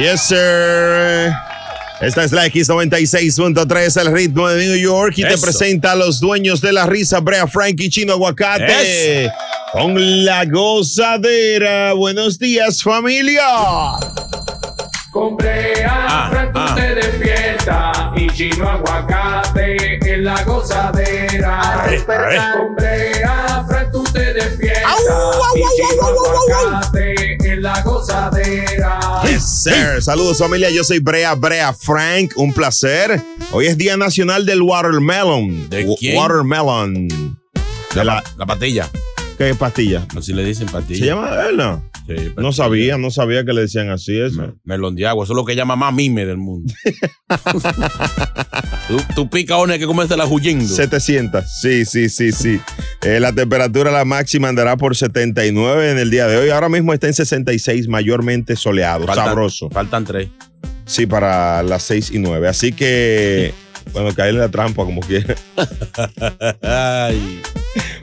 Yes, 0.00 0.22
sir. 0.22 1.30
Esta 2.00 2.24
es 2.24 2.32
la 2.32 2.46
X96.3, 2.46 4.00
el 4.00 4.12
ritmo 4.12 4.48
de 4.48 4.66
New 4.66 4.76
York, 4.76 5.12
y 5.18 5.22
te 5.22 5.34
Eso. 5.34 5.42
presenta 5.42 5.92
a 5.92 5.94
los 5.94 6.20
dueños 6.20 6.62
de 6.62 6.72
la 6.72 6.86
risa, 6.86 7.20
Brea 7.20 7.46
Frank 7.46 7.78
y 7.78 7.90
Chino 7.90 8.14
Aguacate. 8.14 9.24
Eso. 9.26 9.32
Con 9.72 10.24
la 10.24 10.46
gozadera. 10.46 11.92
Buenos 11.92 12.38
días, 12.38 12.82
familia. 12.82 13.42
Compré 15.12 15.84
a 15.84 16.28
Frank, 16.30 16.52
tú 16.54 16.74
te 16.76 16.94
despierta 16.94 17.92
y 18.16 18.30
chino 18.30 18.70
aguacate 18.70 19.98
en 20.14 20.24
la 20.24 20.42
gozadera. 20.44 21.60
A 21.60 21.88
Frank, 23.68 23.90
tú 23.92 24.02
te 24.04 24.32
despierta 24.32 24.88
y 25.54 25.62
chino 25.76 26.06
aguacate 26.06 27.19
en 27.52 27.62
la 27.62 27.82
gozadera. 27.82 29.00
Yes, 29.24 29.62
sir. 29.64 30.02
Saludos, 30.02 30.38
familia. 30.38 30.70
Yo 30.70 30.84
soy 30.84 30.98
Brea 31.00 31.34
Brea 31.34 31.72
Frank. 31.72 32.32
Un 32.36 32.52
placer. 32.52 33.20
Hoy 33.52 33.66
es 33.66 33.76
Día 33.76 33.96
Nacional 33.96 34.46
del 34.46 34.62
Watermelon. 34.62 35.68
¿De 35.68 35.86
quién? 35.98 36.16
Watermelon. 36.16 37.08
De 37.94 38.04
la, 38.04 38.22
La 38.36 38.46
pastilla. 38.46 38.88
¿Qué 39.36 39.54
pastilla? 39.54 40.06
Así 40.16 40.32
le 40.32 40.44
dicen 40.44 40.68
pastilla. 40.68 40.98
¿Se 41.00 41.06
llama 41.06 41.30
verdad? 41.30 41.80
Sí. 42.16 42.32
No 42.36 42.52
sabía, 42.52 42.98
no 42.98 43.10
sabía 43.10 43.44
que 43.44 43.52
le 43.52 43.62
decían 43.62 43.90
así 43.90 44.18
eso. 44.20 44.40
Me- 44.42 44.54
melón 44.64 44.96
de 44.96 45.06
agua. 45.06 45.24
Eso 45.24 45.32
es 45.32 45.36
lo 45.36 45.44
que 45.44 45.54
llama 45.54 45.76
más 45.76 45.94
mime 45.94 46.26
del 46.26 46.38
mundo. 46.38 46.72
tú, 48.88 48.96
tú 49.14 49.30
picaones 49.30 49.78
que 49.78 49.86
comes 49.86 50.10
la 50.10 50.26
huyendo. 50.26 50.66
700. 50.66 51.44
Sí, 51.60 51.84
sí, 51.84 52.08
sí, 52.08 52.32
sí. 52.32 52.60
Eh, 53.02 53.20
la 53.20 53.32
temperatura 53.32 53.90
la 53.90 54.04
máxima 54.04 54.48
andará 54.48 54.76
por 54.76 54.96
79 54.96 55.92
en 55.92 55.98
el 55.98 56.10
día 56.10 56.26
de 56.26 56.36
hoy. 56.36 56.50
Ahora 56.50 56.68
mismo 56.68 56.92
está 56.92 57.06
en 57.06 57.14
66, 57.14 57.88
mayormente 57.88 58.56
soleado, 58.56 59.06
Faltan- 59.06 59.24
sabroso. 59.26 59.70
Faltan 59.70 60.04
tres. 60.04 60.28
Sí, 60.86 61.06
para 61.06 61.62
las 61.62 61.82
6 61.84 62.10
y 62.10 62.18
9. 62.18 62.48
Así 62.48 62.72
que, 62.72 63.54
bueno, 63.92 64.12
caerle 64.14 64.40
la 64.40 64.48
trampa 64.50 64.84
como 64.84 65.00
quiera. 65.00 65.34
Ay. 66.62 67.40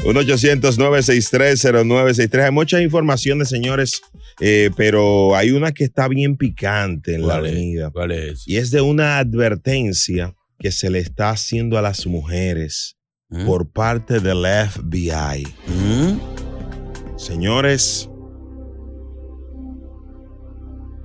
1-800-963-0963. 0.03 2.45
Hay 2.45 2.51
muchas 2.51 2.81
informaciones, 2.81 3.49
señores, 3.49 4.01
eh, 4.39 4.71
pero 4.75 5.35
hay 5.35 5.51
una 5.51 5.71
que 5.71 5.83
está 5.83 6.07
bien 6.07 6.37
picante 6.37 7.13
en 7.15 7.27
la 7.27 7.35
avenida. 7.35 7.91
¿Cuál 7.91 8.11
es? 8.11 8.47
Y 8.47 8.57
es 8.57 8.71
de 8.71 8.81
una 8.81 9.19
advertencia 9.19 10.33
que 10.59 10.71
se 10.71 10.89
le 10.89 10.99
está 10.99 11.31
haciendo 11.31 11.77
a 11.77 11.81
las 11.81 12.07
mujeres 12.07 12.97
¿Mm? 13.29 13.45
por 13.45 13.69
parte 13.69 14.19
del 14.19 14.45
FBI. 14.45 15.47
¿Mm? 15.67 16.19
Señores, 17.17 18.09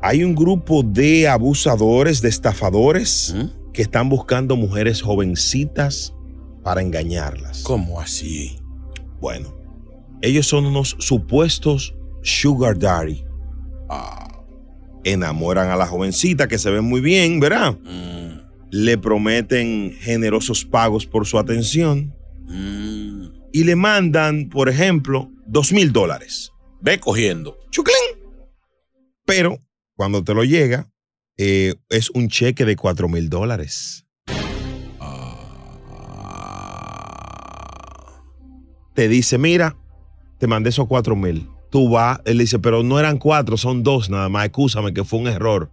hay 0.01 0.25
un 0.25 0.35
grupo 0.35 0.83
de 0.83 1.29
abusadores, 1.29 2.23
de 2.23 2.29
estafadores, 2.29 3.35
¿Mm? 3.37 3.73
que 3.73 3.83
están 3.83 4.09
buscando 4.09 4.57
mujeres 4.57 5.01
jovencitas 5.01 6.15
para 6.63 6.83
engañarlas. 6.83 7.63
¿Cómo 7.63 8.01
así? 8.01 8.62
Bueno, 9.23 9.57
ellos 10.21 10.49
son 10.49 10.67
unos 10.67 10.97
supuestos 10.99 11.95
sugar 12.23 12.77
daddy. 12.77 13.25
Ah. 13.89 14.45
Enamoran 15.05 15.71
a 15.71 15.77
la 15.77 15.87
jovencita 15.87 16.49
que 16.49 16.59
se 16.59 16.71
ve 16.73 16.81
muy 16.81 17.01
bien, 17.01 17.39
¿verdad? 17.39 17.79
Mm. 17.85 18.41
Le 18.73 18.99
prometen 18.99 19.97
generosos 20.01 20.65
pagos 20.65 21.07
por 21.07 21.25
su 21.25 21.39
atención 21.39 22.13
Mm. 22.49 23.27
y 23.53 23.63
le 23.63 23.77
mandan, 23.77 24.49
por 24.49 24.69
ejemplo, 24.69 25.31
dos 25.47 25.73
mil 25.73 25.93
dólares. 25.93 26.51
Ve 26.81 26.99
cogiendo. 26.99 27.57
¡Chuclín! 27.71 27.95
Pero 29.25 29.61
cuando 29.95 30.25
te 30.25 30.35
lo 30.35 30.43
llega, 30.43 30.91
eh, 31.37 31.77
es 31.91 32.11
un 32.11 32.27
cheque 32.29 32.65
de 32.65 32.75
cuatro 32.75 33.09
mil 33.09 33.31
dólares. 33.31 34.02
Te 38.95 39.09
dice, 39.09 39.39
mira, 39.39 39.77
te 40.39 40.47
mandé 40.47 40.71
esos 40.71 40.87
cuatro 40.87 41.17
mil. 41.17 41.49
Tú 41.71 41.89
vas, 41.89 42.21
él 42.27 42.39
dice, 42.39 42.59
pero 42.59 42.83
no 42.83 42.99
eran 42.99 43.19
cuatro, 43.19 43.57
son 43.57 43.83
dos 43.83 44.11
nada 44.11 44.29
más. 44.29 44.45
Excúsame 44.47 44.93
que 44.93 45.05
fue 45.05 45.21
un 45.21 45.29
error. 45.29 45.71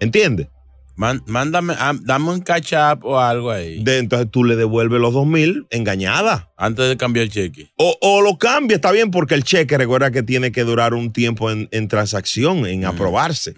¿Entiendes? 0.00 0.48
Man- 0.96 1.22
mándame, 1.26 1.74
ah, 1.78 1.94
dame 2.02 2.30
un 2.30 2.40
catch 2.40 2.72
up 2.74 3.04
o 3.04 3.18
algo 3.18 3.50
ahí. 3.50 3.82
De- 3.82 3.98
entonces 3.98 4.28
tú 4.30 4.44
le 4.44 4.56
devuelves 4.56 5.00
los 5.00 5.14
dos 5.14 5.26
mil 5.26 5.66
engañada. 5.70 6.50
Antes 6.56 6.88
de 6.88 6.96
cambiar 6.96 7.24
el 7.24 7.30
cheque. 7.30 7.70
O, 7.76 7.96
o 8.02 8.20
lo 8.20 8.36
cambia, 8.38 8.74
está 8.74 8.90
bien, 8.92 9.10
porque 9.10 9.34
el 9.34 9.44
cheque 9.44 9.78
recuerda 9.78 10.10
que 10.10 10.22
tiene 10.22 10.50
que 10.52 10.64
durar 10.64 10.92
un 10.94 11.12
tiempo 11.12 11.50
en, 11.50 11.68
en 11.70 11.88
transacción, 11.88 12.66
en 12.66 12.84
aprobarse. 12.84 13.54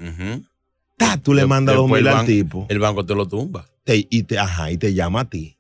Ta, 0.99 1.17
tú 1.17 1.33
le 1.35 1.47
mandas 1.47 1.75
dos 1.75 1.89
mil 1.91 2.07
al 2.07 2.27
tipo 2.27 2.67
El 2.69 2.79
banco 2.79 3.05
te 3.07 3.15
lo 3.15 3.27
tumba. 3.27 3.67
te- 3.85 4.07
y, 4.09 4.23
te, 4.25 4.39
ajá, 4.39 4.71
y 4.71 4.77
te 4.77 4.93
llama 4.95 5.21
a 5.21 5.25
ti. 5.25 5.57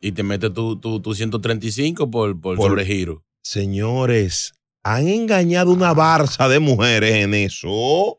Y 0.00 0.12
te 0.12 0.22
mete 0.22 0.50
tu, 0.50 0.78
tu, 0.80 1.00
tu 1.00 1.14
135 1.14 2.10
por, 2.10 2.40
por, 2.40 2.56
Por- 2.56 2.68
sobregiro. 2.70 3.24
Señores, 3.42 4.52
han 4.84 5.08
engañado 5.08 5.72
una 5.72 5.92
barza 5.92 6.48
de 6.48 6.58
mujeres 6.60 7.14
en 7.16 7.34
eso. 7.34 8.18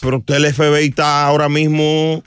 Pero 0.00 0.18
usted 0.18 0.34
el 0.36 0.52
FBI 0.52 0.88
está 0.88 1.26
ahora 1.26 1.48
mismo. 1.48 2.22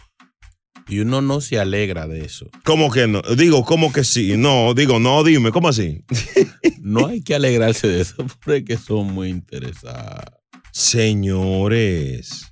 Y 0.89 0.99
uno 0.99 1.21
no 1.21 1.41
se 1.41 1.59
alegra 1.59 2.07
de 2.07 2.23
eso. 2.23 2.49
¿Cómo 2.63 2.89
que 2.89 3.07
no? 3.07 3.21
Digo, 3.35 3.65
¿cómo 3.65 3.91
que 3.91 4.05
sí? 4.05 4.37
No, 4.37 4.73
digo, 4.73 4.99
no, 4.99 5.23
dime, 5.23 5.51
¿cómo 5.51 5.67
así? 5.67 6.03
No 6.79 7.07
hay 7.07 7.21
que 7.21 7.35
alegrarse 7.35 7.85
de 7.89 7.99
eso 7.99 8.25
porque 8.45 8.77
son 8.77 9.07
muy 9.13 9.27
interesados. 9.27 10.23
Señores. 10.71 12.46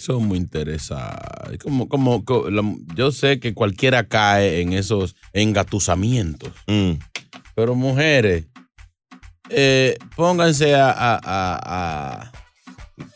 Son 0.00 0.26
muy 0.26 0.38
interesados. 0.38 1.58
Como, 1.62 1.88
como, 1.88 2.24
la- 2.50 2.74
yo 2.94 3.12
sé 3.12 3.38
que 3.38 3.52
cualquiera 3.52 4.08
cae 4.08 4.62
en 4.62 4.72
esos 4.72 5.14
engatusamientos. 5.34 6.52
mm, 6.66 6.92
Pero 7.54 7.74
mujeres, 7.74 8.46
eh, 9.50 9.98
pónganse 10.16 10.74
a, 10.74 10.90
a- 10.90 11.20
a- 11.22 11.60
a- 12.22 12.32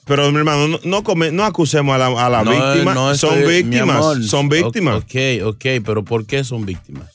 Pero, 0.07 0.31
mi 0.31 0.37
hermano, 0.39 0.69
no, 0.69 0.79
no, 0.85 1.03
come- 1.03 1.33
no 1.33 1.45
acusemos 1.45 1.95
a 1.95 1.99
la, 1.99 2.27
a 2.27 2.29
la 2.29 2.45
No, 2.45 2.51
víctima. 2.51 2.93
no 2.93 3.15
son 3.15 3.39
estoy- 3.39 3.63
víctimas. 3.63 3.97
amor, 3.97 4.23
son 4.25 4.49
víctimas. 4.51 4.97
Ok, 4.97 5.15
ok, 5.47 5.65
pero 5.85 6.05
¿por 6.05 6.27
qué 6.27 6.45
son 6.45 6.67
víctimas? 6.67 7.11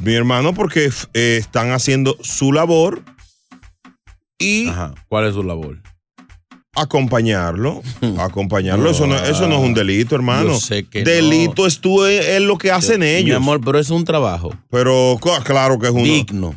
Mi 0.00 0.14
hermano, 0.14 0.54
porque 0.54 0.90
eh, 1.12 1.36
están 1.38 1.72
haciendo 1.72 2.16
su 2.22 2.52
labor 2.54 3.02
y 4.38 4.68
Ajá, 4.68 4.94
¿cuál 5.08 5.26
es 5.26 5.34
su 5.34 5.42
labor? 5.42 5.82
Acompañarlo, 6.76 7.82
acompañarlo, 8.18 8.90
eso, 8.90 9.06
no, 9.06 9.16
eso 9.16 9.48
no 9.48 9.56
es 9.56 9.60
un 9.62 9.74
delito, 9.74 10.14
hermano. 10.14 10.50
Yo 10.52 10.60
sé 10.60 10.84
que 10.84 11.02
delito 11.02 11.62
no. 11.62 11.66
es 11.66 11.80
tú, 11.80 12.04
es, 12.04 12.24
es 12.26 12.40
lo 12.42 12.58
que 12.58 12.70
hacen 12.70 13.02
ellos. 13.02 13.24
Mi 13.24 13.32
amor, 13.32 13.60
pero 13.64 13.78
es 13.78 13.90
un 13.90 14.04
trabajo 14.04 14.54
Pero 14.70 15.18
claro 15.44 15.78
que 15.78 15.86
es 15.86 15.92
uno. 15.92 16.02
digno. 16.04 16.54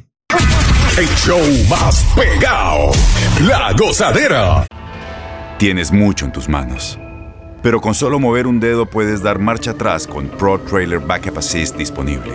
El 0.97 1.07
show 1.17 1.37
más 1.69 2.07
pegado. 2.15 2.91
La 3.45 3.73
gozadera. 3.73 4.65
Tienes 5.57 5.91
mucho 5.91 6.23
en 6.23 6.31
tus 6.31 6.47
manos. 6.47 6.97
Pero 7.61 7.81
con 7.81 7.93
solo 7.93 8.19
mover 8.19 8.47
un 8.47 8.61
dedo 8.61 8.85
puedes 8.85 9.21
dar 9.21 9.37
marcha 9.37 9.71
atrás 9.71 10.07
con 10.07 10.29
Pro 10.29 10.61
Trailer 10.61 10.99
Backup 11.01 11.37
Assist 11.37 11.75
disponible. 11.75 12.31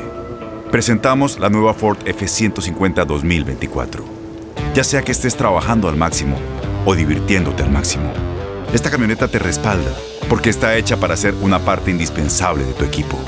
Presentamos 0.71 1.39
la 1.39 1.49
nueva 1.49 1.73
Ford 1.73 1.97
F150 2.05 3.07
2024. 3.07 4.05
Ya 4.75 4.85
sea 4.85 5.01
que 5.01 5.13
estés 5.13 5.35
trabajando 5.35 5.89
al 5.89 5.97
máximo 5.97 6.37
o 6.85 6.95
divirtiéndote 6.95 7.63
al 7.63 7.71
máximo, 7.71 8.13
esta 8.75 8.91
camioneta 8.91 9.29
te 9.29 9.39
respalda 9.39 9.91
porque 10.29 10.51
está 10.51 10.77
hecha 10.77 10.97
para 10.97 11.17
ser 11.17 11.35
una 11.41 11.59
parte 11.59 11.91
indispensable 11.91 12.65
de 12.65 12.73
tu 12.73 12.85
equipo. 12.85 13.19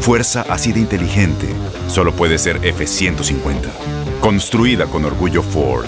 Fuerza 0.00 0.44
así 0.48 0.72
de 0.72 0.80
inteligente 0.80 1.46
solo 1.88 2.12
puede 2.12 2.38
ser 2.38 2.60
F150. 2.60 3.68
Construida 4.20 4.86
con 4.86 5.04
orgullo 5.04 5.42
Ford. 5.42 5.86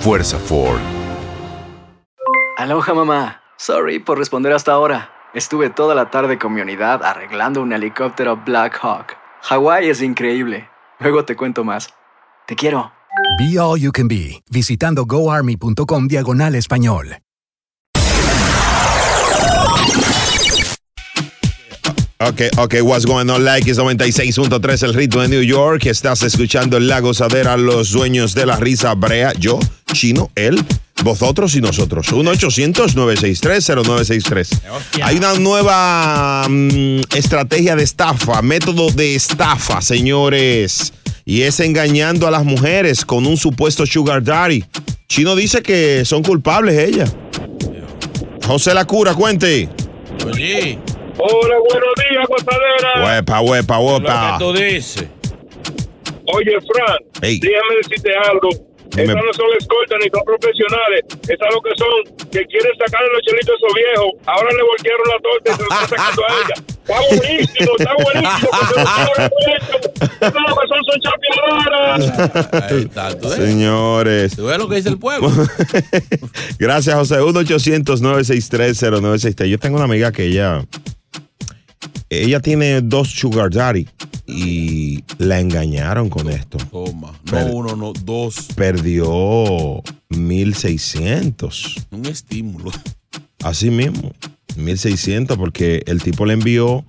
Fuerza 0.00 0.38
Ford. 0.38 0.80
Aloha 2.56 2.94
mamá. 2.94 3.42
Sorry 3.56 3.98
por 3.98 4.18
responder 4.18 4.52
hasta 4.52 4.72
ahora. 4.72 5.10
Estuve 5.34 5.70
toda 5.70 5.94
la 5.94 6.10
tarde 6.10 6.38
con 6.38 6.52
mi 6.52 6.60
unidad 6.60 7.02
arreglando 7.02 7.62
un 7.62 7.72
helicóptero 7.72 8.36
Black 8.36 8.78
Hawk. 8.82 9.16
Hawái 9.42 9.88
es 9.88 10.02
increíble. 10.02 10.68
Luego 11.00 11.24
te 11.24 11.36
cuento 11.36 11.64
más. 11.64 11.88
Te 12.46 12.54
quiero. 12.54 12.92
Be 13.38 13.58
All 13.58 13.80
You 13.80 13.92
Can 13.92 14.08
Be, 14.08 14.42
visitando 14.50 15.04
goarmy.com 15.06 16.06
diagonal 16.06 16.54
español. 16.54 17.16
Ok, 22.28 22.42
ok, 22.56 22.74
what's 22.82 23.04
going 23.04 23.28
on? 23.30 23.44
Like 23.44 23.68
is 23.68 23.78
96.3, 23.78 24.84
el 24.84 24.94
ritmo 24.94 25.22
de 25.22 25.28
New 25.28 25.42
York. 25.42 25.86
Estás 25.86 26.22
escuchando 26.22 26.78
La 26.78 27.00
Gozadera, 27.00 27.56
los 27.56 27.90
dueños 27.90 28.32
de 28.34 28.46
la 28.46 28.54
risa 28.56 28.94
brea. 28.94 29.32
Yo, 29.40 29.58
Chino, 29.92 30.30
él, 30.36 30.64
vosotros 31.02 31.56
y 31.56 31.60
nosotros. 31.60 32.12
1-800-963-0963. 32.12 34.60
Hay 35.02 35.16
una 35.16 35.34
nueva 35.34 36.46
mm, 36.48 37.00
estrategia 37.16 37.74
de 37.74 37.82
estafa, 37.82 38.40
método 38.40 38.90
de 38.90 39.16
estafa, 39.16 39.82
señores. 39.82 40.92
Y 41.24 41.42
es 41.42 41.58
engañando 41.58 42.28
a 42.28 42.30
las 42.30 42.44
mujeres 42.44 43.04
con 43.04 43.26
un 43.26 43.36
supuesto 43.36 43.84
sugar 43.84 44.22
daddy. 44.22 44.64
Chino 45.08 45.34
dice 45.34 45.60
que 45.60 46.04
son 46.04 46.22
culpables 46.22 46.78
ella. 46.78 47.06
José 48.46 48.74
La 48.74 48.84
Cura, 48.84 49.12
cuente. 49.14 49.68
Oye, 50.24 50.78
Hola, 51.18 51.56
buenos 51.58 51.94
días, 52.10 52.26
gozadera. 52.28 53.04
Huepa, 53.04 53.40
huepa, 53.42 53.76
lo 53.78 53.84
huepa. 53.84 54.36
que 54.38 54.44
tú 54.44 54.52
dices. 54.52 55.06
Oye, 56.34 56.52
Fran, 56.72 56.98
Ey. 57.22 57.38
déjame 57.40 57.76
decirte 57.82 58.10
algo. 58.30 58.48
Esas 58.92 59.06
no 59.16 59.32
son 59.32 59.46
escoltas 59.58 59.98
ni 60.04 60.10
son 60.10 60.22
profesionales. 60.24 61.00
Esas 61.22 61.48
lo 61.54 61.62
que 61.62 61.70
son 61.78 62.04
que 62.30 62.44
quieren 62.44 62.72
sacarle 62.78 63.08
los 63.12 63.22
chelitos 63.22 63.54
a 63.54 63.56
esos 63.56 63.72
viejos. 63.74 64.12
Ahora 64.26 64.50
le 64.52 64.62
voltearon 64.62 65.08
la 65.08 65.18
torta 65.22 65.50
y 65.50 65.54
se 65.56 65.62
lo 65.62 65.68
están 65.70 65.88
sacando 65.88 66.22
a 66.22 66.24
ella. 66.42 66.54
Está 66.82 66.98
buenísimo, 67.08 67.72
está 67.78 67.94
buenísimo. 67.94 68.50
Esas 70.20 70.34
lo 70.34 70.54
que 70.56 70.66
son 70.68 70.84
son 70.84 71.00
chapeadoras. 71.00 71.96
Ahí 72.70 72.82
está, 72.82 73.04
tú 73.18 73.28
ves. 73.30 73.36
Señores. 73.36 74.36
¿Tú 74.36 74.44
ves 74.46 74.58
lo 74.58 74.68
que 74.68 74.76
dice 74.76 74.90
el 74.90 74.98
pueblo? 74.98 75.30
Gracias, 76.58 76.94
José. 76.94 77.16
1-800-963-0963. 77.20 79.46
Yo 79.46 79.58
tengo 79.58 79.76
una 79.76 79.86
amiga 79.86 80.12
que 80.12 80.24
ella. 80.26 80.66
Ella 82.20 82.40
tiene 82.40 82.80
dos 82.82 83.08
Sugar 83.08 83.50
Daddy 83.50 83.88
y 84.26 85.02
la 85.18 85.40
engañaron 85.40 86.08
con 86.10 86.28
esto. 86.28 86.58
Toma. 86.70 87.12
No 87.24 87.32
Per- 87.32 87.50
uno, 87.52 87.76
no 87.76 87.92
dos. 87.92 88.48
Perdió 88.54 89.82
1600. 90.10 91.76
Un 91.90 92.06
estímulo. 92.06 92.70
Así 93.42 93.70
mismo. 93.70 94.12
1600 94.56 95.36
porque 95.38 95.82
el 95.86 96.02
tipo 96.02 96.26
le 96.26 96.34
envió 96.34 96.84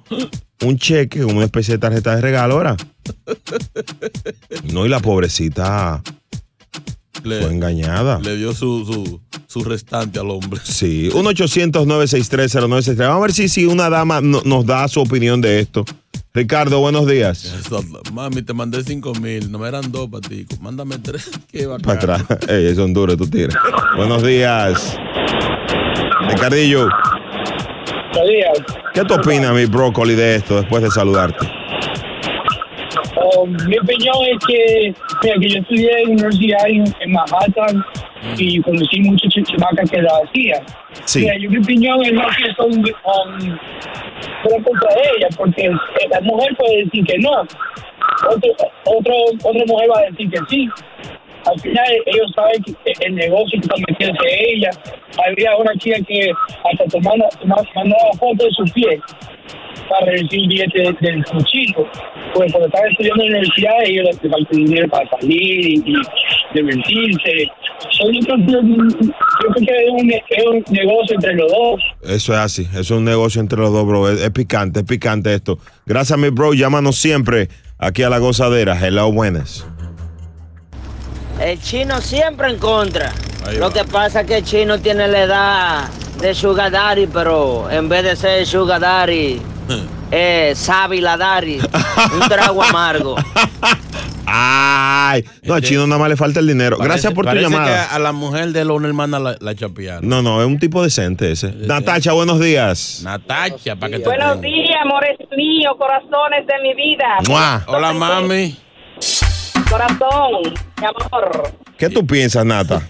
un 0.66 0.78
cheque 0.78 1.24
una 1.24 1.46
especie 1.46 1.76
de 1.76 1.78
tarjeta 1.78 2.16
de 2.16 2.22
regalo, 2.22 2.58
¿verdad? 2.58 2.78
No, 4.74 4.86
y 4.86 4.90
la 4.90 5.00
pobrecita 5.00 6.02
Le, 7.24 7.42
fue 7.42 7.52
engañada. 7.54 8.20
le 8.20 8.36
dio 8.36 8.54
su, 8.54 8.86
su, 8.86 9.22
su 9.48 9.64
restante 9.64 10.20
al 10.20 10.30
hombre. 10.30 10.60
Sí, 10.64 11.10
1-800-963-0963. 11.14 12.98
Vamos 12.98 13.18
a 13.18 13.22
ver 13.22 13.34
si, 13.34 13.48
si 13.50 13.66
una 13.66 13.90
dama 13.90 14.22
no- 14.22 14.42
nos 14.46 14.66
da 14.66 14.88
su 14.88 15.02
opinión 15.02 15.42
de 15.42 15.60
esto. 15.60 15.86
Ricardo, 16.34 16.80
buenos 16.80 17.06
días. 17.08 17.44
Eso, 17.46 17.84
Mami, 18.12 18.42
te 18.42 18.54
mandé 18.54 18.84
cinco 18.84 19.14
mil. 19.14 19.52
No 19.52 19.60
me 19.60 19.68
eran 19.68 19.92
dos 19.92 20.10
para 20.10 20.28
ti. 20.28 20.46
Mándame 20.62 20.98
tres. 20.98 21.30
Qué 21.52 21.66
bacán. 21.68 21.82
Para 22.00 22.16
atrás. 22.16 22.50
Ey, 22.50 22.76
son 22.76 22.94
duros, 22.94 23.18
tú 23.18 23.28
tiras. 23.28 23.56
buenos 23.96 24.24
días. 24.24 24.98
Ricardillo, 26.30 26.88
Buenos 28.14 28.30
días. 28.30 28.80
¿qué 28.94 29.04
tú 29.04 29.14
opinas, 29.16 29.54
mi 29.54 29.66
brócoli, 29.66 30.16
de 30.16 30.36
esto 30.38 30.56
después 30.58 30.82
de 30.84 30.90
saludarte? 30.92 31.48
Mi 33.68 33.78
opinión 33.78 34.16
es 34.32 34.38
que, 34.48 34.94
mira, 35.24 35.36
que 35.40 35.50
yo 35.50 35.60
estudié 35.60 36.02
en 36.02 36.12
una 36.12 36.14
universidad 36.28 36.68
en, 36.68 36.84
en 37.00 37.12
Manhattan 37.12 37.86
y 38.38 38.62
conocí 38.62 39.00
muchas 39.02 39.30
ch- 39.34 39.44
chamacas 39.52 39.90
que 39.90 40.02
lo 40.02 40.10
hacían. 40.24 40.64
Sí. 41.06 41.20
Mira, 41.22 41.38
yo 41.38 41.50
mi 41.50 41.58
opinión 41.58 42.04
es 42.04 42.14
no 42.14 42.22
que 42.38 42.54
son 42.56 42.72
um, 42.72 43.58
contra 44.64 44.90
ella, 45.16 45.28
porque 45.38 45.70
la 46.10 46.22
mujer 46.22 46.56
puede 46.58 46.84
decir 46.86 47.04
que 47.06 47.18
no. 47.20 47.42
Otro, 48.30 48.50
otro, 48.86 49.14
otra 49.44 49.64
mujer 49.68 49.90
va 49.94 50.00
a 50.00 50.12
decir 50.12 50.30
que 50.30 50.40
sí. 50.50 50.70
Al 51.46 51.60
final 51.60 51.86
ellos 52.06 52.32
saben 52.36 52.64
que 52.64 52.94
el 53.06 53.16
negocio 53.16 53.60
que 53.60 53.68
está 53.68 53.76
metiéndose 53.88 54.52
ella. 54.54 54.70
Había 55.28 55.56
una 55.58 55.74
chica 55.76 55.98
que 56.08 56.32
hasta 56.72 56.86
tomando, 56.86 57.28
tomaba, 57.42 57.62
mandaba 57.76 58.12
fotos 58.18 58.48
de 58.48 58.52
su 58.52 58.64
pie 58.74 59.00
para 59.90 60.12
recibir 60.12 60.48
billete 60.50 60.80
de- 60.80 60.98
del 61.02 61.24
cuchillo. 61.26 61.88
Pues 62.34 62.52
cuando 62.52 62.68
estaban 62.68 62.90
estudiando 62.92 63.24
en 63.24 63.32
la 63.32 63.38
universidad, 63.40 63.74
ellos 63.86 64.06
les 64.22 64.32
faltó 64.32 64.56
dinero 64.58 64.88
para 64.90 65.10
salir 65.10 65.42
y, 65.42 65.74
y 65.86 65.94
divertirse. 66.54 67.48
Yo, 68.00 68.08
creo, 68.26 68.38
que- 68.38 70.24
es 70.30 70.46
un, 70.46 70.56
un 70.56 70.64
negocio 70.72 71.16
entre 71.16 71.36
los 71.36 71.52
dos. 71.52 71.82
Eso 72.04 72.34
es 72.34 72.40
así, 72.40 72.64
eso 72.72 72.80
es 72.80 72.92
un 72.92 73.04
negocio 73.06 73.42
entre 73.42 73.60
los 73.60 73.72
dos, 73.72 73.86
bro. 73.86 74.10
Es, 74.10 74.22
es 74.22 74.30
picante, 74.32 74.80
es 74.82 74.86
picante 74.86 75.34
esto. 75.34 75.58
Gracias, 75.86 76.18
mi 76.18 76.30
bro. 76.30 76.54
Llámanos 76.54 76.96
siempre 76.98 77.50
aquí 77.78 78.04
a 78.04 78.10
la 78.10 78.20
gozadera. 78.20 78.78
Hello, 78.80 79.12
buenas. 79.12 79.68
El 81.40 81.60
chino 81.62 82.00
siempre 82.02 82.50
en 82.50 82.58
contra. 82.58 83.12
Ahí 83.46 83.58
Lo 83.58 83.68
va. 83.68 83.74
que 83.74 83.84
pasa 83.86 84.22
es 84.22 84.28
que 84.28 84.38
el 84.38 84.44
chino 84.46 84.80
tiene 84.80 85.08
la 85.08 85.24
edad 85.24 85.90
de 86.20 86.34
Sugar 86.34 86.72
Daddy, 86.72 87.08
pero 87.08 87.70
en 87.70 87.90
vez 87.90 88.04
de 88.04 88.16
ser 88.16 88.46
Sugar 88.46 88.80
Daddy, 88.80 89.42
es 90.12 90.58
Sábila 90.58 91.18
Daddy. 91.18 91.60
Un 92.14 92.30
trago 92.30 92.64
amargo. 92.64 93.16
Ay, 94.36 95.24
no, 95.44 95.54
al 95.54 95.60
Este- 95.60 95.70
chino 95.74 95.86
nada 95.86 96.00
más 96.00 96.10
le 96.10 96.16
falta 96.16 96.40
el 96.40 96.48
dinero. 96.48 96.78
Gracias 96.78 97.14
por 97.14 97.26
tu 97.28 97.36
llamada. 97.36 97.88
que 97.90 97.96
a 97.96 98.00
la 98.00 98.14
mujer 98.14 98.48
de 98.52 98.62
él 98.62 98.72
una 98.72 98.88
hermana 98.88 99.20
la, 99.20 99.36
la 99.40 99.54
chapearon. 99.54 100.08
No, 100.08 100.22
no, 100.22 100.42
es 100.42 100.48
un 100.48 100.58
tipo 100.60 100.82
decente 100.82 101.32
ese. 101.32 101.52
Natacha, 101.52 102.14
buenos 102.14 102.40
días. 102.40 103.02
Natacha, 103.04 103.76
para 103.76 103.92
que 103.92 104.00
te 104.00 104.06
Buenos 104.06 104.40
días, 104.42 104.70
amores 104.82 105.18
míos, 105.36 105.74
corazones 105.78 106.48
de 106.48 106.54
mi 106.64 106.74
vida. 106.74 107.06
Mua. 107.28 107.64
Hola, 107.68 107.94
mami. 107.94 108.58
Corazón, 109.74 110.54
mi 110.80 110.86
amor. 110.86 111.52
¿Qué 111.80 111.90
tú 111.90 112.06
piensas, 112.06 112.46
Nata? 112.46 112.88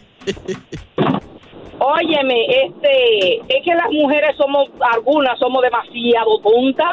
Óyeme, 1.80 2.46
este, 2.46 3.36
es 3.48 3.64
que 3.64 3.74
las 3.74 3.90
mujeres 3.90 4.36
somos, 4.38 4.68
algunas 4.94 5.40
somos 5.40 5.62
demasiado 5.62 6.42
tontas. 6.42 6.88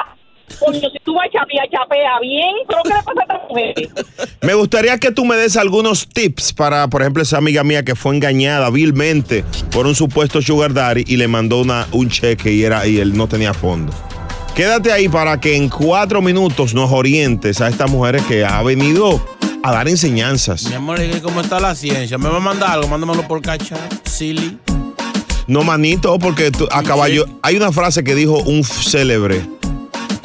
Coño, 0.61 0.90
si 0.90 0.99
tú 1.02 1.14
vas 1.14 1.26
a 1.26 1.30
chapear, 1.32 1.68
chapea 1.70 2.20
bien, 2.20 2.54
pero 2.68 2.82
¿qué 2.85 2.90
le 2.90 3.02
pasa 3.02 3.18
a 3.18 3.23
estas 3.23 3.49
mujeres? 3.49 3.88
Me 4.42 4.54
gustaría 4.54 4.97
que 4.99 5.11
tú 5.11 5.25
me 5.25 5.35
des 5.35 5.56
algunos 5.56 6.09
tips 6.09 6.52
para, 6.52 6.87
por 6.87 7.02
ejemplo, 7.02 7.25
esa 7.25 7.38
amiga 7.38 7.64
mía 7.64 7.85
que 7.85 7.97
fue 7.97 8.14
engañada 8.14 8.70
vilmente 8.70 9.44
por 9.73 9.88
un 9.88 9.97
supuesto 9.97 10.40
sugar 10.40 10.73
daddy 10.73 11.02
y 11.04 11.16
le 11.16 11.26
mandó 11.26 11.62
una, 11.62 11.88
un 11.90 12.09
cheque 12.09 12.52
y, 12.52 12.62
era, 12.62 12.87
y 12.87 12.99
él 12.99 13.16
no 13.16 13.26
tenía 13.26 13.54
fondo. 13.54 13.92
Quédate 14.54 14.92
ahí 14.92 15.09
para 15.09 15.40
que 15.40 15.56
en 15.56 15.68
cuatro 15.68 16.23
minutos 16.23 16.75
nos 16.75 16.92
orientes 16.92 17.61
a 17.61 17.68
estas 17.68 17.90
mujeres 17.90 18.23
que 18.26 18.44
ha 18.44 18.62
venido 18.62 19.20
a 19.62 19.72
dar 19.72 19.88
enseñanzas. 19.88 20.64
Mi 20.64 20.74
amor, 20.74 21.00
¿y 21.02 21.20
¿cómo 21.20 21.40
está 21.40 21.58
la 21.60 21.74
ciencia? 21.74 22.18
¿Me 22.18 22.28
va 22.28 22.36
a 22.38 22.40
mandar 22.40 22.70
algo? 22.72 22.88
Mándamelo 22.88 23.26
por 23.28 23.40
cacha. 23.42 23.76
Silly. 24.04 24.58
No, 25.46 25.62
manito, 25.64 26.18
porque 26.18 26.50
tú- 26.50 26.68
a 26.70 26.82
caballo. 26.82 27.24
Hay 27.42 27.56
una 27.56 27.72
frase 27.72 28.02
que 28.04 28.14
dijo 28.14 28.38
un 28.40 28.62
célebre. 28.64 29.46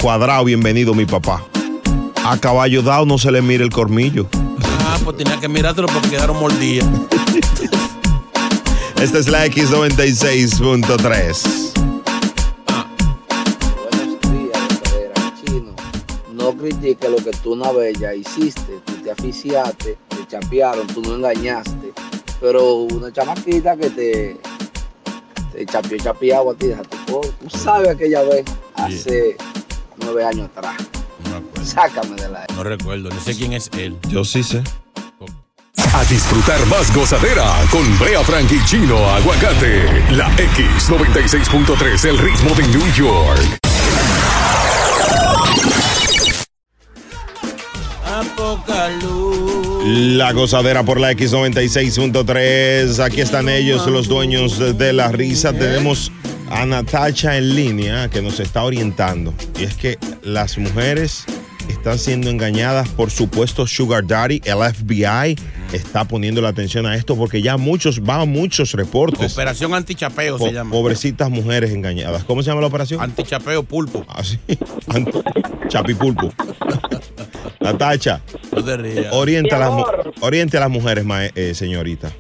Cuadrado, 0.02 0.44
bienvenido, 0.46 0.94
mi 0.94 1.06
papá. 1.06 1.44
A 2.24 2.38
caballo 2.38 2.82
dado 2.82 3.06
no 3.06 3.18
se 3.18 3.32
le 3.32 3.42
mire 3.42 3.64
el 3.64 3.70
cormillo. 3.72 4.28
Ah, 4.82 4.98
pues 5.04 5.18
tenía 5.18 5.40
que 5.40 5.48
mirártelo 5.50 5.88
porque 5.88 6.10
quedaron 6.10 6.38
mordidas. 6.40 6.88
Esta 9.02 9.18
es 9.20 9.28
la 9.28 9.46
X96.3. 9.48 11.65
No 16.66 16.72
critique 16.72 17.08
lo 17.10 17.18
que 17.18 17.30
tú 17.44 17.54
una 17.54 17.72
vez 17.72 18.00
ya 18.00 18.12
hiciste, 18.16 18.80
tú 18.86 18.94
te 19.04 19.12
aficiaste, 19.12 19.98
te 20.10 20.28
chapearon, 20.28 20.88
tú 20.88 21.00
no 21.04 21.14
engañaste, 21.14 21.94
pero 22.42 22.74
una 22.78 23.14
chamaquita 23.14 23.78
que 23.78 23.90
te, 23.92 24.38
te 25.54 25.66
chapeó 25.68 25.98
chapeado 26.00 26.50
a 26.50 26.56
ti, 26.56 26.66
deja 26.68 26.82
tu 26.82 26.98
co- 27.14 27.22
tú 27.40 27.50
sabes 27.56 27.90
aquella 27.90 28.24
vez, 28.24 28.46
hace 28.74 29.38
nueve 29.98 30.26
años 30.26 30.50
atrás. 30.56 30.76
Sácame 31.64 32.16
de 32.16 32.30
la... 32.30 32.48
No 32.56 32.64
recuerdo, 32.64 33.10
no 33.10 33.20
sé 33.22 33.36
quién 33.36 33.54
es 33.54 33.70
él. 33.78 33.96
Yo 34.10 34.26
sí 34.26 34.42
sé. 34.42 34.64
A 35.94 36.04
disfrutar 36.06 36.66
más 36.66 36.94
gozadera 36.96 37.46
con 37.70 37.84
Brea 38.00 38.22
Frank 38.24 38.52
y 38.52 38.64
Chino 38.66 38.98
Aguacate. 39.12 39.84
La 40.14 40.36
X96.3, 40.38 42.06
el 42.10 42.18
ritmo 42.18 42.56
de 42.56 42.68
New 42.70 42.92
York. 42.96 43.65
A 48.16 48.24
poca 48.38 48.90
luz. 49.02 49.84
La 49.86 50.32
gozadera 50.32 50.84
por 50.84 51.00
la 51.00 51.12
X96.3. 51.12 53.00
Aquí 53.04 53.20
están 53.22 53.50
ellos, 53.50 53.86
los 53.88 54.08
dueños 54.08 54.78
de 54.78 54.94
la 54.94 55.12
risa. 55.12 55.52
Tenemos 55.52 56.12
a 56.50 56.66
Natacha 56.66 57.38
en 57.38 57.56
línea 57.56 58.10
que 58.10 58.22
nos 58.22 58.40
está 58.40 58.64
orientando. 58.64 59.34
Y 59.60 59.64
es 59.66 59.74
que 59.76 59.98
las 60.24 60.58
mujeres 60.58 61.26
están 61.68 62.00
siendo 62.00 62.30
engañadas 62.30 62.88
por 62.90 63.12
supuestos 63.12 63.72
sugar 63.72 64.08
daddy. 64.08 64.42
El 64.46 64.60
FBI 64.74 65.36
está 65.74 66.06
poniendo 66.06 66.40
la 66.42 66.50
atención 66.50 66.86
a 66.86 66.96
esto 66.96 67.18
porque 67.18 67.42
ya 67.42 67.58
muchos, 67.58 68.02
van 68.02 68.30
muchos 68.30 68.72
reportes. 68.72 69.34
Operación 69.34 69.74
antichapeo 69.74 70.38
Po- 70.38 70.48
se 70.48 70.54
llama. 70.54 70.72
Pobrecitas 70.72 71.30
mujeres 71.30 71.72
engañadas. 71.72 72.24
¿Cómo 72.24 72.42
se 72.44 72.50
llama 72.50 72.62
la 72.62 72.68
operación? 72.68 73.02
Antichapeo 73.02 73.64
pulpo. 73.64 74.06
Así. 74.08 74.40
Chapipulpo. 75.68 76.32
Natacha. 77.60 78.22
No 78.52 78.64
te 78.64 78.78
rías. 78.78 79.14
Orienta 79.14 79.58
las, 79.60 79.72
oriente 80.22 80.58
a 80.58 80.60
las 80.62 80.70
mujeres, 80.70 81.04
ma- 81.06 81.26
eh, 81.26 81.54
señorita. 81.54 82.12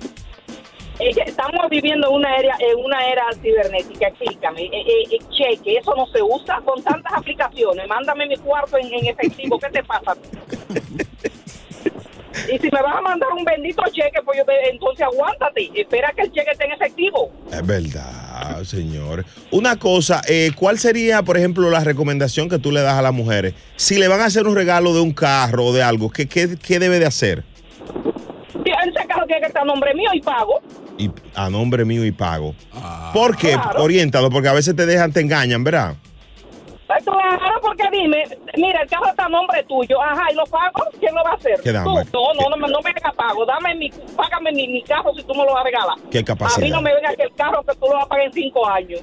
Estamos 0.97 1.69
viviendo 1.69 2.09
una 2.09 2.37
era, 2.37 2.57
una 2.83 3.05
era 3.05 3.23
cibernética, 3.41 4.07
explícame. 4.07 4.61
Eh, 4.63 4.69
eh, 4.73 5.03
eh, 5.11 5.17
cheque, 5.29 5.77
eso 5.77 5.93
no 5.95 6.07
se 6.07 6.21
usa 6.23 6.61
con 6.63 6.81
tantas 6.83 7.11
aplicaciones. 7.17 7.87
Mándame 7.87 8.27
mi 8.27 8.37
cuarto 8.37 8.77
en, 8.77 8.93
en 8.93 9.07
efectivo, 9.07 9.59
¿qué 9.59 9.69
te 9.69 9.83
pasa? 9.83 10.15
Y 12.53 12.57
si 12.57 12.69
me 12.71 12.81
vas 12.81 12.95
a 12.97 13.01
mandar 13.01 13.29
un 13.37 13.43
bendito 13.43 13.83
cheque, 13.91 14.21
pues 14.23 14.37
yo, 14.37 14.43
entonces 14.71 15.05
aguántate. 15.05 15.71
Espera 15.73 16.13
que 16.15 16.23
el 16.23 16.31
cheque 16.31 16.51
esté 16.51 16.65
en 16.65 16.71
efectivo. 16.73 17.31
Es 17.51 17.65
verdad, 17.65 18.63
señor. 18.63 19.25
Una 19.51 19.75
cosa, 19.77 20.21
eh, 20.27 20.51
¿cuál 20.55 20.79
sería, 20.79 21.23
por 21.23 21.37
ejemplo, 21.37 21.69
la 21.69 21.81
recomendación 21.81 22.49
que 22.49 22.59
tú 22.59 22.71
le 22.71 22.81
das 22.81 22.97
a 22.97 23.01
las 23.01 23.13
mujeres? 23.13 23.53
Si 23.75 23.97
le 23.97 24.07
van 24.07 24.21
a 24.21 24.25
hacer 24.25 24.47
un 24.47 24.55
regalo 24.55 24.93
de 24.93 25.01
un 25.01 25.13
carro 25.13 25.65
o 25.65 25.73
de 25.73 25.83
algo, 25.83 26.09
¿qué, 26.09 26.27
qué, 26.27 26.57
qué 26.61 26.79
debe 26.79 26.99
de 26.99 27.05
hacer? 27.05 27.43
Ese 28.65 29.07
carro 29.07 29.25
tiene 29.25 29.41
que 29.41 29.47
estar 29.47 29.63
a 29.63 29.65
nombre 29.65 29.93
mío 29.93 30.09
y 30.13 30.21
pago. 30.21 30.61
Y 30.97 31.11
a 31.33 31.49
nombre 31.49 31.85
mío 31.85 32.05
y 32.05 32.11
pago. 32.11 32.55
¿Por 33.13 33.35
qué? 33.35 33.57
Oriéntalo, 33.77 34.29
porque 34.29 34.47
a 34.47 34.53
veces 34.53 34.75
te 34.75 34.85
dejan, 34.85 35.11
te 35.11 35.21
engañan, 35.21 35.63
¿verdad? 35.63 35.95
Pues 36.87 37.03
Claro, 37.03 37.59
porque 37.61 37.83
dime, 37.91 38.23
mira, 38.57 38.81
el 38.83 38.87
carro 38.89 39.07
está 39.07 39.25
a 39.25 39.29
nombre 39.29 39.63
tuyo, 39.67 39.99
ajá, 40.01 40.31
y 40.31 40.35
lo 40.35 40.45
pago, 40.45 40.83
¿quién 40.99 41.15
lo 41.15 41.23
va 41.23 41.31
a 41.31 41.33
hacer? 41.33 41.59
¿Qué 41.63 41.71
dama? 41.71 42.03
Tú, 42.05 42.19
no, 42.19 42.33
no, 42.43 42.49
no, 42.49 42.57
me- 42.57 42.71
no 42.71 42.79
me 42.81 42.91
hagas 42.91 43.15
pago, 43.15 43.43
dame 43.45 43.73
mi, 43.75 43.89
págame 44.15 44.51
mi, 44.51 44.67
mi 44.67 44.83
carro 44.83 45.11
si 45.15 45.23
tú 45.23 45.33
me 45.33 45.43
lo 45.45 45.53
vas 45.53 45.61
a 45.61 45.63
regalar. 45.63 45.95
¿Qué 46.11 46.19
A 46.19 46.21
mí 46.21 46.25
capacidad? 46.25 46.67
no 46.67 46.81
me 46.83 46.93
venga 46.93 47.15
que 47.15 47.23
el 47.23 47.33
carro 47.33 47.63
que 47.63 47.73
tú 47.73 47.87
lo 47.87 47.93
vas 47.95 48.05
a 48.05 48.07
pagar 48.07 48.25
en 48.27 48.33
cinco 48.33 48.67
años. 48.69 49.01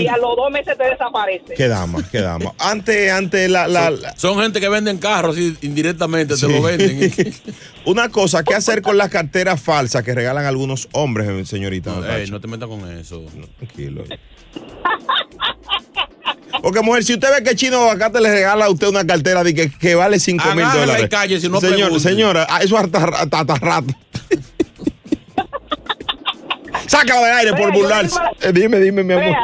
Y 0.00 0.08
a 0.08 0.16
los 0.16 0.34
dos 0.36 0.50
meses 0.50 0.76
te 0.76 0.82
desaparece. 0.84 1.54
¿Qué 1.54 1.68
dama? 1.68 2.00
¿Qué 2.10 2.20
dama? 2.20 2.52
Antes, 2.58 3.10
antes 3.12 3.48
la... 3.48 3.66
la- 3.68 3.84
son, 3.86 4.02
la- 4.02 4.16
son 4.16 4.38
gente 4.40 4.60
que 4.60 4.68
venden 4.68 4.98
carros 4.98 5.38
y 5.38 5.56
indirectamente 5.62 6.36
Sí. 6.36 6.46
te 6.46 6.52
lo 6.52 6.60
venden. 6.62 7.12
Una 7.86 8.08
cosa, 8.10 8.42
¿qué 8.42 8.54
hacer 8.54 8.82
con 8.82 8.98
las 8.98 9.08
carteras 9.10 9.60
falsas 9.62 10.02
que 10.02 10.12
regalan 10.14 10.44
algunos 10.44 10.88
hombres, 10.92 11.48
señorita? 11.48 12.18
Ey, 12.18 12.28
no 12.30 12.40
te 12.40 12.48
metas 12.48 12.68
con 12.68 12.90
eso. 12.98 13.22
Tranquilo. 13.58 14.02
Porque, 16.62 16.80
mujer, 16.80 17.04
si 17.04 17.14
usted 17.14 17.28
ve 17.30 17.42
que 17.42 17.54
Chino 17.56 17.82
Aguacate 17.82 18.20
le 18.20 18.30
regala 18.30 18.66
a 18.66 18.70
usted 18.70 18.88
una 18.88 19.06
cartera 19.06 19.44
de 19.44 19.54
que, 19.54 19.70
que 19.70 19.94
vale 19.94 20.18
5 20.18 20.54
mil 20.54 20.64
dólares. 20.72 21.08
cállese, 21.10 21.48
no 21.48 21.60
Señor, 21.60 21.98
señora, 22.00 22.46
ah, 22.48 22.60
eso 22.62 22.76
hasta, 22.76 23.04
hasta, 23.04 23.40
hasta 23.40 23.54
rato. 23.56 23.94
Sácalo 26.88 27.22
del 27.24 27.32
aire 27.34 27.52
por 27.54 27.72
burlarse. 27.72 28.18
Eh, 28.42 28.52
dime, 28.52 28.78
dime, 28.78 29.02
mi 29.04 29.12
amor. 29.14 29.36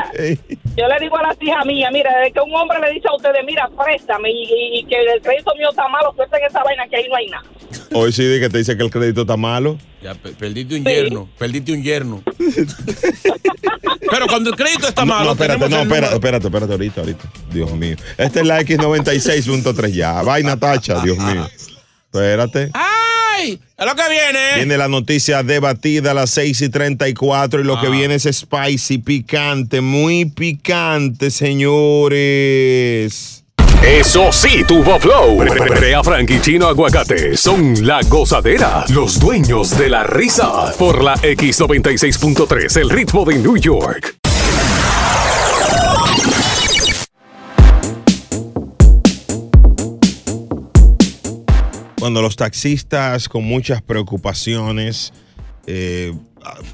Yo 0.77 0.89
le 0.89 0.99
digo 1.01 1.17
a 1.19 1.23
las 1.23 1.37
hijas 1.41 1.67
mías, 1.67 1.91
mira, 1.93 2.11
desde 2.19 2.33
que 2.33 2.41
un 2.41 2.55
hombre 2.55 2.79
le 2.81 2.93
dice 2.93 3.09
a 3.09 3.15
ustedes, 3.17 3.45
mira, 3.45 3.69
préstame 3.85 4.31
y, 4.31 4.43
y- 4.45 4.79
y 4.81 4.85
que 4.87 4.95
el 4.97 5.21
crédito 5.23 5.53
mío 5.59 5.69
está 5.71 5.87
malo, 5.89 6.13
suelten 6.17 6.41
esa 6.49 6.63
vaina 6.63 6.87
que 6.89 6.97
ahí 6.97 7.09
no 7.09 7.17
hay 7.17 7.27
nada. 7.29 7.45
Hoy 7.95 8.13
sí, 8.13 8.25
de 8.25 8.41
que 8.41 8.49
te 8.49 8.59
dice 8.59 8.77
que 8.77 8.83
el 8.85 8.91
crédito 8.91 9.23
está 9.23 9.37
malo. 9.37 9.77
Ya, 10.03 10.15
pe- 10.15 10.33
perdiste 10.33 10.77
un 10.77 10.85
yerno, 10.85 11.29
perdiste 11.39 11.73
un 11.73 11.83
yerno. 11.83 12.23
Pero 14.11 14.27
cuando 14.27 14.51
el 14.51 14.57
crédito 14.57 14.89
está 14.89 15.05
malo, 15.05 15.27
no, 15.27 15.33
espérate, 15.33 15.69
no, 15.69 15.83
espérate, 15.83 16.15
espérate, 16.15 16.47
espérate, 16.47 16.73
ahorita, 16.73 17.01
ahorita. 17.01 17.25
Dios 17.53 17.71
mío. 17.73 17.97
Esta 18.19 18.41
es 18.41 18.47
la 18.47 18.61
X96.3 18.63 19.93
ya. 19.93 20.23
Vaina 20.23 20.57
tacha, 20.59 21.01
Dios 21.03 21.19
mío. 21.19 21.47
Espérate. 22.13 22.71
¡Ay! 23.37 23.61
Es 23.79 23.87
lo 23.87 23.95
que 23.95 24.03
viene. 24.09 24.57
Viene 24.57 24.77
la 24.77 24.89
noticia 24.89 25.43
debatida 25.43 26.11
a 26.13 26.15
las 26.15 26.31
6 26.31 26.63
y 26.63 26.69
34 26.69 27.61
y 27.61 27.65
lo 27.65 27.81
que 27.81 27.89
viene 27.89 28.15
es 28.17 28.29
spicy, 28.31 28.99
picante, 28.99 29.81
muy 29.81 30.27
picante, 30.27 31.31
señores. 31.31 32.63
Eso 33.83 34.31
sí, 34.31 34.63
tuvo 34.67 35.01
flow. 35.01 35.39
Brea 35.39 36.05
Frank 36.05 36.31
y 36.31 36.41
Chino 36.41 36.69
Aguacate 36.69 37.37
son 37.37 37.85
la 37.85 38.01
gozadera, 38.03 38.85
los 38.91 39.19
dueños 39.19 39.77
de 39.77 39.89
la 39.89 40.05
risa. 40.05 40.73
Por 40.79 41.03
la 41.03 41.17
X96.3, 41.17 42.81
el 42.81 42.91
ritmo 42.91 43.25
de 43.25 43.35
New 43.37 43.57
York. 43.57 44.22
Cuando 52.03 52.21
los 52.21 52.35
taxistas 52.35 53.29
con 53.29 53.45
muchas 53.45 53.81
preocupaciones, 53.81 55.13
eh, 55.69 56.13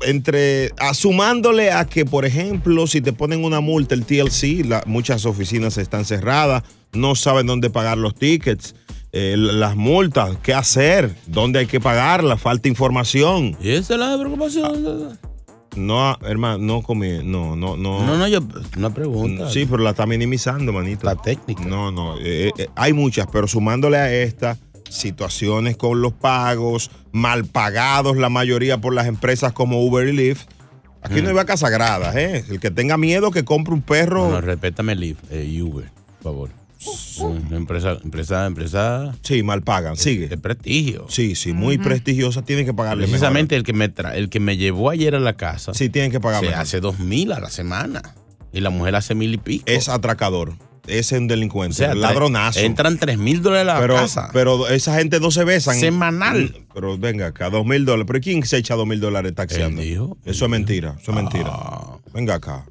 entre 0.06 0.70
asumándole 0.78 1.70
a 1.70 1.84
que, 1.84 2.06
por 2.06 2.24
ejemplo, 2.24 2.86
si 2.86 3.02
te 3.02 3.12
ponen 3.12 3.44
una 3.44 3.60
multa, 3.60 3.94
el 3.94 4.06
TLC, 4.06 4.64
la- 4.64 4.82
muchas 4.86 5.26
oficinas 5.26 5.76
están 5.76 6.06
cerradas, 6.06 6.62
no 6.94 7.14
saben 7.14 7.46
dónde 7.46 7.68
pagar 7.68 7.98
los 7.98 8.14
tickets, 8.14 8.74
eh, 9.12 9.34
las 9.36 9.76
multas, 9.76 10.30
qué 10.42 10.54
hacer, 10.54 11.14
dónde 11.26 11.58
hay 11.58 11.66
que 11.66 11.78
pagarlas, 11.78 12.40
falta 12.40 12.66
información. 12.68 13.54
¿Y 13.60 13.72
esa 13.72 13.94
es 13.94 14.00
la 14.00 14.16
preocupación? 14.18 15.18
No, 15.76 16.16
hermano, 16.22 16.56
no 16.56 16.80
comí, 16.82 17.18
no, 17.22 17.54
no, 17.54 17.76
no. 17.76 18.02
No, 18.02 18.16
no, 18.16 18.26
yo, 18.28 18.40
una 18.78 18.88
pregunta. 18.94 19.50
Sí, 19.50 19.66
pero 19.70 19.82
la 19.82 19.90
está 19.90 20.06
minimizando, 20.06 20.72
manito. 20.72 21.04
La 21.04 21.16
técnica. 21.16 21.62
No, 21.66 21.92
no, 21.92 22.16
eh, 22.18 22.50
eh, 22.56 22.68
hay 22.74 22.94
muchas, 22.94 23.26
pero 23.30 23.46
sumándole 23.46 23.98
a 23.98 24.10
esta, 24.10 24.56
situaciones 24.90 25.76
con 25.76 26.00
los 26.00 26.12
pagos, 26.12 26.90
mal 27.12 27.44
pagados 27.44 28.16
la 28.16 28.28
mayoría 28.28 28.80
por 28.80 28.94
las 28.94 29.06
empresas 29.06 29.52
como 29.52 29.84
Uber 29.84 30.08
y 30.08 30.12
Lyft. 30.12 30.46
Aquí 31.02 31.22
no 31.22 31.28
hay 31.28 31.34
vacas 31.34 31.60
sagradas, 31.60 32.16
¿eh? 32.16 32.44
El 32.48 32.58
que 32.60 32.70
tenga 32.70 32.96
miedo 32.96 33.30
que 33.30 33.44
compre 33.44 33.72
un 33.74 33.82
perro. 33.82 34.26
No, 34.26 34.32
no, 34.32 34.40
respétame 34.40 34.94
Lyft, 34.96 35.20
eh, 35.30 35.44
y 35.44 35.62
Uber, 35.62 35.90
por 36.22 36.32
favor. 36.32 36.50
Una 37.20 37.56
empresa, 37.56 37.98
empresa, 38.04 38.46
empresa. 38.46 39.12
Sí, 39.22 39.42
mal 39.42 39.62
pagan. 39.62 39.96
Sigue. 39.96 40.28
De 40.28 40.38
prestigio. 40.38 41.06
Sí, 41.08 41.34
sí, 41.34 41.52
muy 41.52 41.76
prestigiosa. 41.76 42.42
Tienen 42.42 42.66
que 42.66 42.72
pagarle 42.72 43.02
mejor. 43.02 43.10
Precisamente 43.18 43.56
el 43.56 43.64
que 43.64 43.72
me 43.72 43.92
tra- 43.92 44.14
el 44.14 44.28
que 44.28 44.38
me 44.38 44.56
llevó 44.56 44.90
ayer 44.90 45.16
a 45.16 45.20
la 45.20 45.32
casa. 45.32 45.74
Sí, 45.74 45.88
tienen 45.88 46.12
que 46.12 46.20
pagar 46.20 46.38
Se 46.40 46.46
mejor. 46.46 46.62
hace 46.62 46.80
dos 46.80 47.00
mil 47.00 47.32
a 47.32 47.40
la 47.40 47.50
semana. 47.50 48.14
Y 48.52 48.60
la 48.60 48.70
mujer 48.70 48.94
hace 48.94 49.16
mil 49.16 49.34
y 49.34 49.38
pico. 49.38 49.64
Es 49.66 49.88
atracador. 49.88 50.54
Es 50.88 51.12
un 51.12 51.28
delincuente. 51.28 51.74
O 51.74 51.76
sea, 51.76 51.94
ladronazo. 51.94 52.60
Entran 52.60 52.98
tres 52.98 53.18
mil 53.18 53.42
dólares 53.42 53.68
a 53.68 53.74
la 53.74 53.80
pero, 53.80 53.94
casa. 53.94 54.30
pero 54.32 54.68
esa 54.68 54.96
gente 54.96 55.20
no 55.20 55.30
se 55.30 55.44
besan. 55.44 55.78
Semanal. 55.78 56.44
Mm, 56.44 56.72
Pero 56.74 56.98
venga 56.98 57.26
acá, 57.26 57.50
dos 57.50 57.64
mil 57.66 57.84
dólares. 57.84 58.06
¿Pero 58.06 58.20
quién 58.20 58.44
se 58.44 58.56
echa 58.56 58.74
dos 58.74 58.86
mil 58.86 59.00
dólares 59.00 59.34
taxiando? 59.34 59.82
Eso 60.24 60.44
es 60.44 60.50
mentira. 60.50 60.96
Eso 61.00 61.10
es 61.10 61.16
mentira. 61.16 61.50
Ah. 61.52 61.98
Venga 62.12 62.34
acá. 62.34 62.64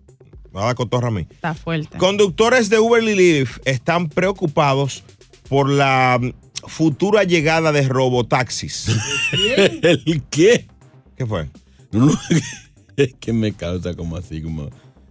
Me 0.52 0.60
va 0.60 0.64
a 0.64 0.66
dar 0.68 0.76
cotorra 0.76 1.10
a 1.10 1.12
mí. 1.12 1.28
Está 1.30 1.54
fuerte. 1.54 1.98
Conductores 1.98 2.70
de 2.70 2.80
Uber 2.80 3.04
y 3.04 3.16
Lyft 3.16 3.60
están 3.66 4.10
preocupados 4.10 5.04
por 5.50 5.70
la 5.70 6.18
mm, 6.20 6.32
futura 6.68 7.24
llegada 7.24 7.72
de 7.72 7.88
robotaxis. 7.88 8.88
¿El 9.58 10.24
qué? 10.30 10.68
¿Qué 11.16 11.26
fue? 11.26 11.50
es 12.98 13.14
que 13.20 13.34
me 13.34 13.54
causa 13.54 13.94
como 13.94 14.18
así, 14.18 14.42
como. 14.42 14.70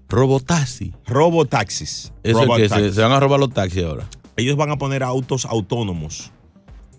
Robotaxi. 0.08 0.94
Robotaxis. 1.06 2.12
Eso 2.22 2.42
es 2.42 2.48
que 2.56 2.68
se, 2.68 2.92
se 2.92 3.00
van 3.00 3.12
a 3.12 3.20
robar 3.20 3.40
los 3.40 3.52
taxis 3.52 3.84
ahora. 3.84 4.08
Ellos 4.36 4.56
van 4.56 4.70
a 4.70 4.76
poner 4.78 5.02
autos 5.02 5.44
autónomos, 5.46 6.30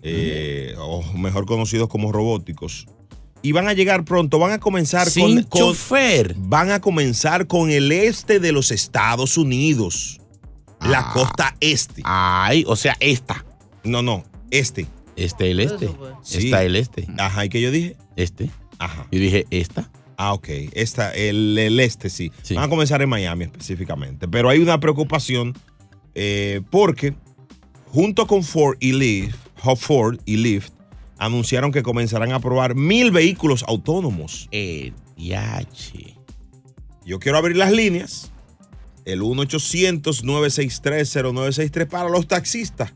eh, 0.02 0.74
o 0.78 1.02
mejor 1.14 1.46
conocidos 1.46 1.88
como 1.88 2.12
robóticos. 2.12 2.86
Y 3.40 3.52
van 3.52 3.68
a 3.68 3.72
llegar 3.72 4.04
pronto, 4.04 4.38
van 4.40 4.50
a 4.52 4.58
comenzar 4.58 5.08
Sin 5.08 5.42
con, 5.42 5.42
con- 5.44 5.60
chofer. 5.60 6.34
Van 6.38 6.70
a 6.72 6.80
comenzar 6.80 7.46
con 7.46 7.70
el 7.70 7.92
este 7.92 8.40
de 8.40 8.50
los 8.52 8.72
Estados 8.72 9.38
Unidos. 9.38 10.20
La 10.80 11.10
costa 11.12 11.56
este. 11.60 12.02
Ay, 12.04 12.64
o 12.66 12.76
sea, 12.76 12.96
esta. 13.00 13.44
No, 13.84 14.02
no, 14.02 14.24
este. 14.50 14.86
Este, 15.16 15.50
el 15.50 15.60
este. 15.60 15.88
Sí. 16.22 16.46
Está 16.46 16.62
el 16.62 16.76
este. 16.76 17.06
Ajá, 17.18 17.44
¿y 17.44 17.48
qué 17.48 17.60
yo 17.60 17.70
dije? 17.70 17.96
Este. 18.16 18.50
Ajá. 18.78 19.06
Yo 19.10 19.18
dije 19.20 19.46
esta. 19.50 19.90
Ah, 20.18 20.34
ok. 20.34 20.48
Esta, 20.72 21.10
el, 21.12 21.56
el 21.56 21.78
este 21.78 22.10
sí. 22.10 22.32
Van 22.54 22.64
a 22.64 22.68
comenzar 22.68 23.00
en 23.00 23.08
Miami 23.08 23.44
específicamente. 23.44 24.26
Pero 24.26 24.48
hay 24.50 24.58
una 24.58 24.80
preocupación 24.80 25.54
eh, 26.16 26.60
porque 26.70 27.14
junto 27.86 28.26
con 28.26 28.42
Ford 28.42 28.76
y 28.80 28.90
Lyft, 28.92 29.36
Ford 29.76 30.18
y 30.24 30.38
Lyft, 30.38 30.72
anunciaron 31.18 31.70
que 31.70 31.84
comenzarán 31.84 32.32
a 32.32 32.40
probar 32.40 32.74
mil 32.74 33.12
vehículos 33.12 33.64
autónomos. 33.68 34.48
Eh, 34.50 34.92
yache. 35.16 36.16
Yo 37.06 37.20
quiero 37.20 37.38
abrir 37.38 37.56
las 37.56 37.70
líneas. 37.70 38.32
El 39.04 39.22
1-800-963-0963 39.22 41.86
para 41.86 42.08
los 42.08 42.26
taxistas. 42.26 42.92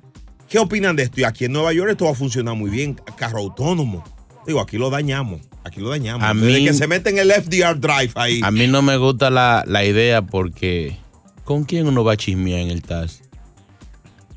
¿Qué 0.49 0.59
opinan 0.59 0.97
de 0.97 1.05
esto? 1.05 1.21
Y 1.21 1.25
aquí 1.25 1.45
en 1.45 1.53
Nueva 1.53 1.73
York 1.73 1.93
esto 1.93 2.07
va 2.07 2.11
a 2.11 2.15
funcionar 2.15 2.57
muy 2.57 2.69
bien. 2.69 3.01
Carro 3.17 3.39
autónomo. 3.39 4.03
Digo, 4.45 4.61
aquí 4.61 4.77
lo 4.77 4.91
dañamos. 4.91 5.52
Aquí 5.65 5.81
lo 5.81 5.91
dañamos. 5.91 6.27
A 6.29 6.35
Desde 6.35 6.59
mí- 6.61 6.65
que 6.67 6.73
se 6.75 6.87
meten 6.89 7.19
el 7.19 7.31
FDR 7.31 7.79
Drive 7.79 8.13
ahí. 8.17 8.41
A 8.43 8.51
mí 8.51 8.67
no 8.67 8.83
me 8.83 8.97
gusta 8.97 9.31
la, 9.31 9.65
la 9.67 9.85
idea 9.85 10.23
porque 10.23 10.97
¿con 11.45 11.65
quién 11.65 11.87
uno 11.87 12.03
va 12.05 12.15
a 12.15 12.17
chismear 12.17 12.61
en 12.61 12.71
el 12.71 12.83
taxi? 12.83 13.23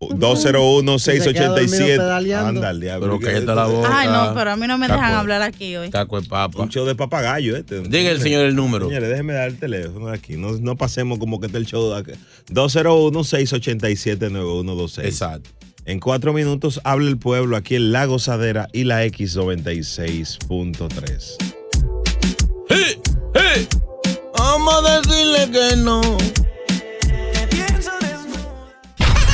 201-687. 0.00 1.96
pedaleando. 1.96 2.48
Anda, 2.48 2.70
el 2.70 2.80
diablo. 2.80 3.06
Pero 3.06 3.20
cállate 3.20 3.54
la 3.54 3.66
boca. 3.66 3.88
Ay, 3.92 4.08
no, 4.08 4.34
pero 4.34 4.50
a 4.50 4.56
mí 4.56 4.66
no 4.66 4.78
me 4.78 4.88
dejan 4.88 5.14
hablar 5.14 5.42
aquí 5.42 5.76
hoy. 5.76 5.90
Taco 5.90 6.20
de 6.20 6.28
papa. 6.28 6.62
Un 6.62 6.68
show 6.68 6.84
de 6.84 6.94
papagayo 6.94 7.56
este. 7.56 7.80
Diga 7.80 8.10
el 8.10 8.20
señor 8.20 8.44
el 8.44 8.54
número. 8.54 8.86
Señores, 8.88 9.08
déjeme 9.08 9.32
dar 9.32 9.48
el 9.48 9.58
teléfono 9.58 10.08
de 10.08 10.14
aquí. 10.14 10.36
No, 10.36 10.52
no 10.52 10.76
pasemos 10.76 11.18
como 11.18 11.40
que 11.40 11.46
está 11.46 11.56
el 11.58 11.66
show 11.66 11.90
de 11.90 11.96
aquí. 11.98 12.12
201-687-9126. 12.52 15.04
Exacto. 15.04 15.50
En 15.86 16.00
cuatro 16.00 16.32
minutos 16.32 16.80
habla 16.84 17.10
el 17.10 17.18
pueblo 17.18 17.56
aquí 17.56 17.74
en 17.76 17.92
La 17.92 18.06
Gozadera 18.06 18.68
y 18.72 18.84
la 18.84 19.04
X96.3. 19.04 21.36
Vamos 24.36 24.88
a 24.88 25.00
decirle 25.00 25.50
que 25.50 25.76
no. 25.76 26.00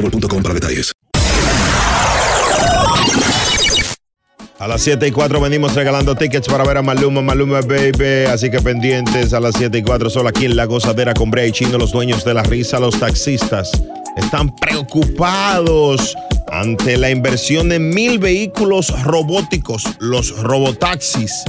para 0.00 0.54
detalles. 0.54 0.92
A 4.58 4.68
las 4.68 4.82
7 4.82 5.08
y 5.08 5.10
4 5.10 5.40
venimos 5.40 5.74
regalando 5.74 6.14
tickets 6.14 6.46
para 6.46 6.64
ver 6.64 6.76
a 6.76 6.82
Maluma, 6.82 7.22
Maluma 7.22 7.62
Baby. 7.62 8.26
Así 8.30 8.50
que 8.50 8.60
pendientes 8.60 9.32
a 9.32 9.40
las 9.40 9.54
7 9.56 9.78
y 9.78 9.82
4 9.82 10.10
solo 10.10 10.28
aquí 10.28 10.44
en 10.44 10.54
La 10.54 10.66
Gozadera 10.66 11.14
con 11.14 11.30
Brea 11.30 11.46
y 11.46 11.52
Chino, 11.52 11.78
los 11.78 11.92
dueños 11.92 12.26
de 12.26 12.34
la 12.34 12.42
risa, 12.42 12.78
los 12.78 13.00
taxistas. 13.00 13.70
Están 14.18 14.54
preocupados 14.56 16.14
ante 16.48 16.98
la 16.98 17.10
inversión 17.10 17.70
de 17.70 17.78
mil 17.78 18.18
vehículos 18.18 18.92
robóticos, 19.04 19.84
los 19.98 20.36
robotaxis. 20.42 21.44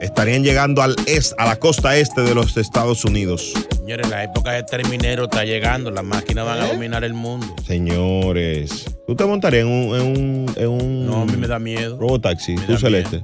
Estarían 0.00 0.42
llegando 0.42 0.82
al 0.82 0.96
est, 1.06 1.32
a 1.38 1.46
la 1.46 1.56
costa 1.56 1.96
este 1.96 2.20
de 2.22 2.34
los 2.34 2.56
Estados 2.56 3.04
Unidos. 3.04 3.52
Señores, 3.76 4.08
la 4.10 4.24
época 4.24 4.52
de 4.52 4.62
terminero 4.64 5.24
está 5.24 5.44
llegando. 5.44 5.90
Las 5.90 6.04
máquinas 6.04 6.44
van 6.44 6.60
a 6.60 6.66
dominar 6.66 7.04
el 7.04 7.14
mundo. 7.14 7.46
Señores, 7.66 8.84
¿tú 9.06 9.14
te 9.16 9.24
montarías 9.24 9.62
en 9.64 9.68
un, 9.72 9.94
en 9.96 10.02
un, 10.02 10.52
en 10.56 10.68
un 10.68 11.06
No, 11.06 11.22
a 11.22 11.24
mí 11.26 11.36
me 11.36 11.46
da 11.46 11.58
miedo. 11.58 11.96
robotaxi? 11.98 12.54
¿Tú, 12.56 12.72
da 12.72 12.78
Celeste? 12.78 13.22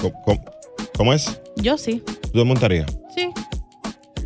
¿Cómo, 0.00 0.22
cómo- 0.22 0.44
cómo 0.96 1.12
es? 1.12 1.40
Yo 1.56 1.76
sí, 1.76 2.02
¿Tú 2.22 2.30
te 2.38 2.44
montarías? 2.44 2.86
sí. 3.14 3.30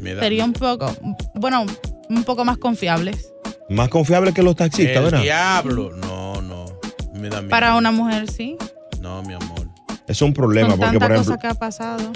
Me 0.01 0.15
da- 0.15 0.23
Sería 0.23 0.45
un 0.45 0.53
poco, 0.53 0.95
bueno, 1.35 1.65
un 2.09 2.25
poco 2.25 2.45
más 2.45 2.59
confiables. 2.59 3.33
Más 3.69 3.89
confiable 3.89 4.33
que 4.35 4.43
los 4.43 4.55
taxistas, 4.57 4.97
El 4.99 5.05
¿verdad? 5.05 5.23
diablo. 5.23 5.91
No, 5.97 6.43
no. 6.43 6.67
Me 7.15 7.29
da 7.29 7.39
miedo. 7.41 7.51
Para 7.51 7.75
una 7.77 7.91
mujer, 7.91 8.31
sí. 8.31 8.57
No, 9.01 9.23
mi 9.23 9.35
amor. 9.35 9.52
Es 10.13 10.21
un 10.23 10.33
problema 10.35 10.69
Con 10.71 10.79
porque, 10.79 10.93
tanta 10.99 11.07
por 11.07 11.13
ejemplo, 11.17 11.35
cosa 11.35 11.41
que 11.41 11.47
ha 11.49 11.55
pasado. 11.55 12.11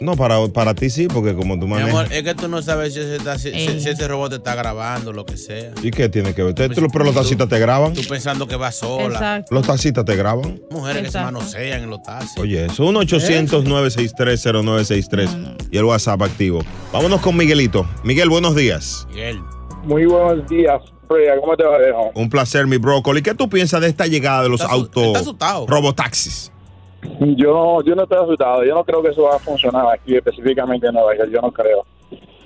no, 0.00 0.16
para, 0.16 0.44
para 0.48 0.74
ti 0.74 0.90
sí, 0.90 1.06
porque 1.06 1.32
como 1.34 1.54
tú 1.58 1.66
Mi 1.66 1.72
manejas. 1.74 1.90
amor, 1.90 2.12
es 2.12 2.22
que 2.24 2.34
tú 2.34 2.48
no 2.48 2.60
sabes 2.60 2.92
si 2.94 3.00
ese, 3.00 3.18
taxi- 3.20 3.52
si- 3.52 3.56
Ey. 3.56 3.80
si 3.80 3.88
ese 3.88 4.08
robot 4.08 4.30
te 4.30 4.36
está 4.36 4.54
grabando, 4.56 5.12
lo 5.12 5.24
que 5.24 5.36
sea. 5.36 5.70
¿Y 5.82 5.90
qué 5.92 6.08
tiene 6.08 6.34
que 6.34 6.42
ver? 6.42 6.54
Tú- 6.54 6.68
tú- 6.68 6.88
pero 6.92 7.04
los 7.04 7.14
taxistas 7.14 7.48
te 7.48 7.58
graban. 7.60 7.92
Tú 7.94 8.02
pensando 8.08 8.46
que 8.48 8.56
va 8.56 8.72
sola. 8.72 9.14
Exacto. 9.14 9.54
Los 9.54 9.64
taxistas 9.66 10.04
te 10.04 10.16
graban. 10.16 10.60
Mujeres 10.70 11.04
que 11.04 11.10
se 11.12 11.20
manosean 11.20 11.84
en 11.84 11.90
los 11.90 12.02
taxis. 12.02 12.36
Oye, 12.38 12.66
eso 12.66 12.84
1-800-963-0963 12.84 15.28
y 15.70 15.78
el 15.78 15.84
WhatsApp 15.84 16.22
activo. 16.22 16.60
Vámonos 16.92 17.20
con 17.20 17.36
Miguelito. 17.36 17.88
Miguel, 18.04 18.28
buenos 18.28 18.54
días. 18.56 19.06
Miguel. 19.10 19.40
Muy 19.84 20.04
buenos 20.04 20.46
días, 20.48 20.80
Freya. 21.06 21.34
¿Cómo 21.40 21.56
te 21.56 21.62
va, 21.64 21.78
viejo? 21.78 22.10
Un 22.14 22.28
placer, 22.28 22.66
mi 22.66 22.76
brócoli. 22.76 23.22
¿Qué 23.22 23.34
tú 23.34 23.48
piensas 23.48 23.80
de 23.80 23.86
esta 23.88 24.06
llegada 24.06 24.42
de 24.42 24.48
los 24.48 24.60
autos 24.62 25.16
asustado. 25.16 25.64
robotaxis? 25.68 26.50
Yo, 27.20 27.82
yo 27.82 27.94
no 27.94 28.02
estoy 28.04 28.18
asustado. 28.22 28.64
Yo 28.64 28.74
no 28.74 28.84
creo 28.84 29.02
que 29.02 29.10
eso 29.10 29.22
va 29.22 29.36
a 29.36 29.38
funcionar 29.38 29.86
aquí 29.94 30.16
específicamente 30.16 30.86
en 30.86 30.94
Nueva 30.94 31.16
York. 31.16 31.30
Yo 31.30 31.40
no 31.40 31.52
creo. 31.52 31.84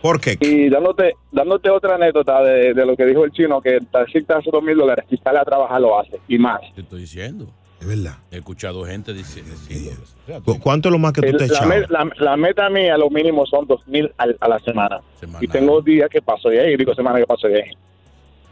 ¿Por 0.02 0.20
qué? 0.20 0.36
Y 0.40 0.68
dándote, 0.70 1.14
dándote 1.30 1.68
otra 1.70 1.96
anécdota 1.96 2.42
de, 2.42 2.72
de 2.72 2.86
lo 2.86 2.96
que 2.96 3.04
dijo 3.04 3.24
el 3.24 3.32
chino, 3.32 3.60
que 3.60 3.76
el 3.76 3.86
taxista 3.86 4.38
hace 4.38 4.50
dos 4.50 4.62
mil 4.62 4.76
dólares, 4.76 5.04
si 5.10 5.16
sale 5.18 5.38
a 5.38 5.44
trabajar 5.44 5.80
lo 5.80 5.98
hace 5.98 6.18
y 6.28 6.38
más. 6.38 6.60
Te 6.74 6.80
estoy 6.80 7.00
diciendo. 7.00 7.46
Es 7.80 7.86
verdad. 7.86 8.16
He 8.30 8.36
escuchado 8.38 8.84
gente 8.84 9.12
dici- 9.12 9.42
diciendo 9.42 10.02
¿Cu- 10.44 10.58
¿Cuánto 10.60 10.88
es 10.88 10.92
lo 10.92 10.98
más 10.98 11.12
que 11.14 11.22
tú 11.22 11.28
El- 11.28 11.36
te 11.38 11.46
la, 11.48 11.54
echas? 11.54 11.66
me- 11.66 11.80
la- 11.88 12.10
la 12.18 12.36
meta 12.36 12.68
mía, 12.68 12.96
lo 12.98 13.08
mínimo 13.10 13.46
son 13.46 13.66
dos 13.66 13.86
mil 13.88 14.10
al- 14.18 14.36
a 14.40 14.48
la 14.48 14.58
semana. 14.58 15.00
Y 15.40 15.48
tengo 15.48 15.80
días 15.80 16.08
que 16.10 16.20
paso 16.22 16.48
de 16.50 16.60
ahí, 16.60 16.76
digo 16.76 16.94
semanas 16.94 17.20
que 17.20 17.26
paso 17.26 17.48
de 17.48 17.62
ahí. 17.62 17.70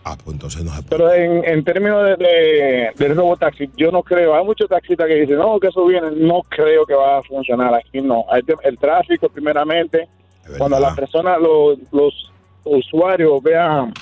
Ah, 0.05 0.17
pues 0.23 0.35
entonces 0.35 0.65
no 0.65 0.73
se 0.75 0.83
Pero 0.85 1.13
en, 1.13 1.45
en 1.45 1.65
términos 1.65 2.03
de, 2.05 2.17
de, 2.17 2.91
del 2.97 3.15
robotaxi, 3.17 3.69
yo 3.77 3.91
no 3.91 4.03
creo. 4.03 4.35
Hay 4.35 4.45
muchos 4.45 4.69
taxistas 4.69 5.07
que 5.07 5.15
dicen, 5.17 5.37
no, 5.37 5.59
que 5.61 5.69
eso 5.69 5.85
viene. 5.87 6.11
No 6.17 6.41
creo 6.49 6.87
que 6.87 6.95
va 6.95 7.19
a 7.19 7.23
funcionar 7.23 7.75
aquí, 7.75 8.01
no. 8.01 8.25
Hay 8.31 8.43
te- 8.43 8.55
el 8.65 8.79
tráfico, 8.79 9.29
primeramente. 9.29 10.09
Cuando 10.57 10.81
las 10.81 10.97
personas, 10.97 11.39
los, 11.41 11.79
los 11.93 12.33
usuarios 12.65 13.43
vean 13.43 13.93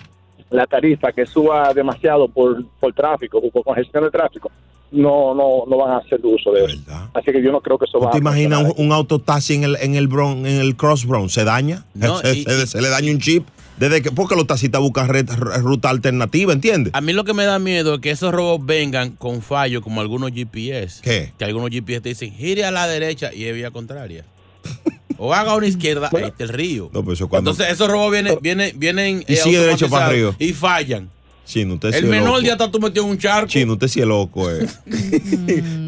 la 0.50 0.66
tarifa 0.66 1.10
que 1.12 1.26
suba 1.26 1.72
demasiado 1.74 2.28
por, 2.28 2.64
por 2.78 2.92
tráfico, 2.92 3.40
por 3.50 3.64
congestión 3.64 4.04
de 4.04 4.10
tráfico, 4.10 4.50
no, 4.92 5.34
no, 5.34 5.64
no 5.68 5.76
van 5.76 5.90
a 5.94 5.96
hacer 5.98 6.20
uso 6.22 6.52
de 6.52 6.66
eso. 6.66 6.78
Así 7.14 7.32
que 7.32 7.42
yo 7.42 7.50
no 7.50 7.60
creo 7.60 7.76
que 7.78 7.86
eso 7.86 7.98
¿Tú 7.98 8.04
va 8.04 8.12
te 8.12 8.18
a 8.18 8.20
imaginas 8.20 8.62
un, 8.76 8.86
un 8.86 8.92
autotaxi 8.92 9.54
en 9.54 9.64
el, 9.64 9.76
en 9.80 9.96
el 9.96 10.06
Bronx, 10.06 10.38
en 10.48 10.60
el 10.60 10.76
Cross 10.76 11.04
Bronx? 11.06 11.32
¿Se 11.32 11.42
daña? 11.42 11.84
No, 11.94 12.18
se, 12.22 12.36
y- 12.36 12.44
se- 12.44 12.66
se 12.68 12.80
le 12.80 12.88
daña 12.90 13.10
un 13.10 13.18
chip. 13.18 13.44
Desde 13.78 14.00
que, 14.02 14.10
porque 14.10 14.36
los 14.36 14.46
taxistas 14.46 14.80
buscan 14.80 15.08
ruta 15.08 15.90
alternativa, 15.90 16.52
¿entiendes? 16.52 16.94
A 16.94 17.00
mí 17.00 17.12
lo 17.12 17.24
que 17.24 17.34
me 17.34 17.44
da 17.44 17.58
miedo 17.58 17.94
es 17.94 18.00
que 18.00 18.10
esos 18.10 18.32
robots 18.32 18.64
vengan 18.64 19.10
con 19.10 19.42
fallos 19.42 19.82
como 19.82 20.00
algunos 20.00 20.32
GPS. 20.32 21.02
¿Qué? 21.02 21.32
Que 21.38 21.44
algunos 21.44 21.70
GPS 21.70 22.00
te 22.00 22.08
dicen, 22.10 22.32
gire 22.32 22.64
a 22.64 22.70
la 22.70 22.86
derecha 22.86 23.32
y 23.34 23.44
es 23.44 23.54
vía 23.54 23.70
contraria. 23.70 24.24
o 25.18 25.34
haga 25.34 25.54
una 25.54 25.66
izquierda, 25.66 26.10
ahí 26.14 26.24
está 26.24 26.44
el 26.44 26.50
río. 26.50 26.90
No, 26.92 27.04
pues 27.04 27.18
eso 27.18 27.28
cuando. 27.28 27.50
Entonces 27.50 27.72
esos 27.72 27.88
robots 27.88 28.12
vienen, 28.12 28.38
vienen, 28.40 28.78
vienen 28.78 29.24
Y 29.28 29.36
sigue 29.36 29.60
derecho 29.60 29.88
para 29.88 30.06
automatizados 30.06 30.34
arriba. 30.34 30.36
Y 30.38 30.52
fallan. 30.52 31.15
Chino, 31.46 31.74
usted 31.74 31.92
sí 31.92 31.98
el 31.98 32.04
es 32.04 32.10
menor 32.10 32.28
loco. 32.28 32.40
día 32.40 32.52
está 32.52 32.70
tú 32.70 32.78
metido 32.80 33.04
en 33.04 33.10
un 33.12 33.18
charco. 33.18 33.46
Chino, 33.48 33.72
usted 33.74 33.88
sí 33.88 34.00
es 34.00 34.06
loco, 34.06 34.50
eh. 34.50 34.66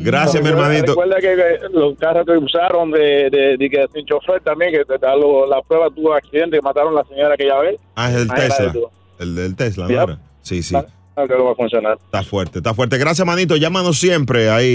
Gracias, 0.02 0.42
mi 0.42 0.48
hermanito. 0.48 0.86
Recuerda 0.92 1.16
que 1.16 1.36
que 1.36 1.68
los 1.78 1.96
carros 1.98 2.24
que 2.26 2.32
usaron 2.32 2.90
de, 2.90 3.28
de, 3.30 3.56
de 3.58 3.70
que 3.70 3.84
sin 3.94 4.06
chofer 4.06 4.40
también, 4.42 4.72
que 4.72 4.84
te 4.84 4.98
da 4.98 5.14
lo- 5.16 5.46
la 5.46 5.60
prueba 5.62 5.88
tuvo 5.94 6.14
accidente 6.14 6.56
y 6.56 6.60
mataron 6.60 6.92
a 6.96 7.02
la 7.02 7.08
señora 7.08 7.36
que 7.36 7.46
ya 7.46 7.58
ve. 7.58 7.78
Ah, 7.96 8.10
es 8.10 8.16
el 8.16 8.30
Ahí 8.30 8.48
Tesla. 8.48 8.72
El 9.18 9.34
del 9.34 9.56
Tesla, 9.56 9.84
¿no 9.84 9.90
Yep. 9.90 10.02
era? 10.08 10.18
Sí, 10.42 10.62
sí. 10.62 10.74
No 10.74 11.26
creo 11.26 11.38
que 11.38 11.42
va 11.44 11.50
a 11.52 11.54
funcionar. 11.56 11.98
Está 12.04 12.22
fuerte, 12.22 12.58
está 12.58 12.72
fuerte. 12.74 12.96
Gracias, 12.96 13.26
manito. 13.26 13.56
Llámanos 13.56 13.98
siempre 13.98 14.50
ahí 14.50 14.66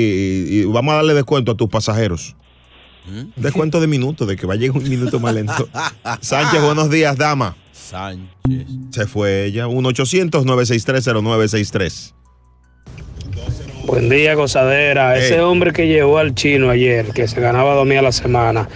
y, 0.50 0.60
y 0.60 0.66
vamos 0.66 0.92
a 0.94 0.96
darle 0.98 1.14
descuento 1.14 1.54
a 1.54 1.56
tus 1.56 1.70
pasajeros. 1.70 2.36
¿Mm? 3.06 3.42
Descuento 3.42 3.80
de 3.80 3.88
minuto, 3.88 4.26
de 4.26 4.36
que 4.36 4.46
va 4.46 4.54
a 4.54 4.58
llegar 4.58 4.78
un 4.78 4.84
minuto 4.90 5.20
más 5.22 5.34
lento. 5.34 5.68
Sánchez, 6.22 6.62
buenos 6.62 6.90
días, 6.90 7.18
dama. 7.18 7.56
Sánchez. 7.90 8.30
Se 8.92 9.06
fue 9.08 9.46
ella. 9.46 9.68
1-800-963-0963. 9.68 12.14
Buen 13.86 14.10
día, 14.10 14.34
gozadera. 14.36 15.18
Ese 15.18 15.42
hombre 15.42 15.74
que 15.74 15.88
llevó 15.88 16.18
al 16.18 16.34
chino 16.34 16.70
ayer, 16.70 17.08
que 17.08 17.28
se 17.28 17.42
ganaba 17.42 17.76
dos 17.76 17.86
mil 17.86 17.98
a 17.98 18.02
la 18.02 18.12
semana, 18.14 18.70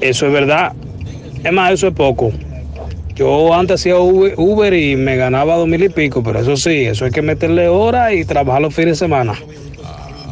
eso 0.00 0.26
es 0.26 0.32
verdad. 0.32 0.72
Es 1.42 1.52
más, 1.52 1.72
eso 1.72 1.88
es 1.88 1.94
poco. 1.94 2.32
Yo 3.14 3.52
antes 3.52 3.80
hacía 3.80 3.98
Uber, 3.98 4.34
Uber 4.36 4.72
y 4.72 4.96
me 4.96 5.16
ganaba 5.16 5.56
dos 5.56 5.68
mil 5.68 5.82
y 5.82 5.88
pico, 5.88 6.22
pero 6.22 6.40
eso 6.40 6.56
sí, 6.56 6.84
eso 6.86 7.04
hay 7.04 7.10
que 7.10 7.20
meterle 7.22 7.68
horas 7.68 8.12
y 8.14 8.24
trabajar 8.24 8.62
los 8.62 8.74
fines 8.74 8.98
de 8.98 9.04
semana. 9.04 9.34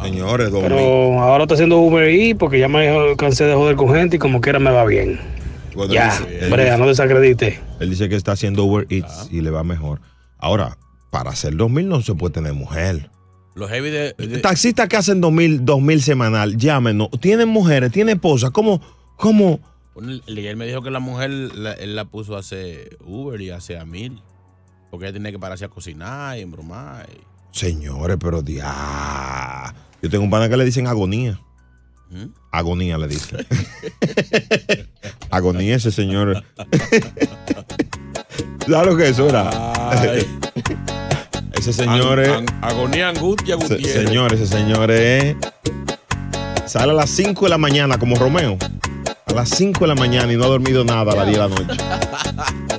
Señores, 0.01 0.49
dos 0.49 0.63
Pero 0.63 0.75
mil. 0.77 1.19
ahora 1.19 1.43
está 1.43 1.53
haciendo 1.53 1.77
Uber 1.79 2.09
y 2.09 2.33
porque 2.33 2.57
ya 2.57 2.67
me 2.67 3.15
cansé 3.17 3.43
de 3.43 3.53
joder 3.53 3.75
con 3.75 3.93
gente 3.93 4.15
y 4.15 4.19
como 4.19 4.41
quiera 4.41 4.57
me 4.57 4.71
va 4.71 4.83
bien. 4.85 5.19
Ya, 5.89 6.17
dice- 6.17 6.49
Brea, 6.49 6.65
dice- 6.73 6.77
no 6.77 6.87
desacredite. 6.87 7.59
Él 7.79 7.89
dice 7.89 8.09
que 8.09 8.15
está 8.15 8.33
haciendo 8.33 8.63
Uber 8.65 8.85
Eats 8.89 9.27
y 9.31 9.41
le 9.41 9.49
va 9.51 9.63
mejor. 9.63 10.01
Ahora, 10.37 10.77
para 11.11 11.31
hacer 11.31 11.55
2000 11.55 11.87
no 11.89 12.01
se 12.01 12.13
puede 12.15 12.33
tener 12.33 12.53
mujer. 12.53 13.09
Los 13.53 13.69
heavy 13.69 13.89
de, 13.89 14.13
de- 14.17 14.37
Taxistas 14.39 14.87
que 14.87 14.95
hacen 14.97 15.19
2000, 15.21 15.65
2000 15.65 16.01
semanal, 16.01 16.55
llámenos. 16.57 17.09
Tienen 17.19 17.49
mujeres, 17.49 17.91
tienen 17.91 18.15
esposas. 18.15 18.51
¿Cómo? 18.51 18.81
¿Cómo? 19.17 19.59
Él 19.97 20.55
me 20.55 20.65
dijo 20.65 20.81
que 20.81 20.89
la 20.89 20.99
mujer, 21.01 21.29
la- 21.29 21.73
él 21.73 21.95
la 21.95 22.05
puso 22.05 22.37
a 22.37 22.39
hacer 22.39 22.97
Uber 23.05 23.39
y 23.41 23.49
hace 23.49 23.77
a 23.77 23.83
mil. 23.85 24.21
Porque 24.89 25.05
ella 25.05 25.13
tenía 25.13 25.31
que 25.31 25.39
pararse 25.39 25.65
a 25.65 25.69
cocinar 25.69 26.37
y 26.37 26.41
embromar. 26.41 27.07
y- 27.13 27.57
Señores, 27.57 28.17
pero 28.19 28.41
dia. 28.41 29.73
Yo 30.01 30.09
tengo 30.09 30.23
un 30.23 30.29
pana 30.29 30.47
que 30.49 30.55
le 30.57 30.63
dicen 30.65 30.87
agonía. 30.87 31.39
¿Mm? 32.11 32.25
Agonía 32.51 32.97
le 32.97 33.07
dicen. 33.07 33.47
agonía 35.31 35.75
ese 35.77 35.91
señor. 35.91 36.43
¿Sabes 38.67 38.85
lo 38.87 38.97
que 38.97 39.03
es 39.05 39.09
eso 39.11 39.29
era? 39.29 39.49
Ese 41.53 41.73
señor 41.73 42.19
es. 42.19 42.29
An- 42.29 42.45
an- 42.49 42.63
agonía, 42.63 43.09
angustia, 43.09 43.57
Se- 43.57 43.75
Gutiérrez. 43.75 44.07
señor, 44.07 44.33
ese 44.33 44.45
señor 44.47 44.91
es. 44.91 45.35
Sale 46.65 46.91
a 46.91 46.95
las 46.95 47.09
5 47.09 47.45
de 47.45 47.49
la 47.49 47.57
mañana 47.57 47.97
como 47.97 48.15
Romeo. 48.17 48.57
A 49.27 49.33
las 49.33 49.49
5 49.49 49.79
de 49.81 49.87
la 49.87 49.95
mañana 49.95 50.31
y 50.31 50.37
no 50.37 50.43
ha 50.45 50.47
dormido 50.47 50.83
nada 50.83 51.13
a 51.13 51.15
las 51.15 51.27
10 51.27 51.37
de 51.37 51.43
la 51.43 51.47
noche. 51.47 51.83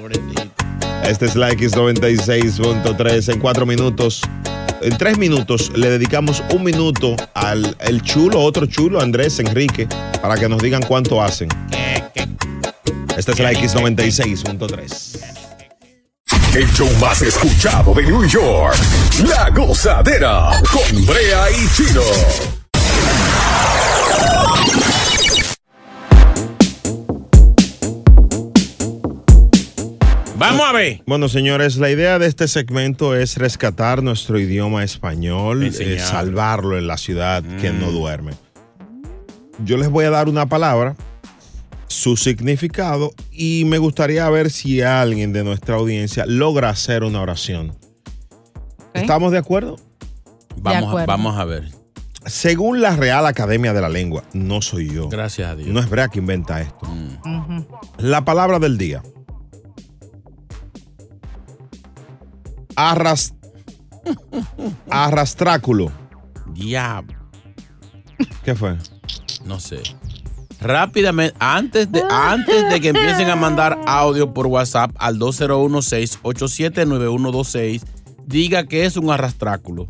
Este 1.05 1.27
es 1.27 1.37
la 1.37 1.51
X96.3 1.51 3.33
en 3.33 3.41
4 3.41 3.67
minutos. 3.67 4.23
En 4.81 4.97
3 4.97 5.19
minutos 5.19 5.71
le 5.77 5.91
dedicamos 5.91 6.43
un 6.53 6.65
minuto 6.65 7.17
al 7.35 7.77
el 7.81 8.03
chulo, 8.03 8.41
otro 8.41 8.67
chulo, 8.67 9.01
Andrés 9.01 9.39
Enrique, 9.41 9.89
para 10.21 10.37
que 10.37 10.49
nos 10.49 10.63
digan 10.63 10.83
cuánto 10.83 11.23
hacen. 11.23 11.49
Esta 13.17 13.33
es 13.33 13.39
la 13.39 13.53
X96.3. 13.53 15.19
El 16.55 16.71
show 16.73 16.89
más 17.01 17.23
escuchado 17.23 17.95
de 17.95 18.03
New 18.03 18.27
York. 18.27 18.77
La 19.27 19.51
gozadera 19.51 20.51
con 20.71 21.07
Brea 21.07 21.51
y 21.51 21.69
Chino. 21.75 22.62
Vamos 30.43 30.67
a 30.69 30.73
ver. 30.73 31.03
Bueno, 31.07 31.29
señores, 31.29 31.77
la 31.77 31.91
idea 31.91 32.19
de 32.19 32.27
este 32.27 32.49
segmento 32.49 33.15
es 33.15 33.37
rescatar 33.37 34.03
nuestro 34.03 34.39
idioma 34.39 34.83
español, 34.83 35.63
eh, 35.65 35.99
salvarlo 36.01 36.77
en 36.77 36.87
la 36.89 36.97
ciudad 36.97 37.43
que 37.61 37.71
no 37.73 37.91
Mm. 37.91 37.95
duerme. 37.95 38.33
Yo 39.65 39.77
les 39.77 39.89
voy 39.89 40.05
a 40.05 40.11
dar 40.11 40.29
una 40.29 40.47
palabra, 40.47 40.97
su 41.87 42.17
significado, 42.17 43.13
y 43.31 43.65
me 43.67 43.79
gustaría 43.79 44.29
ver 44.31 44.51
si 44.51 44.83
alguien 44.83 45.33
de 45.33 45.45
nuestra 45.45 45.77
audiencia 45.77 46.25
logra 46.27 46.71
hacer 46.71 47.05
una 47.05 47.21
oración. 47.21 47.77
¿Estamos 48.95 49.31
de 49.31 49.39
acuerdo? 49.39 49.77
Vamos, 50.57 50.83
a, 50.85 50.89
acuerdo. 50.89 51.07
vamos 51.07 51.39
a 51.39 51.45
ver. 51.45 51.69
Según 52.27 52.81
la 52.81 52.97
Real 52.97 53.27
Academia 53.27 53.73
de 53.73 53.81
la 53.81 53.89
Lengua, 53.89 54.25
no 54.33 54.61
soy 54.63 54.91
yo. 54.93 55.09
Gracias 55.09 55.49
a 55.51 55.57
Dios. 55.57 55.69
No 55.69 55.81
es 55.81 55.89
Brea 55.89 56.09
que 56.09 56.19
inventa 56.19 56.61
esto. 56.61 56.87
Mm. 56.87 57.65
La 57.99 58.25
palabra 58.25 58.59
del 58.59 58.77
día. 58.79 59.03
Arras... 62.77 63.35
Arrastráculo. 64.91 65.91
Diablo. 66.53 67.15
¿Qué 68.45 68.55
fue? 68.55 68.77
No 69.45 69.59
sé. 69.61 69.83
Rápidamente, 70.61 71.35
antes 71.41 71.91
de, 71.91 72.03
antes 72.09 72.69
de 72.71 72.81
que 72.81 72.89
empiecen 72.91 73.29
a 73.31 73.37
mandar 73.37 73.79
audio 73.87 74.33
por 74.33 74.47
WhatsApp 74.47 74.93
al 74.99 75.19
201-687-9126, 75.19 77.83
diga 78.27 78.65
que 78.67 78.85
es 78.85 78.97
un 78.97 79.11
arrastráculo. 79.11 79.89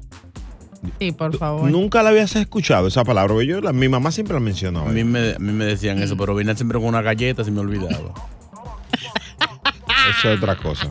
Sí, 0.98 1.12
por 1.12 1.36
favor. 1.36 1.70
Nunca 1.70 2.02
la 2.02 2.08
habías 2.08 2.34
escuchado 2.36 2.88
esa 2.88 3.04
palabra. 3.04 3.34
Yo, 3.44 3.60
la- 3.60 3.72
mi 3.72 3.88
mamá 3.88 4.10
siempre 4.10 4.34
la 4.34 4.40
mencionaba. 4.40 4.88
A 4.88 4.92
mí 4.92 5.04
me, 5.04 5.34
a 5.34 5.38
mí 5.38 5.52
me 5.52 5.64
decían 5.66 6.02
eso, 6.02 6.16
pero 6.16 6.34
vine 6.34 6.56
siempre 6.56 6.78
con 6.78 6.88
una 6.88 7.02
galleta 7.02 7.42
y 7.46 7.50
me 7.50 7.60
olvidaba. 7.60 8.12
Eso 10.18 10.30
es 10.30 10.38
otra 10.38 10.56
cosa. 10.56 10.90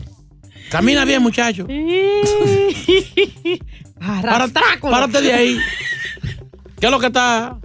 Camina 0.72 1.04
bien, 1.04 1.22
muchacho. 1.22 1.66
Párate, 4.00 4.60
párate 4.80 5.20
de 5.20 5.32
ahí. 5.32 5.58
¿Qué 6.80 6.86
es 6.86 6.90
lo 6.90 6.98
que 6.98 7.06
está? 7.06 7.58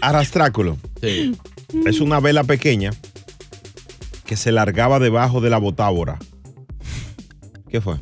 Arrastráculo. 0.00 0.76
Sí. 1.00 1.36
Es 1.86 2.00
una 2.00 2.20
vela 2.20 2.44
pequeña 2.44 2.90
que 4.26 4.36
se 4.36 4.52
largaba 4.52 4.98
debajo 4.98 5.40
de 5.40 5.48
la 5.50 5.58
botábora. 5.58 6.18
¿Qué 7.70 7.80
fue? 7.80 7.96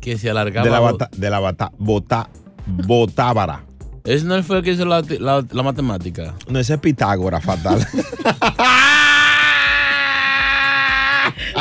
Que 0.00 0.16
se 0.16 0.30
alargaba. 0.30 0.64
De 0.64 0.70
la, 0.70 0.80
bata- 0.80 1.10
de 1.14 1.30
la 1.30 1.40
bata- 1.40 1.72
bota- 1.78 2.30
botábara. 2.66 3.64
¿Ese 4.04 4.24
no 4.24 4.40
fue 4.42 4.58
el 4.58 4.64
que 4.64 4.72
hizo 4.72 4.84
la, 4.84 5.02
la- 5.18 5.44
la 5.50 5.62
matemática? 5.62 6.34
No, 6.48 6.58
ese 6.60 6.74
es 6.74 6.80
Pitágoras, 6.80 7.44
fatal. 7.44 7.86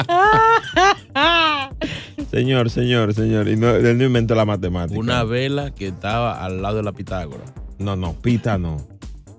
señor, 2.31 2.69
señor, 2.69 3.13
señor. 3.13 3.47
Y 3.47 3.55
no, 3.55 3.69
él 3.71 3.97
no 3.97 4.03
inventó 4.05 4.35
la 4.35 4.45
matemática. 4.45 4.99
Una 4.99 5.23
vela 5.23 5.71
que 5.71 5.87
estaba 5.87 6.43
al 6.43 6.61
lado 6.61 6.77
de 6.77 6.83
la 6.83 6.91
Pitágora. 6.93 7.43
No, 7.79 7.95
no, 7.95 8.13
pita 8.13 8.57
no. 8.57 8.77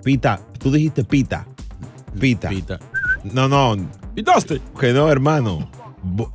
Pita, 0.02 0.40
tú 0.58 0.70
dijiste 0.70 1.04
pita. 1.04 1.46
Pita. 2.18 2.48
Pita. 2.48 2.78
No, 3.24 3.48
no. 3.48 3.76
¿Pitaste? 4.14 4.60
Que 4.78 4.92
no, 4.92 5.10
hermano. 5.10 5.70
Bo- 6.02 6.30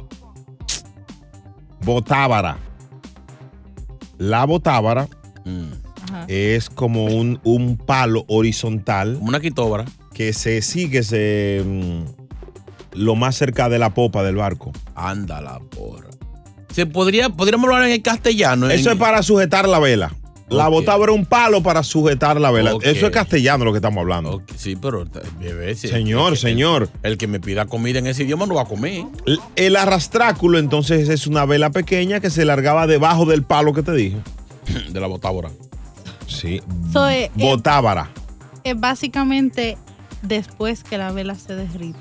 botábara. 1.82 2.58
La 4.18 4.46
botábara 4.46 5.08
es 6.28 6.70
como 6.70 7.06
un, 7.06 7.40
un 7.44 7.78
palo 7.78 8.26
horizontal. 8.28 9.16
Como 9.16 9.30
una 9.30 9.40
quitóbara. 9.40 9.86
Que 10.14 10.34
se 10.34 10.62
sigue 10.62 11.04
se, 11.04 11.64
mm, 11.66 12.19
lo 13.00 13.16
más 13.16 13.36
cerca 13.36 13.70
de 13.70 13.80
la 13.80 13.94
popa 13.94 14.24
del 14.24 14.36
barco. 14.36 14.72
Anda 14.96 15.42
la 15.42 15.60
porra. 15.60 16.10
Se 16.74 16.86
podría, 16.86 17.30
podríamos 17.30 17.68
hablar 17.70 17.88
en 17.88 17.94
el 17.94 18.02
castellano. 18.02 18.70
Eso 18.70 18.90
en- 18.92 18.96
es 18.98 19.00
para 19.00 19.24
sujetar 19.24 19.68
la 19.68 19.80
vela. 19.80 20.14
La 20.50 20.68
Ok. 20.68 20.74
botábara 20.74 21.12
es 21.12 21.18
un 21.20 21.26
palo 21.26 21.62
para 21.62 21.84
sujetar 21.84 22.42
la 22.42 22.50
vela. 22.52 22.74
Eso 22.82 23.06
es 23.06 23.12
castellano 23.12 23.66
lo 23.66 23.72
que 23.72 23.78
estamos 23.78 24.02
hablando. 24.02 24.42
Sí, 24.56 24.76
pero 24.76 25.06
bebé, 25.40 25.76
si- 25.76 25.88
Señor, 25.88 26.34
el- 26.34 26.38
señor. 26.40 26.90
El, 27.04 27.18
que 27.18 27.28
me 27.28 27.40
pida 27.40 27.66
comida 27.68 28.00
en 28.00 28.08
ese 28.08 28.24
idioma 28.24 28.46
no 28.48 28.56
va 28.56 28.64
a 28.64 28.66
comer. 28.66 29.06
El- 29.28 29.40
El 29.56 29.76
arrastráculo 29.76 30.58
entonces 30.58 31.08
es 31.10 31.28
una 31.28 31.46
vela 31.46 31.70
pequeña 31.70 32.20
que 32.20 32.30
se 32.32 32.46
largaba 32.46 32.88
debajo 32.88 33.26
del 33.26 33.44
palo 33.44 33.74
que 33.74 33.84
te 33.84 33.94
dije. 33.94 34.18
De 34.92 35.00
la 35.00 35.08
botábora. 35.08 35.50
Sí. 36.28 36.62
So, 36.94 37.08
eh, 37.08 37.26
eh, 37.26 37.32
Botábara. 37.36 38.10
es 38.64 38.80
básicamente 38.80 39.78
después 40.24 40.84
que 40.84 40.98
la 40.98 41.12
vela 41.12 41.36
se 41.36 41.56
derrite. 41.56 41.98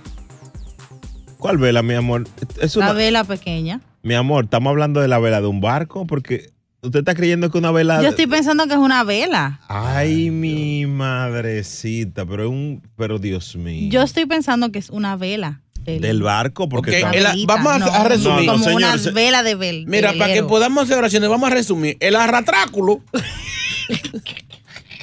¿Cuál 1.39 1.59
vela, 1.59 1.83
mi 1.83 1.95
amor? 1.95 2.27
Es 2.61 2.77
La 2.77 2.93
vela 2.93 3.25
pequeña. 3.25 3.81
mi 4.03 4.15
amor, 4.15 4.45
estamos 4.45 4.71
hablando 4.71 5.01
de 5.01 5.09
la 5.09 5.19
vela 5.19 5.41
de 5.41 5.47
un 5.47 5.61
barco 5.61 6.07
porque 6.07 6.51
usted 6.83 7.01
está 7.01 7.15
creyendo 7.15 7.51
que 7.51 7.59
una 7.59 7.71
vela. 7.71 8.03
Yo 8.03 8.09
estoy 8.09 8.27
pensando 8.27 8.67
que 8.67 8.73
es 8.75 8.79
una 8.79 9.05
vela. 9.05 9.61
Ay, 9.69 10.31
mi 10.31 10.87
madrecita, 10.87 12.27
pero 12.27 12.45
es 12.45 12.49
un, 12.51 12.83
pero 12.97 13.19
Dios 13.19 13.55
mío. 13.57 13.89
Yo 13.91 14.03
estoy 14.03 14.27
pensando 14.27 14.71
que 14.73 14.79
es 14.79 14.91
una 14.91 15.17
vela. 15.17 15.63
Del- 15.81 16.03
Del 16.03 16.23
barco, 16.23 16.69
porque 16.69 16.91
Ok, 16.91 16.97
está- 17.15 17.33
el- 17.33 17.47
vamos 17.47 17.73
a, 17.73 17.79
no, 17.79 17.87
a 17.87 18.05
resumir. 18.05 18.47
Como 18.51 18.67
una 18.77 18.99
se- 18.99 19.11
vela 19.11 19.43
de 19.43 19.55
vel. 19.55 19.85
de 19.87 19.91
Mira, 19.91 20.13
para 20.19 20.35
que 20.35 20.43
podamos 20.43 20.85
hacer 20.85 20.99
oraciones, 20.99 21.31
vamos 21.31 21.51
a 21.51 21.55
resumir. 21.55 21.97
El 22.01 22.15
arrastráculo 22.17 23.01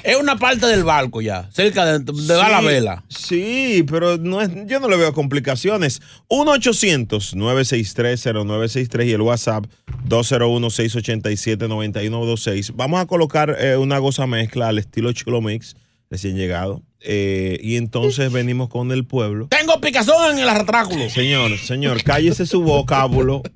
es 0.06 0.16
una 0.16 0.36
parte 0.36 0.66
del 0.66 0.84
barco 0.84 1.20
ya, 1.20 1.50
cerca 1.52 1.84
de, 1.84 1.98
de 1.98 2.36
la 2.36 2.60
vela. 2.60 3.02
Sí, 3.08 3.84
pero 3.90 4.18
no 4.18 4.40
es, 4.40 4.48
yo 4.66 4.78
no 4.78 4.88
le 4.88 4.96
veo 4.96 5.12
complicaciones. 5.12 6.00
1-800-963-0963 6.30 9.06
y 9.06 9.12
el 9.12 9.22
WhatsApp 9.22 9.64
201-687-9126. 10.08 12.70
Vamos 12.76 13.00
a 13.00 13.06
colocar 13.06 13.56
eh, 13.58 13.76
una 13.76 13.98
goza 13.98 14.28
mezcla 14.28 14.68
al 14.68 14.78
estilo 14.78 15.12
Chulo 15.12 15.40
Mix, 15.40 15.74
recién 16.08 16.36
llegado. 16.36 16.82
Eh, 17.00 17.58
y 17.60 17.74
entonces 17.74 18.30
venimos 18.30 18.68
con 18.68 18.92
el 18.92 19.06
pueblo. 19.06 19.48
Tengo 19.48 19.80
picazón 19.80 20.30
en 20.30 20.38
el 20.38 20.48
arrastráculo. 20.48 21.10
Señor, 21.10 21.58
señor, 21.58 22.04
cállese 22.04 22.46
su 22.46 22.62
vocábulo. 22.62 23.42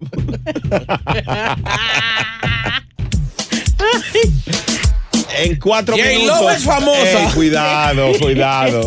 En 5.43 5.57
cuatro 5.57 5.97
J-Lo 5.97 6.19
minutos. 6.19 6.55
es 6.57 6.65
famosa. 6.65 7.23
Ey, 7.25 7.29
cuidado, 7.35 8.13
cuidado. 8.21 8.87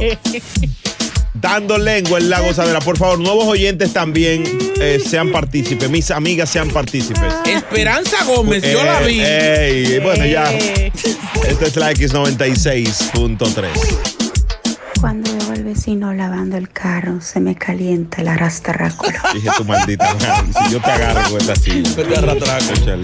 Dando 1.34 1.78
lengua 1.78 2.20
en 2.20 2.30
la 2.30 2.40
gozadera. 2.40 2.80
Por 2.80 2.98
favor, 2.98 3.20
nuevos 3.20 3.46
oyentes 3.48 3.92
también 3.92 4.44
eh, 4.80 5.02
sean 5.06 5.32
partícipes. 5.32 5.90
Mis 5.90 6.10
amigas 6.12 6.50
sean 6.50 6.70
partícipes. 6.70 7.34
Esperanza 7.46 8.24
Gómez, 8.24 8.64
yo 8.64 8.84
la 8.84 9.02
vi. 9.02 9.20
Ey, 9.22 10.00
bueno, 10.00 10.26
ya. 10.26 10.50
Esta 10.54 11.66
es 11.66 11.76
la 11.76 11.92
X96.3. 11.92 13.68
Cuando 15.02 15.38
veo 15.38 15.52
al 15.52 15.64
vecino 15.66 16.14
lavando 16.14 16.56
el 16.56 16.70
carro, 16.70 17.20
se 17.20 17.42
me 17.42 17.56
calienta 17.56 18.22
el 18.22 18.30
arrastráculo. 18.30 19.12
Dije 19.34 19.50
tu 19.58 19.66
maldita 19.66 20.14
madre. 20.14 20.48
Si 20.66 20.72
yo 20.72 20.80
te 20.80 20.92
agarro 20.92 21.30
con 21.30 21.42
esta 21.42 21.56
silla. 21.58 21.90
Échale. 22.72 23.04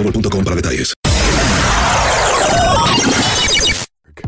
boostmobile.com 0.03 0.43
para 0.43 0.55
detalles. 0.55 0.93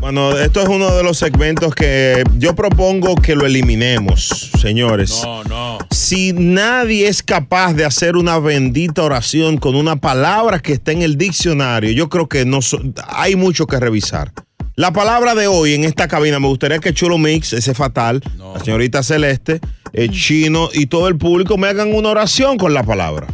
Bueno, 0.00 0.36
esto 0.36 0.60
es 0.60 0.68
uno 0.68 0.94
de 0.94 1.02
los 1.02 1.16
segmentos 1.16 1.74
que 1.74 2.22
yo 2.38 2.54
propongo 2.54 3.14
que 3.16 3.34
lo 3.34 3.46
eliminemos, 3.46 4.50
señores. 4.60 5.22
No, 5.24 5.44
no. 5.44 5.78
Si 5.90 6.32
nadie 6.34 7.08
es 7.08 7.22
capaz 7.22 7.72
de 7.72 7.86
hacer 7.86 8.16
una 8.16 8.38
bendita 8.38 9.02
oración 9.02 9.56
con 9.56 9.74
una 9.76 9.96
palabra 9.96 10.58
que 10.58 10.74
está 10.74 10.92
en 10.92 11.00
el 11.02 11.16
diccionario, 11.16 11.90
yo 11.92 12.10
creo 12.10 12.28
que 12.28 12.44
no 12.44 12.60
so- 12.60 12.82
hay 13.08 13.34
mucho 13.36 13.66
que 13.66 13.80
revisar. 13.80 14.32
La 14.76 14.92
palabra 14.92 15.34
de 15.34 15.46
hoy 15.46 15.72
en 15.72 15.84
esta 15.84 16.06
cabina, 16.06 16.38
me 16.38 16.48
gustaría 16.48 16.80
que 16.80 16.92
Chulo 16.92 17.16
Mix, 17.16 17.52
ese 17.54 17.72
fatal, 17.74 18.20
la 18.36 18.62
señorita 18.62 19.02
Celeste, 19.02 19.60
el 19.94 20.10
chino 20.10 20.68
y 20.74 20.86
todo 20.86 21.08
el 21.08 21.16
público 21.16 21.56
me 21.56 21.68
hagan 21.68 21.94
una 21.94 22.10
oración 22.10 22.58
con 22.58 22.74
la 22.74 22.82
palabra. 22.82 23.28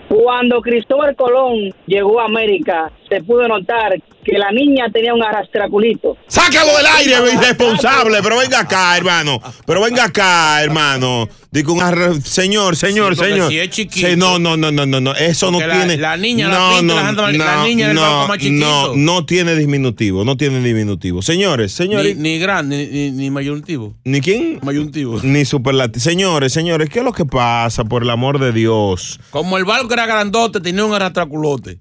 Cuando 0.08 0.60
Cristóbal 0.60 1.14
Colón 1.16 1.72
llegó 1.86 2.20
a 2.20 2.26
América, 2.26 2.90
se 3.08 3.22
pudo 3.22 3.46
notar 3.48 3.94
que 4.24 4.38
la 4.38 4.50
niña 4.50 4.86
tenía 4.92 5.14
un 5.14 5.22
arrastraculito. 5.22 6.16
Sácalo 6.26 6.76
del 6.76 6.86
aire, 6.86 7.32
irresponsable. 7.34 8.18
Pero 8.22 8.38
venga 8.38 8.60
acá, 8.60 8.96
hermano. 8.96 9.40
Pero 9.66 9.80
venga 9.82 10.04
acá, 10.04 10.62
hermano. 10.62 11.28
Digo, 11.50 11.72
un 11.74 11.80
arre- 11.80 12.20
señor, 12.20 12.74
señor, 12.74 13.14
Sí, 13.14 13.24
señor. 13.24 13.48
si 13.48 13.58
es 13.60 13.70
chiquito. 13.70 14.08
Sí, 14.08 14.16
no, 14.16 14.40
no, 14.40 14.56
no, 14.56 14.72
no, 14.72 14.86
no, 14.86 15.00
no. 15.00 15.14
Eso 15.14 15.52
no 15.52 15.60
la- 15.60 15.72
tiene. 15.72 15.96
la 15.98 16.16
niña, 16.16 16.48
la 16.48 16.58
no, 16.58 16.68
pinta, 16.70 16.82
no, 16.82 16.94
la 17.00 17.08
anda- 17.08 17.30
la 17.32 17.56
no, 17.58 17.64
niña 17.64 17.92
no, 17.92 18.26
más 18.26 18.38
chiquito. 18.38 18.66
No, 18.66 18.96
no 18.96 19.24
tiene 19.26 19.54
disminutivo. 19.54 20.24
No 20.24 20.36
tiene 20.36 20.60
disminutivo. 20.60 21.22
Señores, 21.22 21.70
señores. 21.72 22.16
ni 22.16 22.38
grande, 22.40 22.88
ni, 22.90 23.10
ni, 23.10 23.10
ni 23.12 23.30
mayuntivo. 23.30 23.94
¿Ni 24.04 24.20
quién? 24.20 24.58
Mayuntivo. 24.62 25.20
Ni 25.22 25.44
superlativo. 25.44 26.02
Señores, 26.02 26.52
señores, 26.52 26.88
¿qué 26.90 26.98
es 27.00 27.04
lo 27.04 27.12
que 27.12 27.24
pasa? 27.24 27.84
Por 27.84 28.02
el 28.02 28.10
amor 28.10 28.40
de 28.40 28.50
Dios. 28.52 29.20
Como 29.30 29.56
el 29.56 29.64
barco 29.64 29.92
era 29.94 30.06
grandote, 30.06 30.60
tenía 30.60 30.84
un 30.84 30.94
arrastraculote. 30.94 31.78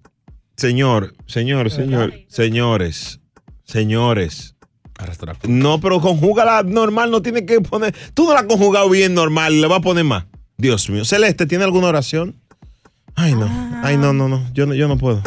Señor, 0.56 1.16
señor, 1.26 1.72
señor, 1.72 2.14
señores, 2.28 3.20
señores. 3.64 4.56
No, 5.48 5.80
pero 5.80 6.00
conjúgala 6.00 6.64
normal, 6.64 7.12
no 7.12 7.22
tiene 7.22 7.46
que 7.46 7.60
poner. 7.62 7.96
Tú 8.14 8.26
no 8.26 8.34
la 8.34 8.42
has 8.42 8.46
conjugado 8.46 8.90
bien 8.90 9.14
normal, 9.14 9.60
le 9.60 9.68
va 9.68 9.78
a 9.78 9.82
poner 9.82 10.04
más. 10.04 10.26
Dios 10.58 10.90
mío. 10.90 11.04
Celeste, 11.04 11.46
¿tiene 11.46 11.64
alguna 11.64 11.88
oración? 11.88 12.40
Ay, 13.16 13.34
no. 13.34 13.50
Ay, 13.84 13.98
no, 13.98 14.14
no, 14.14 14.30
no. 14.30 14.46
Yo 14.54 14.66
no, 14.66 14.74
yo 14.74 14.88
no 14.88 14.98
puedo. 14.98 15.22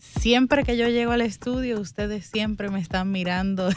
Siempre 0.00 0.64
que 0.64 0.76
yo 0.76 0.88
llego 0.88 1.12
al 1.12 1.20
estudio, 1.20 1.78
ustedes 1.78 2.26
siempre 2.26 2.70
me 2.70 2.80
están 2.80 3.12
mirando. 3.12 3.68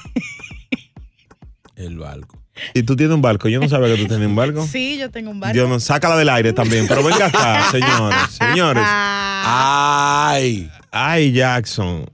El 1.76 1.98
barco. 1.98 2.42
Y 2.74 2.84
tú 2.84 2.96
tienes 2.96 3.15
un 3.15 3.22
barco. 3.22 3.50
Yo 3.50 3.60
no 3.60 3.67
sabía 3.70 3.96
que 3.96 4.02
tú 4.04 4.08
tenías 4.08 4.30
un 4.30 4.36
barco. 4.36 4.65
Sí, 4.78 4.98
yo 4.98 5.10
tengo 5.10 5.32
un 5.32 5.39
barco. 5.39 5.56
Yo 5.56 5.67
no, 5.67 5.80
sácala 5.80 6.17
del 6.17 6.30
aire 6.30 6.54
también. 6.54 6.88
Pero 6.88 7.04
venga 7.04 7.28
acá, 7.28 7.63
señores, 7.72 8.17
señores. 8.32 8.84
Ay. 8.86 10.70
Ay, 10.91 11.32
Jackson. 11.32 12.06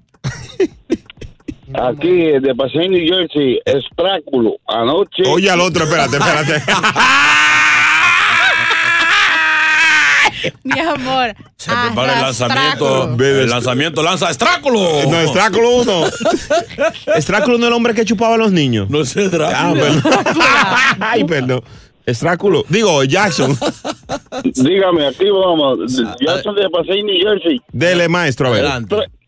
Aquí, 1.73 2.09
de 2.39 2.53
Paseo 2.55 2.87
New 2.87 3.07
Jersey, 3.07 3.59
Estráculo. 3.65 4.57
Anoche. 4.67 5.23
Oye 5.27 5.49
al 5.49 5.61
otro, 5.61 5.85
espérate, 5.85 6.17
espérate. 6.17 6.61
Mi 10.63 10.79
amor. 10.79 11.35
Se 11.57 11.71
prepara 11.71 12.15
el 12.15 12.21
lanzamiento. 12.21 12.87
arrastráculo. 12.87 13.41
El 13.41 13.49
lanzamiento 13.49 14.03
lanza 14.03 14.29
Estráculo. 14.29 14.79
No, 15.09 15.19
Estráculo 15.19 15.69
uno. 15.77 16.05
Estráculo 17.15 17.57
no 17.57 17.65
es 17.65 17.67
el 17.67 17.73
hombre 17.73 17.93
que 17.93 18.05
chupaba 18.05 18.35
a 18.35 18.37
los 18.37 18.51
niños. 18.51 18.89
No 18.89 19.01
es 19.01 19.13
Drácula. 19.13 19.53
Ah, 19.55 19.73
perdón. 19.73 20.03
Ay, 20.99 21.23
perdón. 21.23 21.63
Estráculo. 22.05 22.65
Digo, 22.67 23.03
Jackson. 23.05 23.57
Dígame, 24.43 25.07
aquí 25.07 25.29
vamos. 25.29 25.79
Jackson 26.19 26.55
de 26.55 26.69
Paseo 26.69 26.95
New 26.95 27.15
Jersey. 27.21 27.61
Dele, 27.71 28.09
maestro, 28.09 28.47
a 28.47 28.51
ver. 28.51 28.65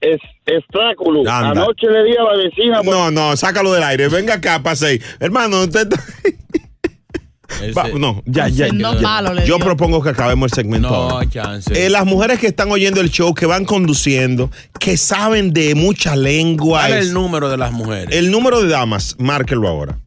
Es, 0.02 0.20
estráculo. 0.46 1.22
Anda. 1.22 1.52
Anoche 1.52 1.88
le 1.90 2.04
di 2.04 2.18
a 2.18 2.24
la 2.24 2.36
vecina. 2.38 2.82
No, 2.84 3.10
no, 3.12 3.38
sácalo 3.38 3.72
del 3.72 3.84
aire. 3.84 4.10
Venga 4.10 4.36
acá, 4.36 4.62
pase. 4.62 5.02
Hermano, 5.20 5.64
usted. 5.64 5.88
Va, 7.78 7.88
no, 7.90 8.24
ya, 8.26 8.48
ya. 8.50 8.72
Malo 8.74 9.44
Yo 9.46 9.60
propongo 9.60 10.02
que 10.02 10.10
acabemos 10.10 10.52
el 10.52 10.56
segmento. 10.56 10.90
No 10.90 10.96
ahora. 10.96 11.30
chance. 11.30 11.86
Eh, 11.86 11.90
las 11.90 12.06
mujeres 12.06 12.40
que 12.40 12.48
están 12.48 12.72
oyendo 12.72 13.02
el 13.02 13.10
show, 13.10 13.34
que 13.34 13.46
van 13.46 13.66
conduciendo, 13.66 14.50
que 14.80 14.98
saben 14.98 15.54
de 15.54 15.76
mucha 15.76 16.16
lengua. 16.16 16.82
¿Cuál 16.82 16.94
es 16.94 17.08
el 17.08 17.14
número 17.14 17.50
de 17.50 17.58
las 17.58 17.72
mujeres? 17.72 18.16
El 18.16 18.32
número 18.32 18.62
de 18.62 18.70
damas, 18.70 19.16
márquelo 19.20 19.68
ahora. 19.68 20.00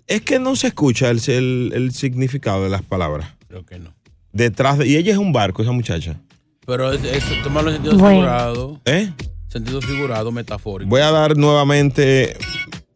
es 0.05 0.21
que 0.21 0.37
no 0.37 0.55
se 0.55 0.67
escucha 0.67 1.09
el, 1.09 1.19
el- 1.27 1.71
el 1.73 1.91
significado 1.93 2.63
de 2.63 2.69
las 2.69 2.83
palabras. 2.83 3.29
Creo 3.47 3.65
que 3.65 3.79
no. 3.79 3.94
Detrás 4.35 4.77
de. 4.77 4.85
Y 4.85 4.97
ella 4.97 5.13
es 5.13 5.17
un 5.17 5.31
barco, 5.31 5.61
esa 5.61 5.71
muchacha. 5.71 6.19
Pero 6.67 6.91
es- 6.91 7.03
eso, 7.05 7.33
tomarlo 7.41 7.69
en 7.69 7.77
sentido 7.77 7.97
Bueno. 7.97 8.17
figurado. 8.17 8.81
¿Eh? 8.83 9.09
Sentido 9.47 9.81
figurado, 9.81 10.29
metafórico. 10.33 10.89
Voy 10.89 10.99
a 10.99 11.09
dar 11.09 11.37
nuevamente 11.37 12.35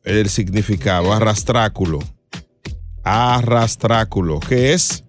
el 0.04 0.28
significado. 0.30 1.14
Arrastráculo. 1.14 2.00
Arrastráculo. 3.06 4.42
¿Qué 4.42 4.74
es? 4.74 5.06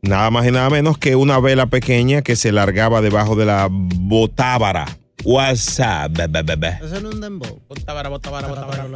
Nada 0.00 0.30
más 0.30 0.46
y 0.46 0.52
nada 0.52 0.70
menos 0.70 0.96
que 0.96 1.16
una 1.16 1.40
vela 1.40 1.66
pequeña 1.66 2.22
que 2.22 2.36
se 2.36 2.52
largaba 2.52 3.00
debajo 3.00 3.34
de 3.34 3.46
la 3.46 3.68
botábara. 3.70 4.86
WhatsApp. 5.24 6.12
Eso 6.18 7.00
no 7.00 7.08
es 7.08 7.14
un 7.16 7.20
dembow. 7.20 7.62
Botabara, 7.68 8.10
botabara, 8.10 8.46
botabara. 8.46 8.86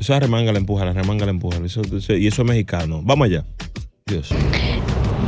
Eso 0.00 0.14
es 0.14 0.20
remanga 0.20 0.52
la 0.52 0.58
empuja, 0.58 0.84
la 0.84 0.92
remanga 0.92 1.24
la 1.24 1.30
empuja. 1.32 1.58
Eso- 1.64 1.82
eso- 1.82 2.14
y 2.14 2.26
eso 2.26 2.42
es 2.42 2.48
mexicano. 2.48 3.00
Vamos 3.02 3.26
allá. 3.26 3.44
Dios. 4.06 4.28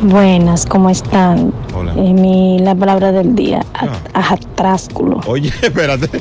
Buenas, 0.03 0.65
¿cómo 0.65 0.89
están? 0.89 1.53
Hola. 1.75 1.93
Eh, 1.97 2.15
mi, 2.15 2.59
la 2.61 2.75
palabra 2.75 3.13
del 3.13 3.35
día, 3.35 3.61
a- 3.75 3.99
ajatrásculo. 4.15 5.21
Oye, 5.27 5.53
espérate. 5.61 6.09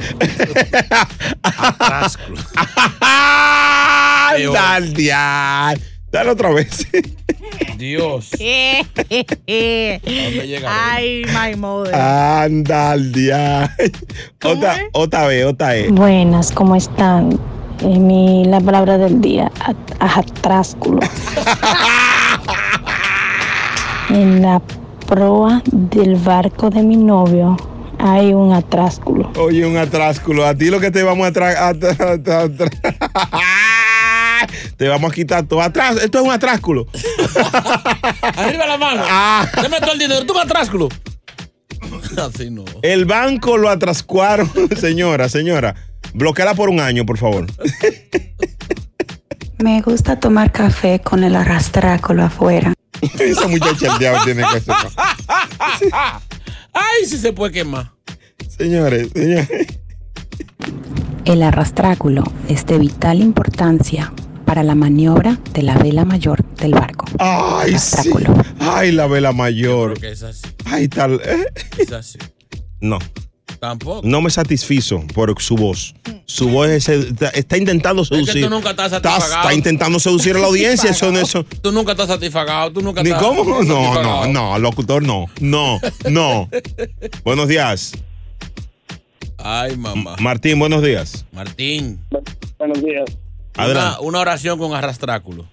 Dale, 4.53 4.87
dial. 4.93 5.79
Dale 6.11 6.29
otra 6.31 6.49
vez. 6.51 6.87
Dios. 7.77 8.31
Ay, 10.67 11.21
my 11.27 11.55
mother. 11.55 11.95
Anda 11.95 12.91
al 12.91 13.11
día. 13.11 13.75
Otra, 14.43 14.75
otra 14.93 15.27
vez, 15.27 15.45
otra 15.45 15.69
vez. 15.69 15.91
Buenas, 15.91 16.51
¿cómo 16.51 16.75
están? 16.75 17.39
Eh, 17.81 17.97
mi, 17.99 18.45
la 18.45 18.59
palabra 18.59 18.97
del 18.97 19.21
día, 19.21 19.51
a- 19.61 19.73
ajatrásculo. 20.05 20.99
en 24.09 24.41
la 24.41 24.61
proa 25.07 25.61
del 25.71 26.15
barco 26.15 26.69
de 26.69 26.83
mi 26.83 26.97
novio 26.97 27.55
hay 27.99 28.33
un 28.33 28.53
atrásculo. 28.53 29.31
Oye, 29.37 29.65
un 29.65 29.77
atrásculo. 29.77 30.45
A 30.45 30.55
ti 30.55 30.69
lo 30.69 30.79
que 30.79 30.91
te 30.91 31.03
vamos 31.03 31.27
a. 31.27 31.31
Te 34.77 34.87
vamos 34.87 35.11
a 35.11 35.13
quitar 35.13 35.43
todo 35.45 35.61
atrás. 35.61 35.97
Esto 36.01 36.19
es 36.19 36.23
un 36.25 36.31
atrásculo. 36.31 36.87
Arriba 38.37 38.65
la 38.65 38.77
mano. 38.77 39.03
Ah. 39.05 39.45
Deme 39.61 39.79
todo 39.81 39.91
el 39.91 39.99
dinero. 39.99 40.25
Tú 40.25 40.33
un 40.33 40.39
atrásculo. 40.39 40.87
Así 42.17 42.49
no. 42.49 42.63
El 42.81 43.03
banco 43.05 43.57
lo 43.57 43.69
atrascuaron. 43.69 44.49
Señora, 44.79 45.27
señora. 45.27 45.75
Bloqueala 46.13 46.55
por 46.55 46.69
un 46.69 46.79
año, 46.79 47.05
por 47.05 47.17
favor. 47.17 47.45
Me 49.59 49.81
gusta 49.81 50.19
tomar 50.19 50.51
café 50.51 51.01
con 51.01 51.23
el 51.23 51.35
arrastráculo 51.35 52.23
afuera. 52.23 52.73
Esa 53.19 53.47
muchacha 53.47 53.93
el 53.93 53.99
diablo 53.99 54.21
tiene 54.23 54.43
que 54.53 54.61
ser. 54.61 54.73
Ay, 56.73 57.05
si 57.05 57.17
se 57.17 57.33
puede 57.33 57.51
quemar. 57.53 57.91
Señores, 58.47 59.09
señores. 59.13 59.49
El 61.25 61.43
arrastráculo 61.43 62.23
es 62.47 62.65
de 62.65 62.77
vital 62.77 63.19
importancia 63.21 64.13
para 64.45 64.63
la 64.63 64.75
maniobra 64.75 65.37
de 65.53 65.61
la 65.61 65.77
vela 65.77 66.05
mayor 66.05 66.43
del 66.55 66.71
barco. 66.71 67.05
Ay, 67.19 67.77
sí. 67.77 68.11
Ay, 68.59 68.91
la 68.91 69.07
vela 69.07 69.31
mayor. 69.33 69.99
que 69.99 70.11
es 70.11 70.23
así. 70.23 70.41
Ay, 70.65 70.87
tal. 70.87 71.21
¿eh? 71.23 71.45
Es 71.77 71.91
así. 71.91 72.17
No. 72.79 72.97
Tampoco. 73.59 74.01
No 74.07 74.21
me 74.21 74.29
satisfizo 74.29 75.03
por 75.13 75.39
su 75.41 75.55
voz. 75.55 75.93
Su 76.25 76.47
voz 76.49 76.69
es- 76.69 76.87
está, 76.87 77.57
intentando 77.57 78.03
Es 78.03 78.09
que 78.09 78.15
seducir. 78.15 78.43
tú 78.45 78.49
nunca 78.49 78.69
estás 78.69 78.93
está, 78.93 79.09
satisfagado. 79.11 79.41
está 79.41 79.53
intentando 79.53 79.99
seducir 79.99 80.35
a 80.35 80.39
la 80.39 80.47
audiencia. 80.47 80.91
Eso 80.91 81.11
no 81.11 81.19
eso. 81.19 81.43
Tú 81.61 81.71
nunca 81.71 81.91
estás 81.91 82.07
satisfagado. 82.07 82.71
Tú 82.71 82.81
nunca 82.81 83.03
¿Ni 83.03 83.09
estás. 83.09 83.21
cómo? 83.23 83.43
No, 83.63 84.01
no, 84.01 84.27
no, 84.27 84.59
locutor, 84.59 85.03
no. 85.03 85.25
No, 85.41 85.79
no. 86.09 86.49
buenos 87.25 87.47
días. 87.49 87.91
Ay, 89.37 89.75
mamá. 89.77 90.15
Martín, 90.19 90.59
buenos 90.59 90.81
días. 90.83 91.25
Martín. 91.31 91.99
Buenos 92.57 92.81
días. 92.81 93.05
Adelante. 93.55 93.99
Una, 93.99 94.07
una 94.07 94.19
oración 94.19 94.57
con 94.59 94.73
arrastráculo. 94.73 95.45